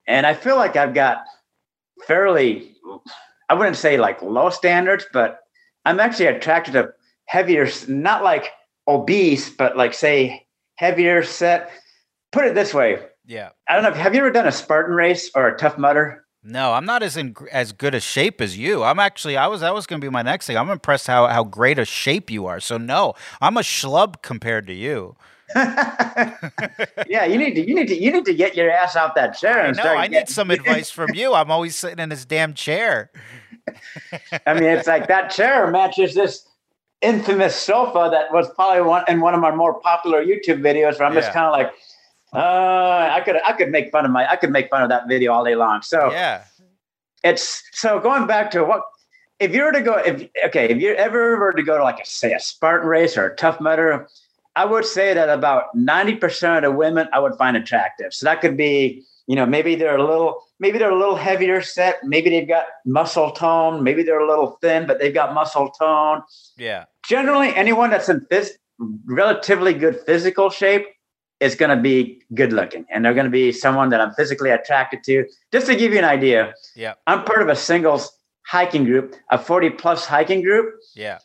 And 0.06 0.26
I 0.26 0.34
feel 0.34 0.56
like 0.56 0.76
I've 0.76 0.94
got 0.94 1.18
fairly, 2.06 2.74
I 3.48 3.54
wouldn't 3.54 3.76
say 3.76 3.96
like 3.96 4.20
low 4.22 4.50
standards, 4.50 5.06
but 5.12 5.40
I'm 5.84 6.00
actually 6.00 6.26
attracted 6.26 6.72
to 6.72 6.90
heavier, 7.26 7.68
not 7.88 8.22
like 8.22 8.50
obese, 8.88 9.48
but 9.50 9.76
like 9.76 9.94
say 9.94 10.45
heavier 10.76 11.22
set. 11.22 11.70
Put 12.32 12.44
it 12.46 12.54
this 12.54 12.72
way. 12.72 12.98
Yeah. 13.26 13.50
I 13.68 13.74
don't 13.74 13.82
know. 13.82 13.92
Have 13.92 14.14
you 14.14 14.20
ever 14.20 14.30
done 14.30 14.46
a 14.46 14.52
Spartan 14.52 14.94
race 14.94 15.30
or 15.34 15.48
a 15.48 15.56
Tough 15.56 15.78
Mudder? 15.78 16.24
No, 16.42 16.74
I'm 16.74 16.84
not 16.84 17.02
as 17.02 17.16
in 17.16 17.34
as 17.50 17.72
good 17.72 17.92
a 17.92 17.98
shape 17.98 18.40
as 18.40 18.56
you. 18.56 18.84
I'm 18.84 19.00
actually 19.00 19.36
I 19.36 19.48
was 19.48 19.62
that 19.62 19.74
was 19.74 19.84
going 19.84 20.00
to 20.00 20.04
be 20.06 20.10
my 20.10 20.22
next 20.22 20.46
thing. 20.46 20.56
I'm 20.56 20.70
impressed 20.70 21.08
how 21.08 21.26
how 21.26 21.42
great 21.42 21.76
a 21.76 21.84
shape 21.84 22.30
you 22.30 22.46
are. 22.46 22.60
So 22.60 22.78
no, 22.78 23.14
I'm 23.40 23.56
a 23.56 23.62
schlub 23.62 24.22
compared 24.22 24.68
to 24.68 24.72
you. 24.72 25.16
yeah, 25.56 27.24
you 27.24 27.36
need 27.36 27.54
to 27.54 27.66
you 27.66 27.74
need 27.74 27.88
to 27.88 28.00
you 28.00 28.12
need 28.12 28.24
to 28.26 28.34
get 28.34 28.54
your 28.56 28.70
ass 28.70 28.94
off 28.94 29.16
that 29.16 29.36
chair 29.36 29.60
I 29.60 29.72
know. 29.72 29.82
I 29.82 30.06
need 30.06 30.12
getting- 30.12 30.26
some 30.32 30.50
advice 30.52 30.88
from 30.90 31.14
you. 31.14 31.34
I'm 31.34 31.50
always 31.50 31.74
sitting 31.74 31.98
in 31.98 32.10
this 32.10 32.24
damn 32.24 32.54
chair. 32.54 33.10
I 34.46 34.54
mean, 34.54 34.64
it's 34.64 34.86
like 34.86 35.08
that 35.08 35.30
chair 35.30 35.68
matches 35.72 36.14
this 36.14 36.46
infamous 37.02 37.54
sofa 37.54 38.08
that 38.10 38.32
was 38.32 38.48
probably 38.54 38.82
one 38.82 39.04
in 39.08 39.20
one 39.20 39.34
of 39.34 39.40
my 39.40 39.54
more 39.54 39.80
popular 39.80 40.24
YouTube 40.24 40.60
videos. 40.60 40.98
Where 40.98 41.08
I'm 41.08 41.14
just 41.14 41.32
kind 41.32 41.46
of 41.46 41.52
like, 41.52 41.72
uh, 42.32 43.10
I 43.12 43.20
could 43.24 43.36
I 43.44 43.52
could 43.52 43.70
make 43.70 43.90
fun 43.90 44.04
of 44.04 44.10
my 44.10 44.30
I 44.30 44.36
could 44.36 44.50
make 44.50 44.68
fun 44.70 44.82
of 44.82 44.88
that 44.88 45.08
video 45.08 45.32
all 45.32 45.44
day 45.44 45.54
long. 45.54 45.82
So 45.82 46.10
Yeah. 46.10 46.44
it's 47.22 47.62
so 47.72 48.00
going 48.00 48.26
back 48.26 48.50
to 48.52 48.64
what 48.64 48.82
if 49.38 49.54
you 49.54 49.62
were 49.62 49.72
to 49.72 49.82
go 49.82 49.94
if 49.96 50.28
okay 50.46 50.68
if 50.68 50.78
you 50.78 50.94
ever 50.94 51.38
were 51.38 51.52
to 51.52 51.62
go 51.62 51.76
to 51.76 51.84
like 51.84 52.00
a 52.00 52.06
say 52.06 52.32
a 52.32 52.40
Spartan 52.40 52.88
race 52.88 53.16
or 53.16 53.26
a 53.26 53.36
Tough 53.36 53.60
Mudder, 53.60 54.08
I 54.54 54.64
would 54.64 54.84
say 54.86 55.12
that 55.14 55.28
about 55.28 55.74
ninety 55.74 56.14
percent 56.14 56.64
of 56.64 56.72
the 56.72 56.76
women 56.76 57.08
I 57.12 57.20
would 57.20 57.34
find 57.36 57.56
attractive. 57.56 58.14
So 58.14 58.24
that 58.26 58.40
could 58.40 58.56
be 58.56 59.04
you 59.26 59.36
know 59.36 59.46
maybe 59.46 59.74
they're 59.74 59.96
a 59.96 60.04
little 60.04 60.42
maybe 60.58 60.78
they're 60.78 60.90
a 60.90 60.98
little 60.98 61.16
heavier 61.16 61.60
set, 61.62 61.98
maybe 62.04 62.30
they've 62.30 62.48
got 62.48 62.66
muscle 62.84 63.30
tone, 63.32 63.82
maybe 63.82 64.02
they're 64.02 64.20
a 64.20 64.28
little 64.28 64.58
thin 64.60 64.86
but 64.86 64.98
they've 64.98 65.14
got 65.14 65.34
muscle 65.34 65.70
tone. 65.70 66.22
Yeah. 66.56 66.84
Generally, 67.08 67.54
anyone 67.54 67.90
that's 67.90 68.08
in 68.08 68.26
this 68.30 68.58
relatively 69.06 69.72
good 69.74 70.00
physical 70.06 70.50
shape 70.50 70.86
is 71.40 71.54
going 71.54 71.74
to 71.76 71.80
be 71.80 72.22
good 72.34 72.52
looking, 72.52 72.86
and 72.90 73.04
they're 73.04 73.14
going 73.14 73.26
to 73.26 73.30
be 73.30 73.52
someone 73.52 73.90
that 73.90 74.00
I'm 74.00 74.12
physically 74.14 74.50
attracted 74.50 75.04
to. 75.04 75.26
Just 75.52 75.66
to 75.66 75.76
give 75.76 75.92
you 75.92 75.98
an 75.98 76.04
idea, 76.04 76.54
Yeah. 76.74 76.94
I'm 77.06 77.24
part 77.24 77.42
of 77.42 77.48
a 77.48 77.56
singles 77.56 78.10
hiking 78.46 78.84
group, 78.84 79.14
a 79.30 79.38
40 79.38 79.70
plus 79.70 80.06
hiking 80.06 80.42
group. 80.42 80.74
Yeah. 80.94 81.18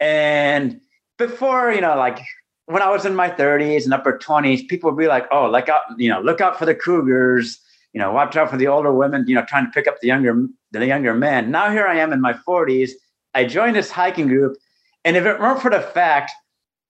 And 0.00 0.80
before, 1.18 1.72
you 1.72 1.80
know, 1.80 1.96
like 1.96 2.18
when 2.66 2.82
I 2.82 2.90
was 2.90 3.04
in 3.04 3.14
my 3.14 3.30
30s 3.30 3.84
and 3.84 3.92
upper 3.92 4.18
20s, 4.18 4.66
people 4.68 4.90
would 4.90 4.98
be 4.98 5.06
like, 5.06 5.26
oh, 5.30 5.50
look 5.50 5.68
out, 5.68 5.82
you 5.98 6.08
know, 6.08 6.20
look 6.20 6.40
out 6.40 6.58
for 6.58 6.64
the 6.64 6.74
cougars, 6.74 7.58
you 7.92 8.00
know, 8.00 8.12
watch 8.12 8.36
out 8.36 8.50
for 8.50 8.56
the 8.56 8.66
older 8.66 8.92
women, 8.92 9.24
you 9.26 9.34
know, 9.34 9.44
trying 9.46 9.66
to 9.66 9.70
pick 9.70 9.86
up 9.86 10.00
the 10.00 10.08
younger 10.08 10.46
the 10.72 10.86
younger 10.86 11.14
men. 11.14 11.50
Now 11.50 11.70
here 11.70 11.86
I 11.86 11.96
am 11.96 12.12
in 12.12 12.20
my 12.20 12.32
40s. 12.32 12.90
I 13.34 13.44
joined 13.44 13.76
this 13.76 13.90
hiking 13.90 14.28
group. 14.28 14.56
And 15.04 15.16
if 15.16 15.24
it 15.24 15.38
weren't 15.38 15.60
for 15.60 15.70
the 15.70 15.80
fact 15.80 16.32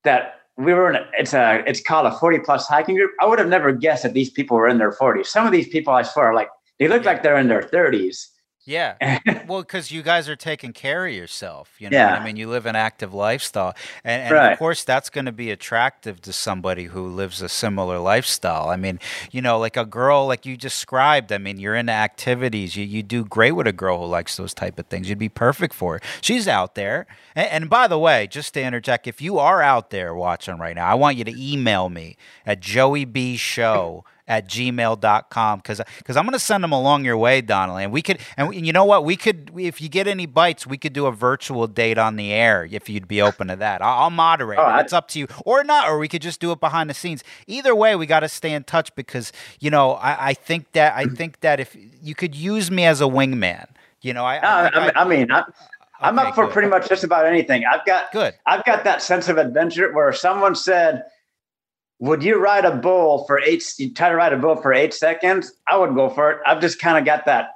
that 0.04 0.40
we 0.56 0.72
were 0.72 0.88
in 0.90 0.96
a, 0.96 1.06
it's 1.18 1.34
a 1.34 1.64
it's 1.66 1.82
called 1.82 2.06
a 2.06 2.16
40 2.16 2.38
plus 2.40 2.66
hiking 2.68 2.94
group, 2.94 3.10
I 3.20 3.26
would 3.26 3.38
have 3.38 3.48
never 3.48 3.72
guessed 3.72 4.04
that 4.04 4.14
these 4.14 4.30
people 4.30 4.56
were 4.56 4.68
in 4.68 4.78
their 4.78 4.92
40s. 4.92 5.26
Some 5.26 5.46
of 5.46 5.52
these 5.52 5.68
people 5.68 5.92
I 5.92 6.02
swear 6.02 6.26
are 6.26 6.34
like 6.34 6.48
they 6.78 6.88
look 6.88 7.04
like 7.04 7.22
they're 7.22 7.38
in 7.38 7.48
their 7.48 7.62
30s. 7.62 8.26
Yeah. 8.66 9.18
well, 9.46 9.60
because 9.62 9.90
you 9.90 10.02
guys 10.02 10.28
are 10.28 10.36
taking 10.36 10.72
care 10.72 11.06
of 11.06 11.12
yourself. 11.12 11.70
You 11.78 11.90
know, 11.90 11.98
Yeah. 11.98 12.14
I 12.14 12.24
mean, 12.24 12.36
you 12.36 12.48
live 12.48 12.64
an 12.66 12.76
active 12.76 13.12
lifestyle, 13.12 13.74
and, 14.02 14.22
and 14.22 14.32
Right. 14.34 14.52
of 14.52 14.58
course, 14.58 14.84
that's 14.84 15.10
going 15.10 15.26
to 15.26 15.32
be 15.32 15.50
attractive 15.50 16.22
to 16.22 16.32
somebody 16.32 16.84
who 16.84 17.06
lives 17.06 17.42
a 17.42 17.48
similar 17.48 17.98
lifestyle. 17.98 18.68
I 18.70 18.76
mean, 18.76 19.00
you 19.30 19.42
know, 19.42 19.58
like 19.58 19.76
a 19.76 19.84
girl 19.84 20.26
like 20.26 20.46
you 20.46 20.56
described. 20.56 21.30
I 21.30 21.38
mean, 21.38 21.58
you're 21.58 21.74
into 21.74 21.92
activities. 21.92 22.74
You 22.76 22.84
you 22.84 23.02
do 23.02 23.24
great 23.24 23.52
with 23.52 23.66
a 23.66 23.72
girl 23.72 23.98
who 23.98 24.06
likes 24.06 24.36
those 24.36 24.54
type 24.54 24.78
of 24.78 24.86
things. 24.86 25.08
You'd 25.10 25.18
be 25.18 25.28
perfect 25.28 25.74
for 25.74 25.94
her. 25.94 26.00
She's 26.22 26.48
out 26.48 26.74
there. 26.74 27.06
And, 27.36 27.48
and 27.50 27.70
by 27.70 27.86
the 27.86 27.98
way, 27.98 28.26
just 28.26 28.54
to 28.54 28.62
interject, 28.62 29.06
if 29.06 29.20
you 29.20 29.38
are 29.38 29.60
out 29.60 29.90
there 29.90 30.14
watching 30.14 30.58
right 30.58 30.74
now, 30.74 30.86
I 30.86 30.94
want 30.94 31.16
you 31.18 31.24
to 31.24 31.34
email 31.52 31.90
me 31.90 32.16
at 32.46 32.60
joeybshow 32.60 34.04
at 34.26 34.48
gmail.com 34.48 35.58
because 35.58 35.80
because 35.98 36.16
i'm 36.16 36.24
going 36.24 36.32
to 36.32 36.38
send 36.38 36.64
them 36.64 36.72
along 36.72 37.04
your 37.04 37.16
way 37.16 37.40
donnelly 37.40 37.84
and 37.84 37.92
we 37.92 38.00
could 38.00 38.18
and 38.36 38.54
you 38.54 38.72
know 38.72 38.84
what 38.84 39.04
we 39.04 39.16
could 39.16 39.50
if 39.58 39.80
you 39.80 39.88
get 39.88 40.06
any 40.06 40.26
bites 40.26 40.66
we 40.66 40.78
could 40.78 40.92
do 40.92 41.06
a 41.06 41.12
virtual 41.12 41.66
date 41.66 41.98
on 41.98 42.16
the 42.16 42.32
air 42.32 42.66
if 42.70 42.88
you'd 42.88 43.06
be 43.08 43.20
open 43.20 43.48
to 43.48 43.56
that 43.56 43.82
i'll, 43.82 44.04
I'll 44.04 44.10
moderate 44.10 44.58
Oh, 44.58 44.76
it's 44.78 44.92
up 44.92 45.08
to 45.08 45.18
you 45.18 45.26
or 45.44 45.62
not 45.64 45.88
or 45.88 45.98
we 45.98 46.08
could 46.08 46.22
just 46.22 46.40
do 46.40 46.52
it 46.52 46.60
behind 46.60 46.88
the 46.88 46.94
scenes 46.94 47.22
either 47.46 47.74
way 47.74 47.96
we 47.96 48.06
got 48.06 48.20
to 48.20 48.28
stay 48.28 48.52
in 48.52 48.64
touch 48.64 48.94
because 48.94 49.32
you 49.60 49.70
know 49.70 49.92
I, 49.92 50.30
I 50.30 50.34
think 50.34 50.72
that 50.72 50.94
i 50.94 51.04
think 51.06 51.40
that 51.40 51.60
if 51.60 51.76
you 52.02 52.14
could 52.14 52.34
use 52.34 52.70
me 52.70 52.84
as 52.86 53.00
a 53.00 53.04
wingman 53.04 53.66
you 54.00 54.14
know 54.14 54.24
i, 54.24 54.36
I, 54.36 54.66
I, 54.68 54.92
I 54.96 55.04
mean, 55.08 55.30
I, 55.30 55.44
I'm 56.00 56.18
Okay, 56.18 56.28
up 56.28 56.34
for 56.34 56.44
good. 56.46 56.52
pretty 56.52 56.68
much 56.68 56.88
just 56.88 57.04
about 57.04 57.24
anything. 57.24 57.62
I've 57.64 57.84
got 57.86 58.10
Good. 58.12 58.34
I've 58.46 58.64
got 58.64 58.84
that 58.84 59.00
sense 59.00 59.28
of 59.28 59.38
adventure 59.38 59.92
where 59.92 60.12
someone 60.12 60.54
said, 60.54 61.04
"Would 62.06 62.22
you 62.22 62.36
ride 62.38 62.64
a 62.64 62.76
bull 62.76 63.24
for 63.26 63.40
eight? 63.40 63.64
You 63.78 63.92
try 63.92 64.08
to 64.08 64.16
ride 64.16 64.32
a 64.32 64.38
bull 64.38 64.56
for 64.56 64.72
eight 64.72 64.94
seconds? 64.94 65.52
I 65.68 65.76
would 65.76 65.94
go 65.94 66.08
for 66.08 66.30
it." 66.32 66.38
I've 66.46 66.60
just 66.60 66.80
kind 66.80 66.98
of 66.98 67.04
got 67.04 67.24
that 67.26 67.50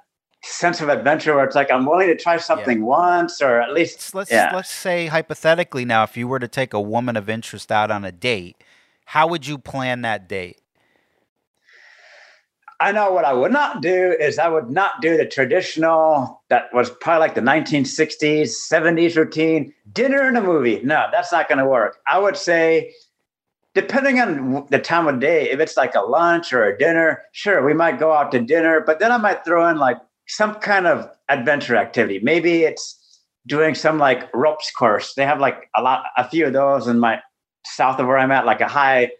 sense 0.44 0.80
of 0.80 0.88
adventure 0.88 1.34
where 1.34 1.44
it's 1.44 1.57
like 1.57 1.70
I'm 1.70 1.84
willing 1.84 2.09
to 2.09 2.16
try 2.16 2.36
something 2.36 2.82
once, 2.82 3.42
or 3.42 3.61
at 3.61 3.72
least 3.72 4.14
let's 4.14 4.30
yeah. 4.30 4.53
let's 4.55 4.70
say 4.70 5.07
hypothetically 5.07 5.84
now 5.84 6.05
if 6.05 6.16
you 6.16 6.28
were 6.28 6.38
to 6.38 6.49
take 6.49 6.72
a 6.72 6.80
woman 6.80 7.16
of 7.16 7.28
interest 7.28 7.72
out 7.72 7.90
on 7.90 8.05
a 8.05 8.12
date 8.12 8.62
how 9.05 9.26
would 9.26 9.46
you 9.46 9.59
plan 9.59 10.03
that 10.03 10.28
date 10.28 10.61
I 12.80 12.92
know 12.92 13.11
what 13.11 13.24
I 13.24 13.32
would 13.32 13.51
not 13.51 13.82
do 13.82 14.14
is 14.20 14.38
I 14.38 14.49
would 14.49 14.70
not 14.70 15.01
do 15.01 15.16
the 15.16 15.26
traditional 15.26 16.42
that 16.49 16.72
was 16.72 16.90
probably 16.90 17.20
like 17.20 17.34
the 17.34 17.40
1960s, 17.40 18.51
70s 18.70 19.16
routine 19.16 19.74
dinner 19.92 20.28
and 20.28 20.38
a 20.38 20.40
movie. 20.40 20.80
No, 20.84 21.07
that's 21.11 21.32
not 21.32 21.49
going 21.49 21.59
to 21.59 21.66
work. 21.66 21.99
I 22.09 22.20
would 22.20 22.36
say, 22.36 22.94
depending 23.81 24.18
on 24.18 24.66
the 24.70 24.79
time 24.81 25.07
of 25.07 25.20
day, 25.20 25.51
if 25.51 25.61
it's 25.61 25.76
like 25.76 25.95
a 25.95 26.01
lunch 26.01 26.53
or 26.53 26.64
a 26.64 26.76
dinner, 26.76 27.22
sure, 27.31 27.64
we 27.64 27.72
might 27.72 27.97
go 27.99 28.12
out 28.12 28.33
to 28.33 28.41
dinner, 28.41 28.81
but 28.85 28.99
then 28.99 29.12
I 29.12 29.18
might 29.18 29.45
throw 29.45 29.68
in 29.68 29.79
like 29.79 29.99
some 30.26 30.57
kind 30.57 30.89
of 30.89 31.09
adventure 31.29 31.76
activity. 31.76 32.18
Maybe 32.20 32.64
it's 32.64 32.99
doing 33.47 33.76
some 33.76 33.99
like 33.99 34.29
ropes 34.35 34.72
course. 34.72 35.14
They 35.14 35.24
have 35.24 35.39
like 35.39 35.70
a 35.76 35.83
lot, 35.83 36.03
a 36.16 36.29
few 36.29 36.47
of 36.47 36.53
those 36.53 36.89
in 36.89 36.99
my 36.99 37.20
south 37.66 38.01
of 38.01 38.09
where 38.09 38.18
I'm 38.18 38.33
at, 38.33 38.47
like 38.47 38.61
a 38.61 38.66
high 38.66 39.12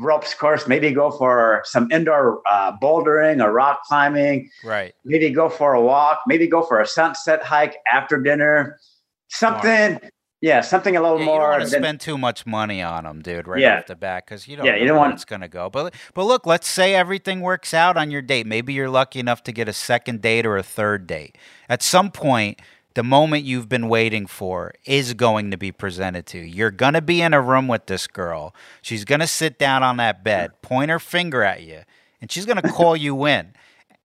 ropes 0.00 0.32
course. 0.32 0.66
Maybe 0.66 0.92
go 0.92 1.10
for 1.10 1.60
some 1.66 1.90
indoor 1.92 2.40
uh, 2.50 2.72
bouldering 2.82 3.44
or 3.44 3.52
rock 3.52 3.82
climbing. 3.84 4.48
right 4.64 4.94
Maybe 5.04 5.28
go 5.28 5.50
for 5.50 5.74
a 5.74 5.82
walk. 5.82 6.20
Maybe 6.26 6.46
go 6.46 6.62
for 6.62 6.80
a 6.80 6.86
sunset 6.86 7.42
hike 7.42 7.76
after 7.92 8.18
dinner. 8.18 8.78
Something, 9.28 10.00
yeah, 10.40 10.60
something 10.60 10.96
a 10.96 11.00
little 11.02 11.18
Yeah, 11.18 11.24
you 11.24 11.26
don't 11.30 11.36
more. 11.38 11.50
want 11.50 11.62
to 11.64 11.68
than- 11.70 11.82
spend 11.82 12.00
too 12.00 12.16
much 12.18 12.46
money 12.46 12.82
on 12.82 13.04
them, 13.04 13.20
dude, 13.22 13.46
right 13.46 13.60
Yeah. 13.60 13.78
off 13.78 13.86
the 13.86 13.96
bat, 13.96 14.24
because 14.26 14.48
you 14.48 14.56
don't 14.56 14.64
Yeah, 14.66 14.72
know 14.72 14.78
you 14.78 14.84
don't 14.86 14.96
where 14.96 15.00
want- 15.08 15.14
it's 15.14 15.24
going 15.24 15.42
to 15.42 15.48
go. 15.48 15.68
But 15.70 15.94
but 16.14 16.24
look, 16.24 16.46
let's 16.46 16.68
say 16.68 16.94
everything 16.94 17.40
works 17.40 17.74
out 17.74 17.96
on 17.96 18.10
your 18.10 18.22
date. 18.22 18.46
Maybe 18.46 18.72
you're 18.72 18.88
lucky 18.88 19.20
enough 19.20 19.42
to 19.44 19.52
get 19.52 19.68
a 19.68 19.72
second 19.72 20.22
date 20.22 20.46
or 20.46 20.56
a 20.56 20.62
third 20.62 21.06
date. 21.06 21.36
At 21.68 21.82
some 21.82 22.10
point, 22.10 22.60
the 22.94 23.02
moment 23.04 23.44
you've 23.44 23.68
been 23.68 23.88
waiting 23.88 24.26
for 24.26 24.72
is 24.84 25.14
going 25.14 25.50
to 25.52 25.56
be 25.56 25.70
presented 25.70 26.26
to 26.26 26.38
you. 26.38 26.44
You're 26.44 26.70
going 26.72 26.94
to 26.94 27.00
be 27.02 27.22
in 27.22 27.32
a 27.32 27.40
room 27.40 27.68
with 27.68 27.86
this 27.86 28.06
girl. 28.08 28.52
She's 28.82 29.04
going 29.04 29.20
to 29.20 29.28
sit 29.28 29.58
down 29.58 29.82
on 29.82 29.96
that 29.98 30.24
bed, 30.24 30.50
point 30.62 30.90
her 30.90 30.98
finger 30.98 31.44
at 31.44 31.62
you, 31.62 31.82
and 32.20 32.32
she's 32.32 32.46
going 32.46 32.60
to 32.60 32.68
call 32.68 32.96
you 32.96 33.26
in. 33.26 33.52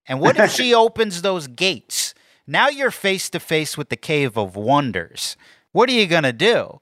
And 0.07 0.19
what 0.19 0.37
if 0.37 0.51
she 0.51 0.73
opens 0.75 1.23
those 1.23 1.47
gates? 1.47 2.13
Now 2.45 2.69
you're 2.69 2.91
face 2.91 3.27
to 3.31 3.39
face 3.39 3.75
with 3.75 3.89
the 3.89 3.95
cave 3.95 4.37
of 4.37 4.55
wonders. 4.55 5.35
What 5.75 5.89
are 5.89 5.91
you 5.91 6.07
going 6.07 6.23
to 6.23 6.31
do? 6.31 6.79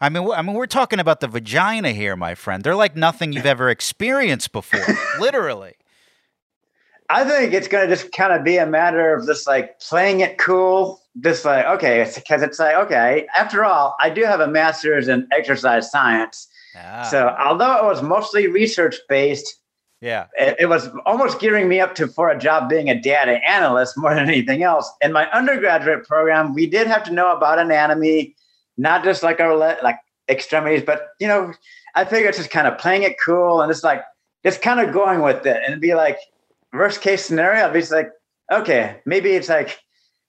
I 0.00 0.08
mean, 0.08 0.28
I 0.32 0.42
mean, 0.42 0.56
we're 0.56 0.66
talking 0.66 0.98
about 0.98 1.20
the 1.20 1.28
vagina 1.28 1.92
here, 1.92 2.16
my 2.16 2.34
friend. 2.34 2.64
They're 2.64 2.74
like 2.74 2.96
nothing 2.96 3.32
you've 3.32 3.46
ever 3.46 3.70
experienced 3.70 4.50
before, 4.50 4.84
literally. 5.20 5.74
I 7.08 7.22
think 7.22 7.52
it's 7.52 7.68
going 7.68 7.88
to 7.88 7.94
just 7.94 8.10
kind 8.10 8.32
of 8.32 8.42
be 8.42 8.56
a 8.56 8.66
matter 8.66 9.14
of 9.14 9.26
just 9.26 9.46
like 9.46 9.78
playing 9.78 10.20
it 10.20 10.38
cool. 10.38 11.00
Just 11.20 11.44
like, 11.44 11.66
okay, 11.66 12.10
because 12.12 12.42
it's 12.42 12.58
like, 12.58 12.74
okay, 12.74 13.28
after 13.36 13.64
all, 13.64 13.94
I 14.00 14.10
do 14.10 14.24
have 14.24 14.40
a 14.40 14.48
master's 14.48 15.06
in 15.06 15.28
exercise 15.30 15.88
science. 15.88 16.48
Ah, 16.76 17.02
So, 17.02 17.36
although 17.38 17.76
it 17.76 17.84
was 17.84 18.02
mostly 18.02 18.48
research 18.48 18.96
based, 19.08 19.61
yeah, 20.02 20.26
it, 20.36 20.56
it 20.58 20.66
was 20.66 20.88
almost 21.06 21.38
gearing 21.38 21.68
me 21.68 21.80
up 21.80 21.94
to 21.94 22.08
for 22.08 22.28
a 22.28 22.36
job 22.36 22.68
being 22.68 22.90
a 22.90 23.00
data 23.00 23.38
analyst 23.48 23.96
more 23.96 24.12
than 24.12 24.28
anything 24.28 24.64
else. 24.64 24.90
In 25.00 25.12
my 25.12 25.30
undergraduate 25.30 26.04
program, 26.08 26.54
we 26.54 26.66
did 26.66 26.88
have 26.88 27.04
to 27.04 27.12
know 27.12 27.34
about 27.34 27.60
anatomy, 27.60 28.34
not 28.76 29.04
just 29.04 29.22
like 29.22 29.38
our 29.38 29.56
le- 29.56 29.78
like 29.84 30.00
extremities, 30.28 30.82
but 30.82 31.10
you 31.20 31.28
know, 31.28 31.52
I 31.94 32.04
figure 32.04 32.28
it's 32.28 32.38
just 32.38 32.50
kind 32.50 32.66
of 32.66 32.78
playing 32.78 33.04
it 33.04 33.14
cool 33.24 33.60
and 33.60 33.70
it's 33.70 33.84
like 33.84 34.02
just 34.44 34.60
kind 34.60 34.80
of 34.80 34.92
going 34.92 35.22
with 35.22 35.46
it 35.46 35.62
and 35.64 35.80
be 35.80 35.94
like 35.94 36.18
worst 36.72 37.00
case 37.00 37.24
scenario. 37.24 37.64
I'd 37.64 37.72
be 37.72 37.78
just 37.78 37.92
like, 37.92 38.10
okay, 38.50 39.00
maybe 39.06 39.30
it's 39.30 39.48
like 39.48 39.78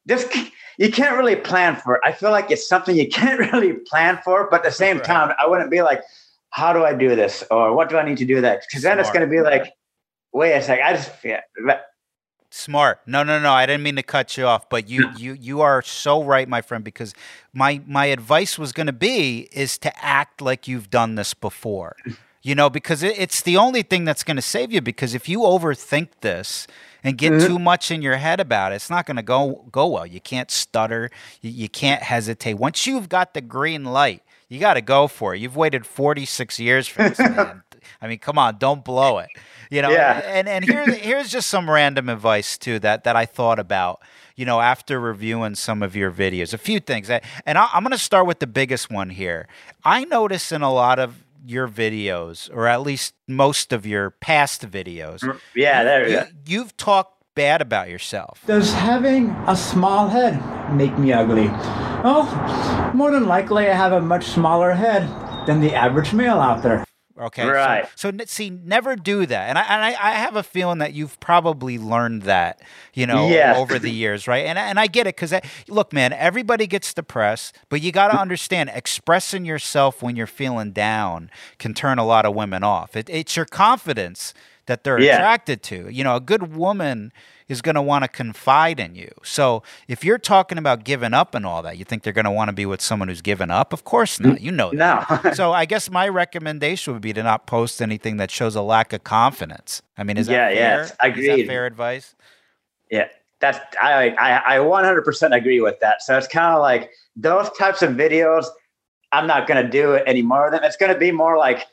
just 0.07 0.31
you 0.77 0.91
can't 0.91 1.17
really 1.17 1.35
plan 1.35 1.77
for 1.77 1.95
it. 1.95 2.01
I 2.05 2.11
feel 2.11 2.29
like 2.29 2.51
it's 2.51 2.67
something 2.67 2.95
you 2.95 3.09
can't 3.09 3.39
really 3.51 3.73
plan 3.73 4.19
for, 4.23 4.47
but 4.51 4.57
at 4.57 4.65
the 4.65 4.71
same 4.71 4.99
time, 4.99 5.33
I 5.41 5.47
wouldn't 5.47 5.71
be 5.71 5.81
like, 5.81 6.03
how 6.53 6.71
do 6.71 6.85
I 6.85 6.93
do 6.93 7.15
this 7.15 7.43
or 7.49 7.73
what 7.75 7.89
do 7.89 7.97
I 7.97 8.05
need 8.05 8.19
to 8.19 8.25
do 8.25 8.41
that? 8.41 8.61
Because 8.61 8.83
then 8.83 8.99
it's 8.99 9.09
going 9.09 9.27
to 9.27 9.27
be 9.27 9.41
like, 9.41 9.73
wait 10.31 10.53
a 10.53 10.61
second, 10.61 10.85
I 10.85 10.93
just 10.93 11.11
yeah, 11.23 11.41
Smart. 12.51 12.99
No, 13.07 13.23
no, 13.23 13.39
no. 13.39 13.51
I 13.51 13.65
didn't 13.65 13.81
mean 13.81 13.95
to 13.95 14.03
cut 14.03 14.37
you 14.37 14.45
off, 14.45 14.69
but 14.69 14.87
you, 14.87 15.09
you, 15.17 15.33
you 15.33 15.61
are 15.61 15.81
so 15.81 16.23
right, 16.23 16.47
my 16.47 16.61
friend. 16.61 16.83
Because 16.83 17.15
my 17.51 17.81
my 17.87 18.05
advice 18.05 18.59
was 18.59 18.71
going 18.71 18.85
to 18.85 18.93
be 18.93 19.49
is 19.51 19.79
to 19.79 20.05
act 20.05 20.39
like 20.39 20.67
you've 20.67 20.91
done 20.91 21.15
this 21.15 21.33
before. 21.33 21.95
You 22.43 22.53
know, 22.53 22.69
because 22.69 23.01
it, 23.01 23.17
it's 23.17 23.41
the 23.41 23.57
only 23.57 23.81
thing 23.81 24.05
that's 24.05 24.23
going 24.23 24.35
to 24.35 24.43
save 24.43 24.71
you. 24.71 24.81
Because 24.81 25.15
if 25.15 25.27
you 25.27 25.39
overthink 25.39 26.09
this 26.21 26.67
and 27.03 27.17
get 27.17 27.31
Mhm. 27.33 27.47
too 27.47 27.57
much 27.57 27.89
in 27.89 28.03
your 28.03 28.17
head 28.17 28.39
about 28.39 28.71
it, 28.71 28.75
it's 28.75 28.89
not 28.91 29.07
going 29.07 29.17
to 29.17 29.23
go 29.23 29.65
go 29.71 29.87
well. 29.87 30.05
You 30.05 30.21
can't 30.21 30.51
stutter. 30.51 31.09
You, 31.41 31.49
you 31.49 31.69
can't 31.69 32.03
hesitate. 32.03 32.53
Once 32.59 32.85
you've 32.85 33.09
got 33.09 33.33
the 33.33 33.41
green 33.41 33.83
light, 33.85 34.21
you 34.53 34.59
got 34.59 34.75
to 34.75 34.81
go 34.81 35.07
for 35.07 35.33
it. 35.33 35.39
You've 35.39 35.55
waited 35.55 35.85
forty 35.85 36.25
six 36.25 36.59
years 36.59 36.87
for 36.87 37.09
this, 37.09 37.19
man. 37.19 37.63
I 38.01 38.07
mean, 38.07 38.19
come 38.19 38.37
on, 38.37 38.57
don't 38.59 38.83
blow 38.83 39.17
it. 39.17 39.29
You 39.69 39.81
know, 39.81 39.89
Yeah. 39.89 40.21
and 40.25 40.47
and 40.47 40.63
here, 40.63 40.85
here's 40.93 41.29
just 41.29 41.49
some 41.49 41.69
random 41.69 42.07
advice 42.09 42.57
too 42.57 42.79
that 42.79 43.03
that 43.03 43.15
I 43.15 43.25
thought 43.25 43.59
about. 43.59 44.01
You 44.35 44.45
know, 44.45 44.61
after 44.61 44.99
reviewing 44.99 45.55
some 45.55 45.83
of 45.83 45.95
your 45.95 46.11
videos, 46.11 46.53
a 46.53 46.57
few 46.57 46.79
things, 46.79 47.09
I- 47.09 47.21
and 47.45 47.57
I, 47.57 47.67
I'm 47.73 47.83
going 47.83 47.91
to 47.91 47.97
start 47.97 48.25
with 48.25 48.39
the 48.39 48.47
biggest 48.47 48.89
one 48.89 49.09
here. 49.11 49.47
I 49.83 50.05
notice 50.05 50.51
in 50.51 50.61
a 50.63 50.73
lot 50.73 50.97
of 50.97 51.23
your 51.45 51.67
videos, 51.67 52.49
or 52.53 52.67
at 52.67 52.81
least 52.81 53.13
most 53.27 53.73
of 53.73 53.85
your 53.85 54.09
past 54.11 54.61
videos, 54.69 55.19
mm, 55.19 55.37
yeah, 55.55 55.83
there 55.83 56.07
you, 56.09 56.15
go. 56.15 56.25
you've 56.45 56.75
talked 56.77 57.12
bad 57.35 57.61
about 57.61 57.89
yourself. 57.89 58.41
Does 58.45 58.73
having 58.73 59.29
a 59.47 59.55
small 59.55 60.07
head 60.07 60.73
make 60.73 60.97
me 60.97 61.13
ugly? 61.13 61.47
Well, 62.03 62.91
more 62.93 63.11
than 63.11 63.25
likely, 63.27 63.67
I 63.67 63.73
have 63.73 63.93
a 63.93 64.01
much 64.01 64.25
smaller 64.25 64.73
head 64.73 65.07
than 65.47 65.61
the 65.61 65.73
average 65.73 66.13
male 66.13 66.39
out 66.39 66.63
there. 66.63 66.85
Okay, 67.19 67.43
so- 67.43 67.51
Right. 67.51 67.87
So, 67.95 68.09
n- 68.09 68.21
see, 68.25 68.49
never 68.49 68.95
do 68.95 69.27
that, 69.27 69.47
and 69.49 69.57
I 69.57 69.61
and 69.61 69.83
I, 69.83 69.89
I 69.89 70.11
have 70.13 70.35
a 70.35 70.41
feeling 70.41 70.79
that 70.79 70.93
you've 70.93 71.19
probably 71.19 71.77
learned 71.77 72.23
that, 72.23 72.59
you 72.95 73.05
know, 73.05 73.29
Yes. 73.29 73.55
over 73.59 73.77
the 73.77 73.91
years, 73.91 74.27
right? 74.27 74.45
And 74.47 74.57
I- 74.57 74.67
and 74.67 74.79
I 74.79 74.87
get 74.87 75.05
it 75.05 75.15
because 75.15 75.31
look, 75.67 75.93
man, 75.93 76.11
everybody 76.11 76.65
gets 76.65 76.91
depressed, 76.91 77.55
but 77.69 77.81
you 77.81 77.91
got 77.91 78.07
to 78.07 78.17
mm. 78.17 78.21
understand, 78.21 78.71
expressing 78.73 79.45
yourself 79.45 80.01
when 80.01 80.15
you're 80.15 80.25
feeling 80.25 80.71
down 80.71 81.29
can 81.59 81.75
turn 81.75 81.99
a 81.99 82.05
lot 82.05 82.25
of 82.25 82.33
women 82.33 82.63
off. 82.63 82.95
It, 82.95 83.09
it's 83.11 83.35
your 83.35 83.45
confidence 83.45 84.33
that 84.65 84.83
they're 84.83 84.99
Yeah. 84.99 85.15
attracted 85.15 85.61
to. 85.63 85.89
You 85.89 86.03
know, 86.03 86.15
a 86.15 86.19
good 86.21 86.55
woman 86.55 87.11
is 87.49 87.61
going 87.61 87.75
to 87.75 87.81
want 87.81 88.03
to 88.03 88.07
confide 88.07 88.79
in 88.79 88.95
you. 88.95 89.11
So 89.23 89.61
if 89.89 90.03
you're 90.05 90.17
talking 90.17 90.57
about 90.57 90.85
giving 90.85 91.13
up 91.13 91.35
and 91.35 91.45
all 91.45 91.61
that, 91.63 91.77
you 91.77 91.83
think 91.83 92.03
they're 92.03 92.13
going 92.13 92.23
to 92.25 92.31
want 92.31 92.47
to 92.47 92.53
be 92.53 92.65
with 92.65 92.81
someone 92.81 93.09
who's 93.09 93.21
given 93.21 93.51
up? 93.51 93.73
Of 93.73 93.83
course 93.83 94.19
not. 94.19 94.39
You 94.39 94.51
know 94.51 94.71
that. 94.73 95.23
No. 95.25 95.31
so 95.33 95.51
I 95.51 95.65
guess 95.65 95.89
my 95.89 96.07
recommendation 96.07 96.93
would 96.93 97.01
be 97.01 97.11
to 97.13 97.21
not 97.23 97.45
post 97.45 97.81
anything 97.81 98.17
that 98.17 98.31
shows 98.31 98.55
a 98.55 98.61
lack 98.61 98.93
of 98.93 99.03
confidence. 99.03 99.81
I 99.97 100.03
mean, 100.03 100.17
is 100.17 100.29
Yeah, 100.29 100.49
that 100.49 100.55
yeah, 100.55 100.59
fair? 100.61 100.81
it's- 101.09 101.17
Is 101.19 101.27
that 101.27 101.47
fair 101.47 101.65
advice? 101.65 102.15
Yeah, 102.89 103.07
that's 103.41 103.59
I 103.81 104.09
I 104.17 104.55
I 104.55 104.59
100% 104.59 105.35
agree 105.35 105.59
with 105.59 105.79
that. 105.81 106.01
So 106.01 106.17
it's 106.17 106.27
kind 106.27 106.55
of 106.55 106.61
like 106.61 106.91
those 107.17 107.49
types 107.59 107.81
of 107.81 107.91
videos. 107.91 108.45
I'm 109.11 109.27
not 109.27 109.47
going 109.47 109.63
to 109.63 109.69
do 109.69 109.93
it 109.93 110.03
anymore. 110.07 110.49
Then 110.49 110.63
it's 110.63 110.77
going 110.77 110.93
to 110.93 110.97
be 110.97 111.11
more 111.11 111.37
like 111.37 111.65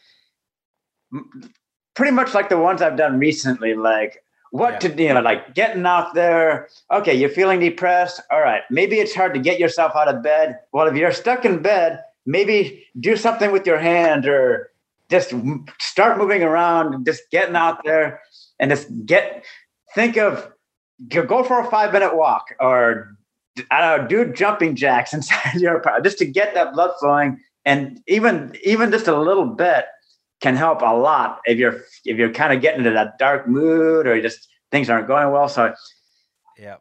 pretty 2.01 2.17
much 2.17 2.33
like 2.33 2.49
the 2.49 2.57
ones 2.57 2.81
I've 2.81 2.97
done 2.97 3.19
recently. 3.19 3.75
Like 3.75 4.25
what 4.53 4.81
to 4.81 4.89
do, 4.89 5.03
you 5.03 5.13
know, 5.13 5.21
like 5.21 5.55
getting 5.55 5.85
out 5.85 6.15
there. 6.15 6.71
Okay, 6.91 7.13
you're 7.15 7.29
feeling 7.29 7.61
depressed. 7.61 8.23
All 8.31 8.41
right, 8.41 8.63
maybe 8.71 8.99
it's 9.01 9.15
hard 9.15 9.35
to 9.35 9.39
get 9.39 9.61
yourself 9.61 9.93
out 9.95 10.09
of 10.09 10.23
bed. 10.23 10.59
Well, 10.73 10.87
if 10.87 10.97
you're 10.97 11.13
stuck 11.13 11.45
in 11.45 11.61
bed, 11.61 12.03
maybe 12.25 12.87
do 12.99 13.17
something 13.17 13.53
with 13.53 13.67
your 13.67 13.77
hand 13.77 14.27
or 14.27 14.71
just 15.11 15.35
start 15.79 16.17
moving 16.17 16.43
around 16.43 16.95
and 16.95 17.05
just 17.05 17.31
getting 17.31 17.55
out 17.55 17.85
there 17.85 18.23
and 18.59 18.71
just 18.71 18.89
get 19.05 19.45
think 19.95 20.17
of 20.17 20.51
go- 21.07 21.27
go 21.27 21.45
for 21.45 21.61
a 21.61 21.71
five 21.71 21.93
minute 21.93 22.17
walk 22.17 22.47
or 22.61 23.15
I 23.71 23.83
don't 23.83 24.03
know, 24.03 24.09
do 24.09 24.33
jumping 24.33 24.75
jacks 24.75 25.13
inside 25.19 25.57
your 25.57 25.77
apartment 25.77 26.07
just 26.07 26.17
to 26.17 26.25
get 26.25 26.55
that 26.55 26.73
blood 26.73 26.93
flowing. 26.99 27.41
And 27.67 28.01
even 28.07 28.57
even 28.65 28.91
just 28.91 29.07
a 29.07 29.21
little 29.21 29.45
bit 29.45 29.85
can 30.41 30.57
help 30.57 30.83
a 30.83 30.95
lot 30.95 31.41
if 31.45 31.59
you're 31.59 31.83
if 32.05 32.17
you're 32.17 32.33
kind 32.33 32.53
of 32.53 32.61
getting 32.61 32.81
into 32.81 32.93
that 32.93 33.19
dark 33.19 33.47
mood 33.47 34.07
or 34.07 34.21
just 34.21 34.49
things 34.71 34.89
aren't 34.91 35.07
going 35.07 35.31
well. 35.31 35.49
So 35.49 35.75
Yeah. 36.59 36.77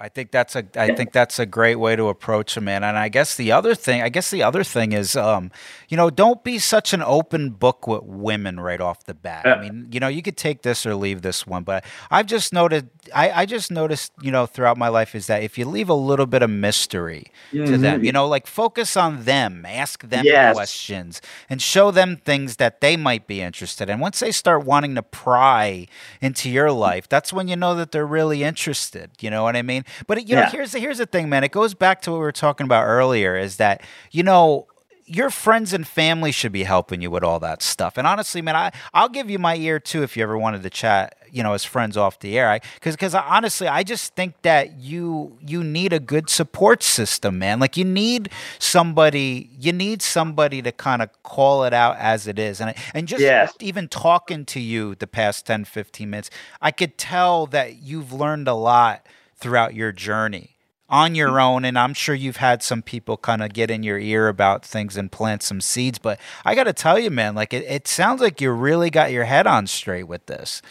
I 0.00 0.08
think 0.08 0.30
that's 0.30 0.54
a 0.54 0.64
I 0.76 0.94
think 0.94 1.12
that's 1.12 1.40
a 1.40 1.46
great 1.46 1.74
way 1.74 1.96
to 1.96 2.06
approach 2.08 2.54
them, 2.54 2.64
man. 2.66 2.84
And 2.84 2.96
I 2.96 3.08
guess 3.08 3.34
the 3.34 3.50
other 3.50 3.74
thing, 3.74 4.00
I 4.00 4.08
guess 4.08 4.30
the 4.30 4.44
other 4.44 4.62
thing 4.62 4.92
is, 4.92 5.16
um, 5.16 5.50
you 5.88 5.96
know, 5.96 6.08
don't 6.08 6.44
be 6.44 6.60
such 6.60 6.92
an 6.92 7.02
open 7.02 7.50
book 7.50 7.88
with 7.88 8.04
women 8.04 8.60
right 8.60 8.80
off 8.80 9.04
the 9.06 9.14
bat. 9.14 9.44
I 9.44 9.56
mean, 9.56 9.88
you 9.90 9.98
know, 9.98 10.06
you 10.06 10.22
could 10.22 10.36
take 10.36 10.62
this 10.62 10.86
or 10.86 10.94
leave 10.94 11.22
this 11.22 11.48
one, 11.48 11.64
but 11.64 11.84
I've 12.12 12.26
just 12.26 12.52
noted, 12.52 12.90
I, 13.12 13.30
I 13.42 13.46
just 13.46 13.72
noticed, 13.72 14.12
you 14.22 14.30
know, 14.30 14.46
throughout 14.46 14.76
my 14.78 14.86
life 14.88 15.16
is 15.16 15.26
that 15.26 15.42
if 15.42 15.58
you 15.58 15.64
leave 15.66 15.88
a 15.88 15.94
little 15.94 16.26
bit 16.26 16.42
of 16.42 16.50
mystery 16.50 17.32
to 17.50 17.76
them, 17.76 18.00
Mhm. 18.00 18.04
you 18.04 18.12
know, 18.12 18.28
like 18.28 18.46
focus 18.46 18.96
on 18.96 19.24
them, 19.24 19.66
ask 19.66 20.08
them 20.08 20.24
Yes. 20.24 20.54
questions, 20.54 21.20
and 21.50 21.60
show 21.60 21.90
them 21.90 22.16
things 22.18 22.56
that 22.56 22.80
they 22.80 22.96
might 22.96 23.26
be 23.26 23.40
interested 23.40 23.90
in. 23.90 23.98
Once 23.98 24.20
they 24.20 24.30
start 24.30 24.64
wanting 24.64 24.94
to 24.94 25.02
pry 25.02 25.88
into 26.20 26.48
your 26.48 26.70
life, 26.70 27.08
that's 27.08 27.32
when 27.32 27.48
you 27.48 27.56
know 27.56 27.74
that 27.74 27.90
they're 27.90 28.06
really 28.06 28.44
interested. 28.44 29.10
You 29.20 29.30
know 29.30 29.42
what 29.42 29.56
I 29.56 29.62
mean? 29.62 29.84
But 30.06 30.28
you 30.28 30.34
know, 30.36 30.42
Yeah. 30.42 30.50
here's 30.50 30.72
the, 30.72 30.78
here's 30.78 30.98
the 30.98 31.06
thing, 31.06 31.28
man. 31.28 31.44
It 31.44 31.52
goes 31.52 31.74
back 31.74 32.02
to 32.02 32.10
what 32.10 32.16
we 32.18 32.22
were 32.22 32.32
talking 32.32 32.64
about 32.64 32.84
earlier. 32.84 33.36
Is 33.36 33.56
that 33.56 33.82
you 34.10 34.22
know 34.22 34.66
your 35.10 35.30
friends 35.30 35.72
and 35.72 35.88
family 35.88 36.30
should 36.30 36.52
be 36.52 36.64
helping 36.64 37.00
you 37.00 37.10
with 37.10 37.24
all 37.24 37.40
that 37.40 37.62
stuff. 37.62 37.96
And 37.96 38.06
honestly, 38.06 38.42
man, 38.42 38.54
I 38.56 38.72
I'll 38.92 39.08
give 39.08 39.30
you 39.30 39.38
my 39.38 39.56
ear 39.56 39.78
too 39.80 40.02
if 40.02 40.16
you 40.16 40.22
ever 40.22 40.36
wanted 40.36 40.62
to 40.62 40.70
chat. 40.70 41.14
You 41.30 41.42
know, 41.42 41.52
as 41.52 41.62
friends 41.62 41.98
off 41.98 42.18
the 42.20 42.38
air, 42.38 42.58
because 42.74 42.94
because 42.96 43.14
honestly, 43.14 43.68
I 43.68 43.82
just 43.82 44.14
think 44.14 44.40
that 44.42 44.78
you 44.78 45.36
you 45.46 45.62
need 45.62 45.92
a 45.92 46.00
good 46.00 46.30
support 46.30 46.82
system, 46.82 47.38
man. 47.38 47.60
Like 47.60 47.76
you 47.76 47.84
need 47.84 48.30
somebody, 48.58 49.50
you 49.58 49.72
need 49.72 50.00
somebody 50.00 50.62
to 50.62 50.72
kind 50.72 51.02
of 51.02 51.10
call 51.22 51.64
it 51.64 51.74
out 51.74 51.96
as 51.98 52.26
it 52.26 52.38
is, 52.38 52.60
and 52.62 52.74
and 52.94 53.06
just 53.08 53.22
Yes. 53.22 53.52
even 53.60 53.88
talking 53.88 54.44
to 54.46 54.60
you 54.60 54.94
the 54.94 55.06
past 55.06 55.44
10, 55.46 55.64
15 55.66 56.08
minutes, 56.08 56.30
I 56.62 56.70
could 56.70 56.96
tell 56.96 57.46
that 57.48 57.82
you've 57.82 58.10
learned 58.12 58.48
a 58.48 58.54
lot 58.54 59.06
throughout 59.38 59.74
your 59.74 59.92
journey 59.92 60.56
on 60.88 61.14
your 61.14 61.38
own. 61.40 61.64
And 61.64 61.78
I'm 61.78 61.94
sure 61.94 62.14
you've 62.14 62.38
had 62.38 62.62
some 62.62 62.82
people 62.82 63.16
kind 63.16 63.42
of 63.42 63.52
get 63.52 63.70
in 63.70 63.82
your 63.82 63.98
ear 63.98 64.28
about 64.28 64.64
things 64.64 64.96
and 64.96 65.12
plant 65.12 65.42
some 65.42 65.60
seeds. 65.60 65.98
But 65.98 66.18
I 66.44 66.54
got 66.54 66.64
to 66.64 66.72
tell 66.72 66.98
you, 66.98 67.10
man, 67.10 67.34
like 67.34 67.52
it, 67.52 67.64
it 67.64 67.86
sounds 67.86 68.20
like 68.20 68.40
you 68.40 68.50
really 68.50 68.90
got 68.90 69.12
your 69.12 69.24
head 69.24 69.46
on 69.46 69.66
straight 69.66 70.04
with 70.04 70.26
this. 70.26 70.62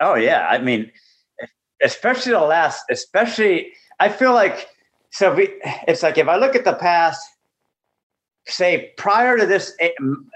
Oh 0.00 0.14
yeah, 0.14 0.46
I 0.48 0.58
mean, 0.58 0.92
especially 1.82 2.32
the 2.32 2.40
last, 2.40 2.84
especially 2.90 3.72
I 3.98 4.08
feel 4.08 4.32
like 4.32 4.68
so. 5.10 5.34
We, 5.34 5.48
it's 5.88 6.02
like 6.02 6.18
if 6.18 6.28
I 6.28 6.36
look 6.36 6.54
at 6.54 6.64
the 6.64 6.74
past, 6.74 7.20
say 8.46 8.92
prior 8.96 9.36
to 9.36 9.44
this 9.44 9.76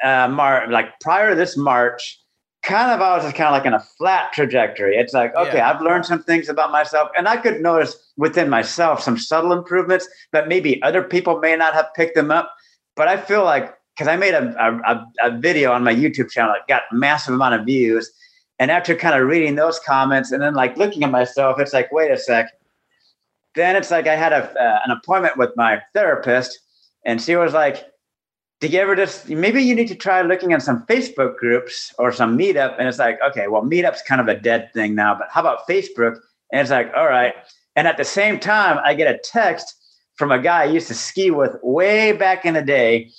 uh, 0.02 0.28
Mar, 0.28 0.68
like 0.68 0.98
prior 1.00 1.30
to 1.30 1.36
this 1.36 1.56
March, 1.56 2.18
kind 2.62 2.90
of 2.92 3.00
I 3.00 3.14
was 3.16 3.24
just 3.24 3.34
kind 3.36 3.48
of 3.48 3.52
like 3.52 3.66
in 3.66 3.74
a 3.74 3.80
flat 3.80 4.32
trajectory. 4.32 4.96
It's 4.96 5.12
like 5.12 5.34
okay, 5.34 5.56
Yeah. 5.58 5.70
I've 5.70 5.82
learned 5.82 6.06
some 6.06 6.22
things 6.22 6.48
about 6.48 6.70
myself, 6.72 7.10
and 7.16 7.28
I 7.28 7.36
could 7.36 7.60
notice 7.60 7.96
within 8.16 8.48
myself 8.48 9.02
some 9.02 9.18
subtle 9.18 9.52
improvements 9.52 10.08
that 10.32 10.48
maybe 10.48 10.82
other 10.82 11.02
people 11.02 11.38
may 11.38 11.56
not 11.56 11.74
have 11.74 11.86
picked 11.94 12.14
them 12.14 12.30
up. 12.30 12.52
But 12.96 13.08
I 13.08 13.16
feel 13.16 13.44
like 13.44 13.74
because 13.96 14.08
I 14.08 14.16
made 14.16 14.34
a, 14.34 14.54
a, 14.58 14.94
a- 14.94 15.06
a 15.34 15.38
video 15.38 15.72
on 15.72 15.84
my 15.84 15.94
YouTube 15.94 16.30
channel 16.30 16.54
that 16.54 16.66
got 16.68 16.82
massive 16.92 17.34
amount 17.34 17.54
of 17.54 17.66
views. 17.66 18.10
And 18.58 18.70
after 18.70 18.94
kind 18.94 19.20
of 19.20 19.26
reading 19.26 19.56
those 19.56 19.78
comments 19.80 20.30
and 20.30 20.40
then 20.40 20.54
like 20.54 20.76
looking 20.76 21.02
at 21.02 21.10
myself, 21.10 21.58
it's 21.58 21.72
like, 21.72 21.90
wait 21.90 22.10
a 22.12 22.16
sec. 22.16 22.46
Then 23.54 23.76
it's 23.76 23.90
like 23.90 24.06
I 24.06 24.14
had 24.14 24.32
a, 24.32 24.48
uh, 24.58 24.78
an 24.86 24.90
appointment 24.92 25.36
with 25.36 25.50
my 25.56 25.82
therapist, 25.94 26.58
and 27.04 27.20
she 27.20 27.34
was 27.36 27.52
like, 27.52 27.84
"Did 28.62 28.72
you 28.72 28.78
ever 28.78 28.94
just 28.94 29.28
maybe 29.28 29.60
you 29.60 29.74
need 29.74 29.88
to 29.88 29.96
try 29.96 30.22
looking 30.22 30.52
at 30.52 30.62
some 30.62 30.86
Facebook 30.86 31.36
groups 31.36 31.92
or 31.98 32.12
some 32.12 32.38
Meetup?" 32.38 32.76
And 32.78 32.86
it's 32.86 33.00
like, 33.00 33.18
okay, 33.20 33.48
well, 33.48 33.62
Meetup's 33.62 34.02
kind 34.02 34.20
of 34.20 34.28
a 34.28 34.38
dead 34.38 34.70
thing 34.72 34.94
now, 34.94 35.16
but 35.16 35.26
how 35.32 35.40
about 35.40 35.66
Facebook? 35.68 36.16
And 36.52 36.60
it's 36.60 36.70
like, 36.70 36.92
all 36.96 37.08
right. 37.08 37.34
And 37.74 37.88
at 37.88 37.96
the 37.96 38.04
same 38.04 38.38
time, 38.38 38.78
I 38.84 38.94
get 38.94 39.12
a 39.12 39.18
text 39.18 39.74
from 40.14 40.30
a 40.30 40.38
guy 40.38 40.62
I 40.62 40.66
used 40.66 40.86
to 40.86 40.94
ski 40.94 41.32
with 41.32 41.56
way 41.64 42.12
back 42.12 42.44
in 42.44 42.54
the 42.54 42.62
day, 42.62 43.10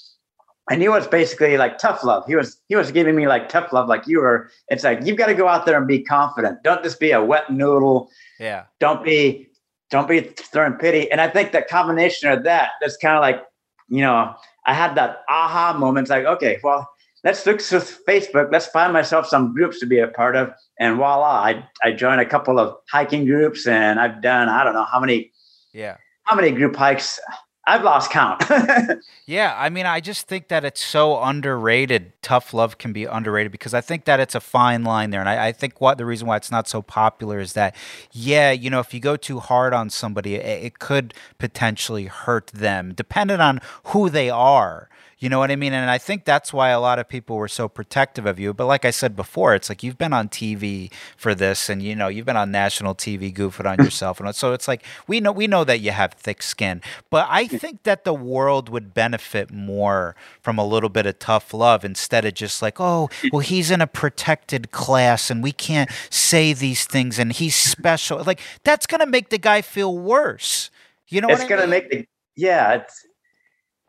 and 0.72 0.82
he 0.82 0.88
was 0.88 1.08
basically 1.08 1.58
like 1.58 1.78
tough 1.78 2.06
love. 2.06 2.24
He 2.26 2.38
was 2.38 2.62
he 2.70 2.78
was 2.78 2.94
giving 2.94 3.18
me 3.18 3.28
like 3.28 3.50
tough 3.50 3.74
love, 3.74 3.90
like 3.90 4.08
you 4.08 4.22
were. 4.22 4.50
It's 4.70 4.86
like 4.86 5.06
you've 5.06 5.18
got 5.18 5.28
to 5.28 5.34
go 5.34 5.50
out 5.50 5.66
there 5.66 5.78
and 5.78 5.86
be 5.86 6.02
confident. 6.02 6.64
Don't 6.64 6.82
just 6.84 7.02
be 7.02 7.12
a 7.12 7.22
wet 7.22 7.52
noodle. 7.52 8.10
Yeah. 8.40 8.64
Don't 8.80 9.04
be 9.04 9.50
don't 9.92 10.08
be 10.08 10.22
throwing 10.22 10.74
pity. 10.74 11.12
And 11.12 11.20
I 11.20 11.28
think 11.28 11.52
that 11.52 11.68
combination 11.68 12.32
of 12.32 12.44
that, 12.46 12.72
that's 12.80 12.98
kind 12.98 13.16
of 13.16 13.22
like, 13.22 13.44
you 13.90 14.02
know, 14.02 14.34
I 14.66 14.74
had 14.74 14.96
that 14.96 15.24
aha 15.30 15.74
moment. 15.78 16.10
Like, 16.10 16.26
okay, 16.26 16.60
well, 16.64 16.90
let's 17.24 17.46
look 17.46 17.60
to 17.60 17.80
Facebook. 18.08 18.52
Let's 18.52 18.68
find 18.68 18.94
myself 18.94 19.28
some 19.28 19.54
groups 19.54 19.80
to 19.80 19.86
be 19.86 20.00
a 20.00 20.08
part 20.08 20.36
of. 20.36 20.52
And 20.80 20.98
voila, 20.98 21.28
I 21.50 21.68
I 21.84 21.92
joined 21.92 22.22
a 22.22 22.26
couple 22.26 22.60
of 22.60 22.76
hiking 22.92 23.26
groups, 23.26 23.68
and 23.68 24.00
I've 24.00 24.22
done 24.22 24.50
I 24.50 24.64
don't 24.64 24.74
know 24.74 24.86
how 24.86 25.00
many 25.00 25.32
Yeah. 25.74 25.98
how 26.24 26.36
many 26.36 26.52
group 26.52 26.76
hikes. 26.76 27.20
I've 27.66 27.84
lost 27.84 28.12
count. 28.12 28.44
Yeah, 29.26 29.56
I 29.58 29.70
mean, 29.70 29.86
I 29.86 30.02
just 30.02 30.28
think 30.28 30.50
that 30.50 30.66
it's 30.66 30.84
so 30.84 31.24
underrated. 31.24 32.12
Tough 32.22 32.54
love 32.54 32.78
can 32.78 32.92
be 32.92 33.06
underrated 33.06 33.54
because 33.54 33.74
I 33.74 33.80
think 33.80 34.04
that 34.04 34.20
it's 34.20 34.36
a 34.36 34.42
fine 34.42 34.84
line 34.84 35.12
there, 35.12 35.22
and 35.22 35.30
I, 35.30 35.48
I 35.48 35.52
think 35.54 35.80
what 35.80 35.98
the 35.98 36.06
reason 36.06 36.28
why 36.28 36.36
it's 36.36 36.52
not 36.52 36.68
so 36.68 36.82
popular 36.82 37.40
is 37.40 37.54
that, 37.54 37.74
yeah, 38.12 38.52
you 38.52 38.70
know, 38.70 38.82
if 38.82 38.94
you 38.94 39.00
go 39.00 39.16
too 39.16 39.40
hard 39.40 39.74
on 39.74 39.90
somebody, 39.90 40.36
it, 40.36 40.66
it 40.66 40.80
could 40.80 41.14
potentially 41.38 42.08
hurt 42.08 42.48
them, 42.48 42.94
depending 42.94 43.40
on 43.40 43.62
who 43.86 44.10
they 44.10 44.30
are. 44.30 44.90
You 45.24 45.30
know 45.30 45.40
what 45.40 45.52
I 45.52 45.56
mean? 45.56 45.72
And 45.72 45.90
I 45.90 46.00
think 46.00 46.26
that's 46.26 46.52
why 46.52 46.72
a 46.72 46.82
lot 46.82 47.00
of 47.00 47.08
people 47.08 47.38
were 47.38 47.48
so 47.48 47.70
protective 47.70 48.26
of 48.26 48.42
you. 48.42 48.54
But 48.54 48.66
like 48.66 48.84
I 48.84 48.92
said 48.92 49.16
before, 49.16 49.56
it's 49.56 49.70
like 49.70 49.82
you've 49.82 49.98
been 49.98 50.12
on 50.12 50.28
TV 50.28 50.92
for 51.16 51.34
this, 51.34 51.70
and 51.70 51.82
you 51.82 51.96
know 51.96 52.10
you've 52.10 52.26
been 52.26 52.36
on 52.36 52.52
national 52.52 52.94
TV 52.94 53.34
goofing 53.34 53.66
on 53.66 53.78
yourself, 53.86 54.20
and 54.20 54.36
so 54.36 54.52
it's 54.52 54.68
like 54.68 54.84
we 55.08 55.22
know 55.22 55.32
we 55.32 55.48
know 55.48 55.64
that 55.64 55.80
you 55.80 55.92
have 55.92 56.12
thick 56.12 56.44
skin. 56.44 56.82
But 57.10 57.26
I 57.30 57.48
think 57.48 57.84
that 57.84 58.04
the 58.04 58.14
world 58.14 58.68
would 58.68 58.94
benefit 58.94 59.50
more 59.50 60.14
from 60.42 60.58
a 60.58 60.68
little 60.68 60.90
bit 60.90 61.06
of 61.06 61.20
tough 61.20 61.54
love 61.54 61.86
instead 61.86 62.26
of 62.26 62.34
just 62.34 62.62
like, 62.62 62.82
oh, 62.82 63.10
well, 63.32 63.40
he's 63.40 63.72
in 63.72 63.80
a 63.80 63.88
protected 63.88 64.72
class, 64.72 65.30
and 65.30 65.42
we 65.42 65.54
can't 65.54 65.90
say 66.10 66.52
these 66.52 66.84
things, 66.84 67.18
and 67.18 67.32
he's 67.32 67.56
special. 67.56 68.22
Like 68.26 68.42
that's 68.66 68.86
gonna 68.86 69.06
make 69.06 69.30
the 69.30 69.38
guy 69.38 69.62
feel 69.62 69.98
worse. 69.98 70.70
You 71.08 71.22
know 71.22 71.30
it's 71.30 71.44
what 71.44 71.46
I 71.46 71.48
gonna 71.48 71.62
mean? 71.62 71.70
make 71.70 71.90
the 71.90 72.08
yeah 72.36 72.74
it's 72.74 73.06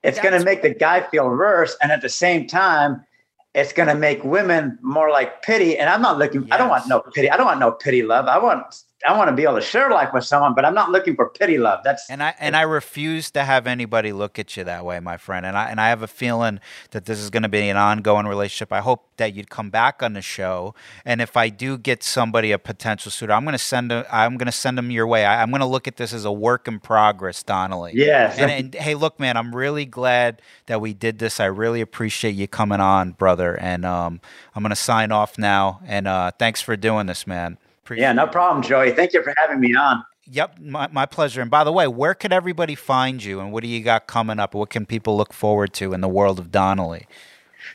it's 0.05 0.21
gonna 0.21 0.45
make 0.45 0.63
the 0.63 0.71
guy 0.71 1.01
feel 1.01 1.29
worse 1.29 1.77
and 1.83 1.91
at 1.91 2.03
the 2.03 2.09
same 2.09 2.47
time 2.47 3.03
it's 3.55 3.73
gonna 3.73 3.95
make 3.95 4.23
women 4.23 4.79
more 4.83 5.11
like 5.11 5.43
pity 5.43 5.77
and 5.79 5.89
i'm 5.89 6.03
not 6.03 6.19
looking 6.19 6.47
i 6.53 6.57
don't 6.57 6.69
want 6.69 6.87
no 6.87 7.01
pity 7.01 7.31
i 7.31 7.37
don't 7.37 7.47
want 7.47 7.59
no 7.59 7.73
pity 7.73 8.03
love 8.03 8.27
i 8.27 8.39
want 8.39 8.83
i 9.07 9.17
want 9.17 9.29
to 9.29 9.35
be 9.35 9.43
able 9.43 9.55
to 9.55 9.61
share 9.61 9.91
life 9.91 10.11
with 10.13 10.25
someone 10.25 10.55
but 10.55 10.65
i'm 10.65 10.75
not 10.75 10.91
looking 10.91 11.15
for 11.15 11.29
pity 11.31 11.59
love 11.59 11.81
that's 11.85 12.09
And 12.11 12.23
I 12.23 12.35
and 12.39 12.57
I 12.57 12.63
refuse 12.63 13.31
to 13.33 13.45
have 13.45 13.67
anybody 13.67 14.13
look 14.13 14.39
at 14.39 14.57
you 14.57 14.65
that 14.65 14.85
way, 14.85 15.01
my 15.01 15.17
friend. 15.17 15.45
And 15.45 15.57
I 15.57 15.69
and 15.69 15.81
I 15.81 15.89
have 15.89 16.03
a 16.03 16.07
feeling 16.07 16.61
that 16.91 17.05
this 17.07 17.19
is 17.19 17.31
going 17.31 17.43
to 17.43 17.49
be 17.49 17.69
an 17.69 17.77
ongoing 17.77 18.27
relationship. 18.27 18.73
I 18.73 18.81
hope 18.81 19.07
that 19.17 19.35
you'd 19.35 19.51
come 19.51 19.71
back 19.71 20.03
on 20.03 20.13
the 20.13 20.23
show. 20.23 20.75
And 21.05 21.21
if 21.21 21.37
I 21.37 21.49
do 21.49 21.79
get 21.79 22.03
somebody 22.03 22.53
a 22.53 22.59
potential 22.59 23.11
suitor, 23.11 23.33
I'm 23.33 23.45
going 23.45 23.53
to 23.53 23.59
send 23.59 23.93
a, 23.93 24.07
I'm 24.15 24.37
going 24.37 24.47
to 24.47 24.53
send 24.53 24.79
them 24.79 24.91
your 24.91 25.07
way. 25.07 25.25
I, 25.25 25.43
I'm 25.43 25.51
going 25.51 25.61
to 25.61 25.67
look 25.67 25.87
at 25.87 25.97
this 25.97 26.13
as 26.13 26.25
a 26.25 26.33
work 26.33 26.69
in 26.69 26.81
progress, 26.81 27.43
Donnelly. 27.43 27.93
Yes. 27.95 28.39
And, 28.39 28.51
and 28.51 28.75
hey, 28.75 28.95
look, 28.95 29.21
man, 29.21 29.37
I'm 29.37 29.55
really 29.55 29.87
glad 29.87 30.41
that 30.67 30.81
we 30.81 30.95
did 30.95 31.19
this. 31.19 31.41
I 31.41 31.47
really 31.47 31.81
appreciate 31.81 32.35
you 32.35 32.49
coming 32.49 32.81
on, 32.81 33.13
brother. 33.13 33.59
And 33.59 33.85
um, 33.85 34.21
I'm 34.55 34.63
going 34.63 34.71
to 34.71 34.77
sign 34.77 35.13
off 35.13 35.39
now. 35.39 35.81
And 35.87 36.09
uh, 36.09 36.33
thanks 36.39 36.61
for 36.61 36.77
doing 36.77 37.07
this, 37.07 37.27
man. 37.27 37.59
Yeah 37.97 38.13
no 38.13 38.27
problem 38.27 38.63
joey 38.63 38.91
thank 38.93 39.13
you 39.13 39.23
for 39.23 39.33
having 39.37 39.61
me 39.61 39.75
on 39.75 40.03
Yep, 40.27 40.59
my, 40.61 40.89
my 40.91 41.05
pleasure. 41.05 41.43
And 41.43 41.51
by 41.51 41.65
the 41.65 41.73
way, 41.73 41.87
where 41.87 42.15
can 42.15 42.33
everybody 42.33 42.75
find 42.75 43.23
you 43.23 43.41
and 43.41 43.53
what 43.53 43.63
do 43.63 43.69
you 43.69 43.83
got 43.83 44.07
coming 44.07 44.39
up? 44.39 44.55
What 44.55 44.71
can 44.71 44.87
people 44.87 45.17
look 45.17 45.33
forward 45.33 45.75
to 45.75 45.93
in 45.93 46.01
the 46.01 46.09
world 46.09 46.39
of 46.39 46.51
Donnelly? 46.51 47.07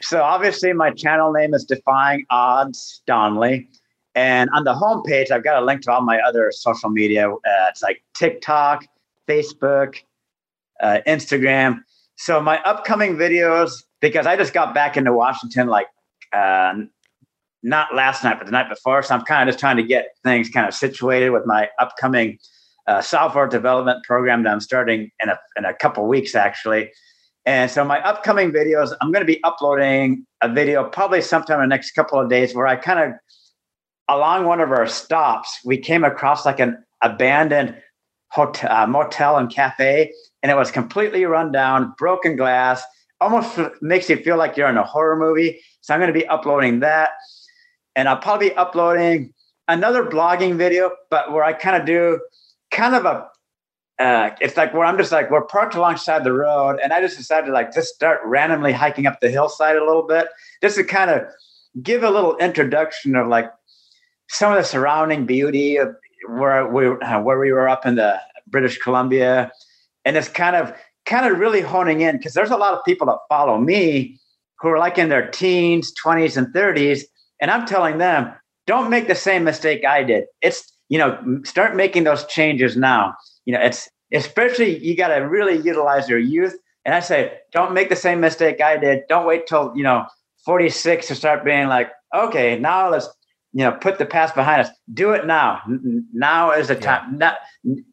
So 0.01 0.23
obviously, 0.23 0.73
my 0.73 0.91
channel 0.91 1.31
name 1.31 1.53
is 1.53 1.65
Defying 1.65 2.25
Odds 2.29 3.01
Donnelly, 3.05 3.67
and 4.15 4.49
on 4.53 4.63
the 4.63 4.73
homepage, 4.73 5.31
I've 5.31 5.43
got 5.43 5.61
a 5.61 5.65
link 5.65 5.81
to 5.83 5.91
all 5.91 6.01
my 6.01 6.19
other 6.19 6.51
social 6.51 6.89
media. 6.89 7.29
Uh, 7.31 7.37
it's 7.69 7.81
like 7.81 8.01
TikTok, 8.13 8.85
Facebook, 9.27 9.97
uh, 10.81 10.99
Instagram. 11.07 11.81
So 12.17 12.41
my 12.41 12.61
upcoming 12.63 13.15
videos, 13.15 13.83
because 13.99 14.25
I 14.25 14.35
just 14.35 14.53
got 14.53 14.73
back 14.73 14.97
into 14.97 15.13
Washington 15.13 15.67
like 15.67 15.87
uh, 16.33 16.75
not 17.63 17.93
last 17.93 18.23
night, 18.23 18.37
but 18.37 18.45
the 18.45 18.51
night 18.51 18.69
before. 18.69 19.03
So 19.03 19.15
I'm 19.15 19.21
kind 19.21 19.47
of 19.47 19.53
just 19.53 19.59
trying 19.59 19.77
to 19.77 19.83
get 19.83 20.09
things 20.23 20.49
kind 20.49 20.67
of 20.67 20.73
situated 20.73 21.31
with 21.31 21.45
my 21.45 21.69
upcoming 21.79 22.37
uh, 22.87 23.01
software 23.01 23.47
development 23.47 24.03
program 24.03 24.43
that 24.43 24.51
I'm 24.51 24.59
starting 24.59 25.11
in 25.21 25.29
a, 25.29 25.39
in 25.57 25.65
a 25.65 25.73
couple 25.73 26.07
weeks, 26.07 26.35
actually. 26.35 26.91
And 27.45 27.69
so 27.69 27.83
my 27.83 27.99
upcoming 28.01 28.51
videos, 28.51 28.93
I'm 29.01 29.11
going 29.11 29.25
to 29.25 29.31
be 29.31 29.43
uploading 29.43 30.25
a 30.41 30.49
video 30.49 30.83
probably 30.83 31.21
sometime 31.21 31.61
in 31.61 31.69
the 31.69 31.75
next 31.75 31.91
couple 31.91 32.19
of 32.19 32.29
days 32.29 32.53
where 32.53 32.67
I 32.67 32.75
kind 32.75 32.99
of, 32.99 33.19
along 34.07 34.45
one 34.45 34.59
of 34.59 34.71
our 34.71 34.87
stops, 34.87 35.59
we 35.65 35.77
came 35.77 36.03
across 36.03 36.45
like 36.45 36.59
an 36.59 36.83
abandoned 37.01 37.75
hotel, 38.31 38.71
uh, 38.71 38.87
motel 38.87 39.37
and 39.37 39.53
cafe, 39.53 40.11
and 40.43 40.51
it 40.51 40.55
was 40.55 40.71
completely 40.71 41.25
run 41.25 41.51
down, 41.51 41.93
broken 41.97 42.35
glass, 42.35 42.83
almost 43.21 43.59
makes 43.81 44.09
you 44.09 44.17
feel 44.17 44.37
like 44.37 44.55
you're 44.55 44.69
in 44.69 44.77
a 44.77 44.83
horror 44.83 45.17
movie. 45.17 45.59
So 45.81 45.93
I'm 45.93 45.99
going 45.99 46.13
to 46.13 46.19
be 46.19 46.27
uploading 46.27 46.79
that. 46.79 47.09
And 47.95 48.07
I'll 48.07 48.17
probably 48.17 48.49
be 48.49 48.55
uploading 48.55 49.33
another 49.67 50.03
blogging 50.03 50.55
video, 50.55 50.91
but 51.09 51.31
where 51.31 51.43
I 51.43 51.53
kind 51.53 51.75
of 51.75 51.85
do 51.85 52.19
kind 52.71 52.95
of 52.95 53.05
a 53.05 53.27
uh, 53.99 54.33
it's 54.39 54.55
like 54.55 54.73
where 54.73 54.85
I'm 54.85 54.97
just 54.97 55.11
like 55.11 55.29
we're 55.29 55.43
parked 55.43 55.75
alongside 55.75 56.23
the 56.23 56.31
road, 56.31 56.79
and 56.81 56.93
I 56.93 57.01
just 57.01 57.17
decided 57.17 57.47
to 57.47 57.53
like 57.53 57.73
just 57.73 57.93
start 57.93 58.21
randomly 58.23 58.71
hiking 58.71 59.05
up 59.05 59.19
the 59.19 59.29
hillside 59.29 59.75
a 59.75 59.83
little 59.83 60.07
bit, 60.07 60.29
just 60.63 60.77
to 60.77 60.85
kind 60.85 61.09
of 61.11 61.23
give 61.83 62.03
a 62.03 62.09
little 62.09 62.37
introduction 62.37 63.17
of 63.17 63.27
like 63.27 63.51
some 64.29 64.53
of 64.53 64.57
the 64.57 64.63
surrounding 64.63 65.25
beauty 65.25 65.75
of 65.75 65.93
where 66.29 66.65
we 66.65 66.87
uh, 66.87 67.21
where 67.21 67.37
we 67.39 67.51
were 67.51 67.67
up 67.67 67.85
in 67.85 67.95
the 67.95 68.17
British 68.47 68.77
Columbia, 68.77 69.51
and 70.05 70.15
it's 70.15 70.29
kind 70.29 70.55
of 70.55 70.73
kind 71.05 71.29
of 71.29 71.37
really 71.37 71.61
honing 71.61 71.99
in 71.99 72.15
because 72.15 72.33
there's 72.33 72.51
a 72.51 72.57
lot 72.57 72.73
of 72.73 72.85
people 72.85 73.07
that 73.07 73.17
follow 73.27 73.57
me 73.57 74.17
who 74.59 74.69
are 74.69 74.79
like 74.79 74.97
in 74.97 75.09
their 75.09 75.29
teens, 75.29 75.91
20s, 76.05 76.37
and 76.37 76.53
30s, 76.53 77.01
and 77.41 77.51
I'm 77.51 77.65
telling 77.65 77.97
them 77.97 78.33
don't 78.67 78.89
make 78.89 79.07
the 79.07 79.15
same 79.15 79.43
mistake 79.43 79.85
I 79.85 80.03
did. 80.03 80.25
It's 80.41 80.71
you 80.89 80.97
know 80.97 81.41
start 81.43 81.75
making 81.75 82.03
those 82.03 82.25
changes 82.25 82.75
now 82.77 83.15
you 83.49 83.55
know, 83.55 83.61
it's 83.61 83.89
especially 84.13 84.77
you 84.77 84.95
got 84.95 85.07
to 85.07 85.21
really 85.21 85.59
utilize 85.59 86.07
your 86.07 86.19
youth. 86.19 86.55
And 86.85 86.93
I 86.93 86.99
say, 86.99 87.39
don't 87.51 87.73
make 87.73 87.89
the 87.89 87.95
same 87.95 88.19
mistake 88.19 88.61
I 88.61 88.77
did. 88.77 89.01
Don't 89.09 89.25
wait 89.25 89.47
till 89.47 89.73
you 89.75 89.81
know 89.81 90.05
46 90.45 91.07
to 91.07 91.15
start 91.15 91.43
being 91.43 91.67
like, 91.67 91.89
okay, 92.15 92.59
now 92.59 92.91
let's 92.91 93.09
you 93.53 93.63
know 93.63 93.71
put 93.71 93.97
the 93.97 94.05
past 94.05 94.35
behind 94.35 94.61
us. 94.61 94.69
Do 94.93 95.13
it 95.13 95.25
now. 95.25 95.61
Now 96.13 96.51
is 96.51 96.67
the 96.67 96.75
time. 96.75 97.17
Not, 97.17 97.37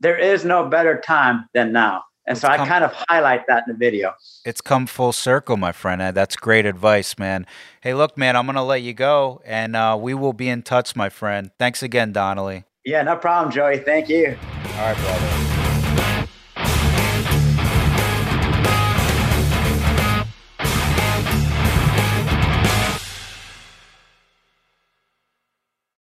there 0.01 0.19
is 0.19 0.45
no 0.45 0.69
better 0.69 1.01
time 1.01 1.49
than 1.55 1.73
now. 1.73 2.03
And 2.27 2.37
so 2.37 2.49
I 2.49 2.57
kind 2.57 2.83
of 2.83 2.93
highlight 3.09 3.47
that 3.47 3.65
in 3.67 3.73
the 3.73 3.79
video. 3.79 4.15
It's 4.45 4.61
come 4.61 4.87
full 4.87 5.13
circle, 5.13 5.57
my 5.57 5.73
friend. 5.73 6.01
That's 6.15 6.35
great 6.37 6.67
advice, 6.67 7.19
man. 7.19 7.47
Hey, 7.81 7.95
look, 7.95 8.19
man, 8.19 8.35
I'm 8.37 8.47
going 8.47 8.57
to 8.57 8.63
let 8.63 8.83
you 8.83 8.95
go, 8.95 9.41
and 9.45 9.77
uh, 9.77 9.97
we 10.01 10.13
will 10.15 10.33
be 10.33 10.49
in 10.49 10.63
touch, 10.63 10.97
my 10.97 11.09
friend. 11.09 11.51
Thanks 11.59 11.83
again, 11.83 12.13
Donnelly. 12.13 12.65
Yeah, 12.85 13.03
no 13.03 13.17
problem, 13.17 13.53
Joey. 13.53 13.79
Thank 13.79 14.09
you. 14.09 14.37
All 14.65 14.93
right, 14.93 14.97
brother. 14.97 15.46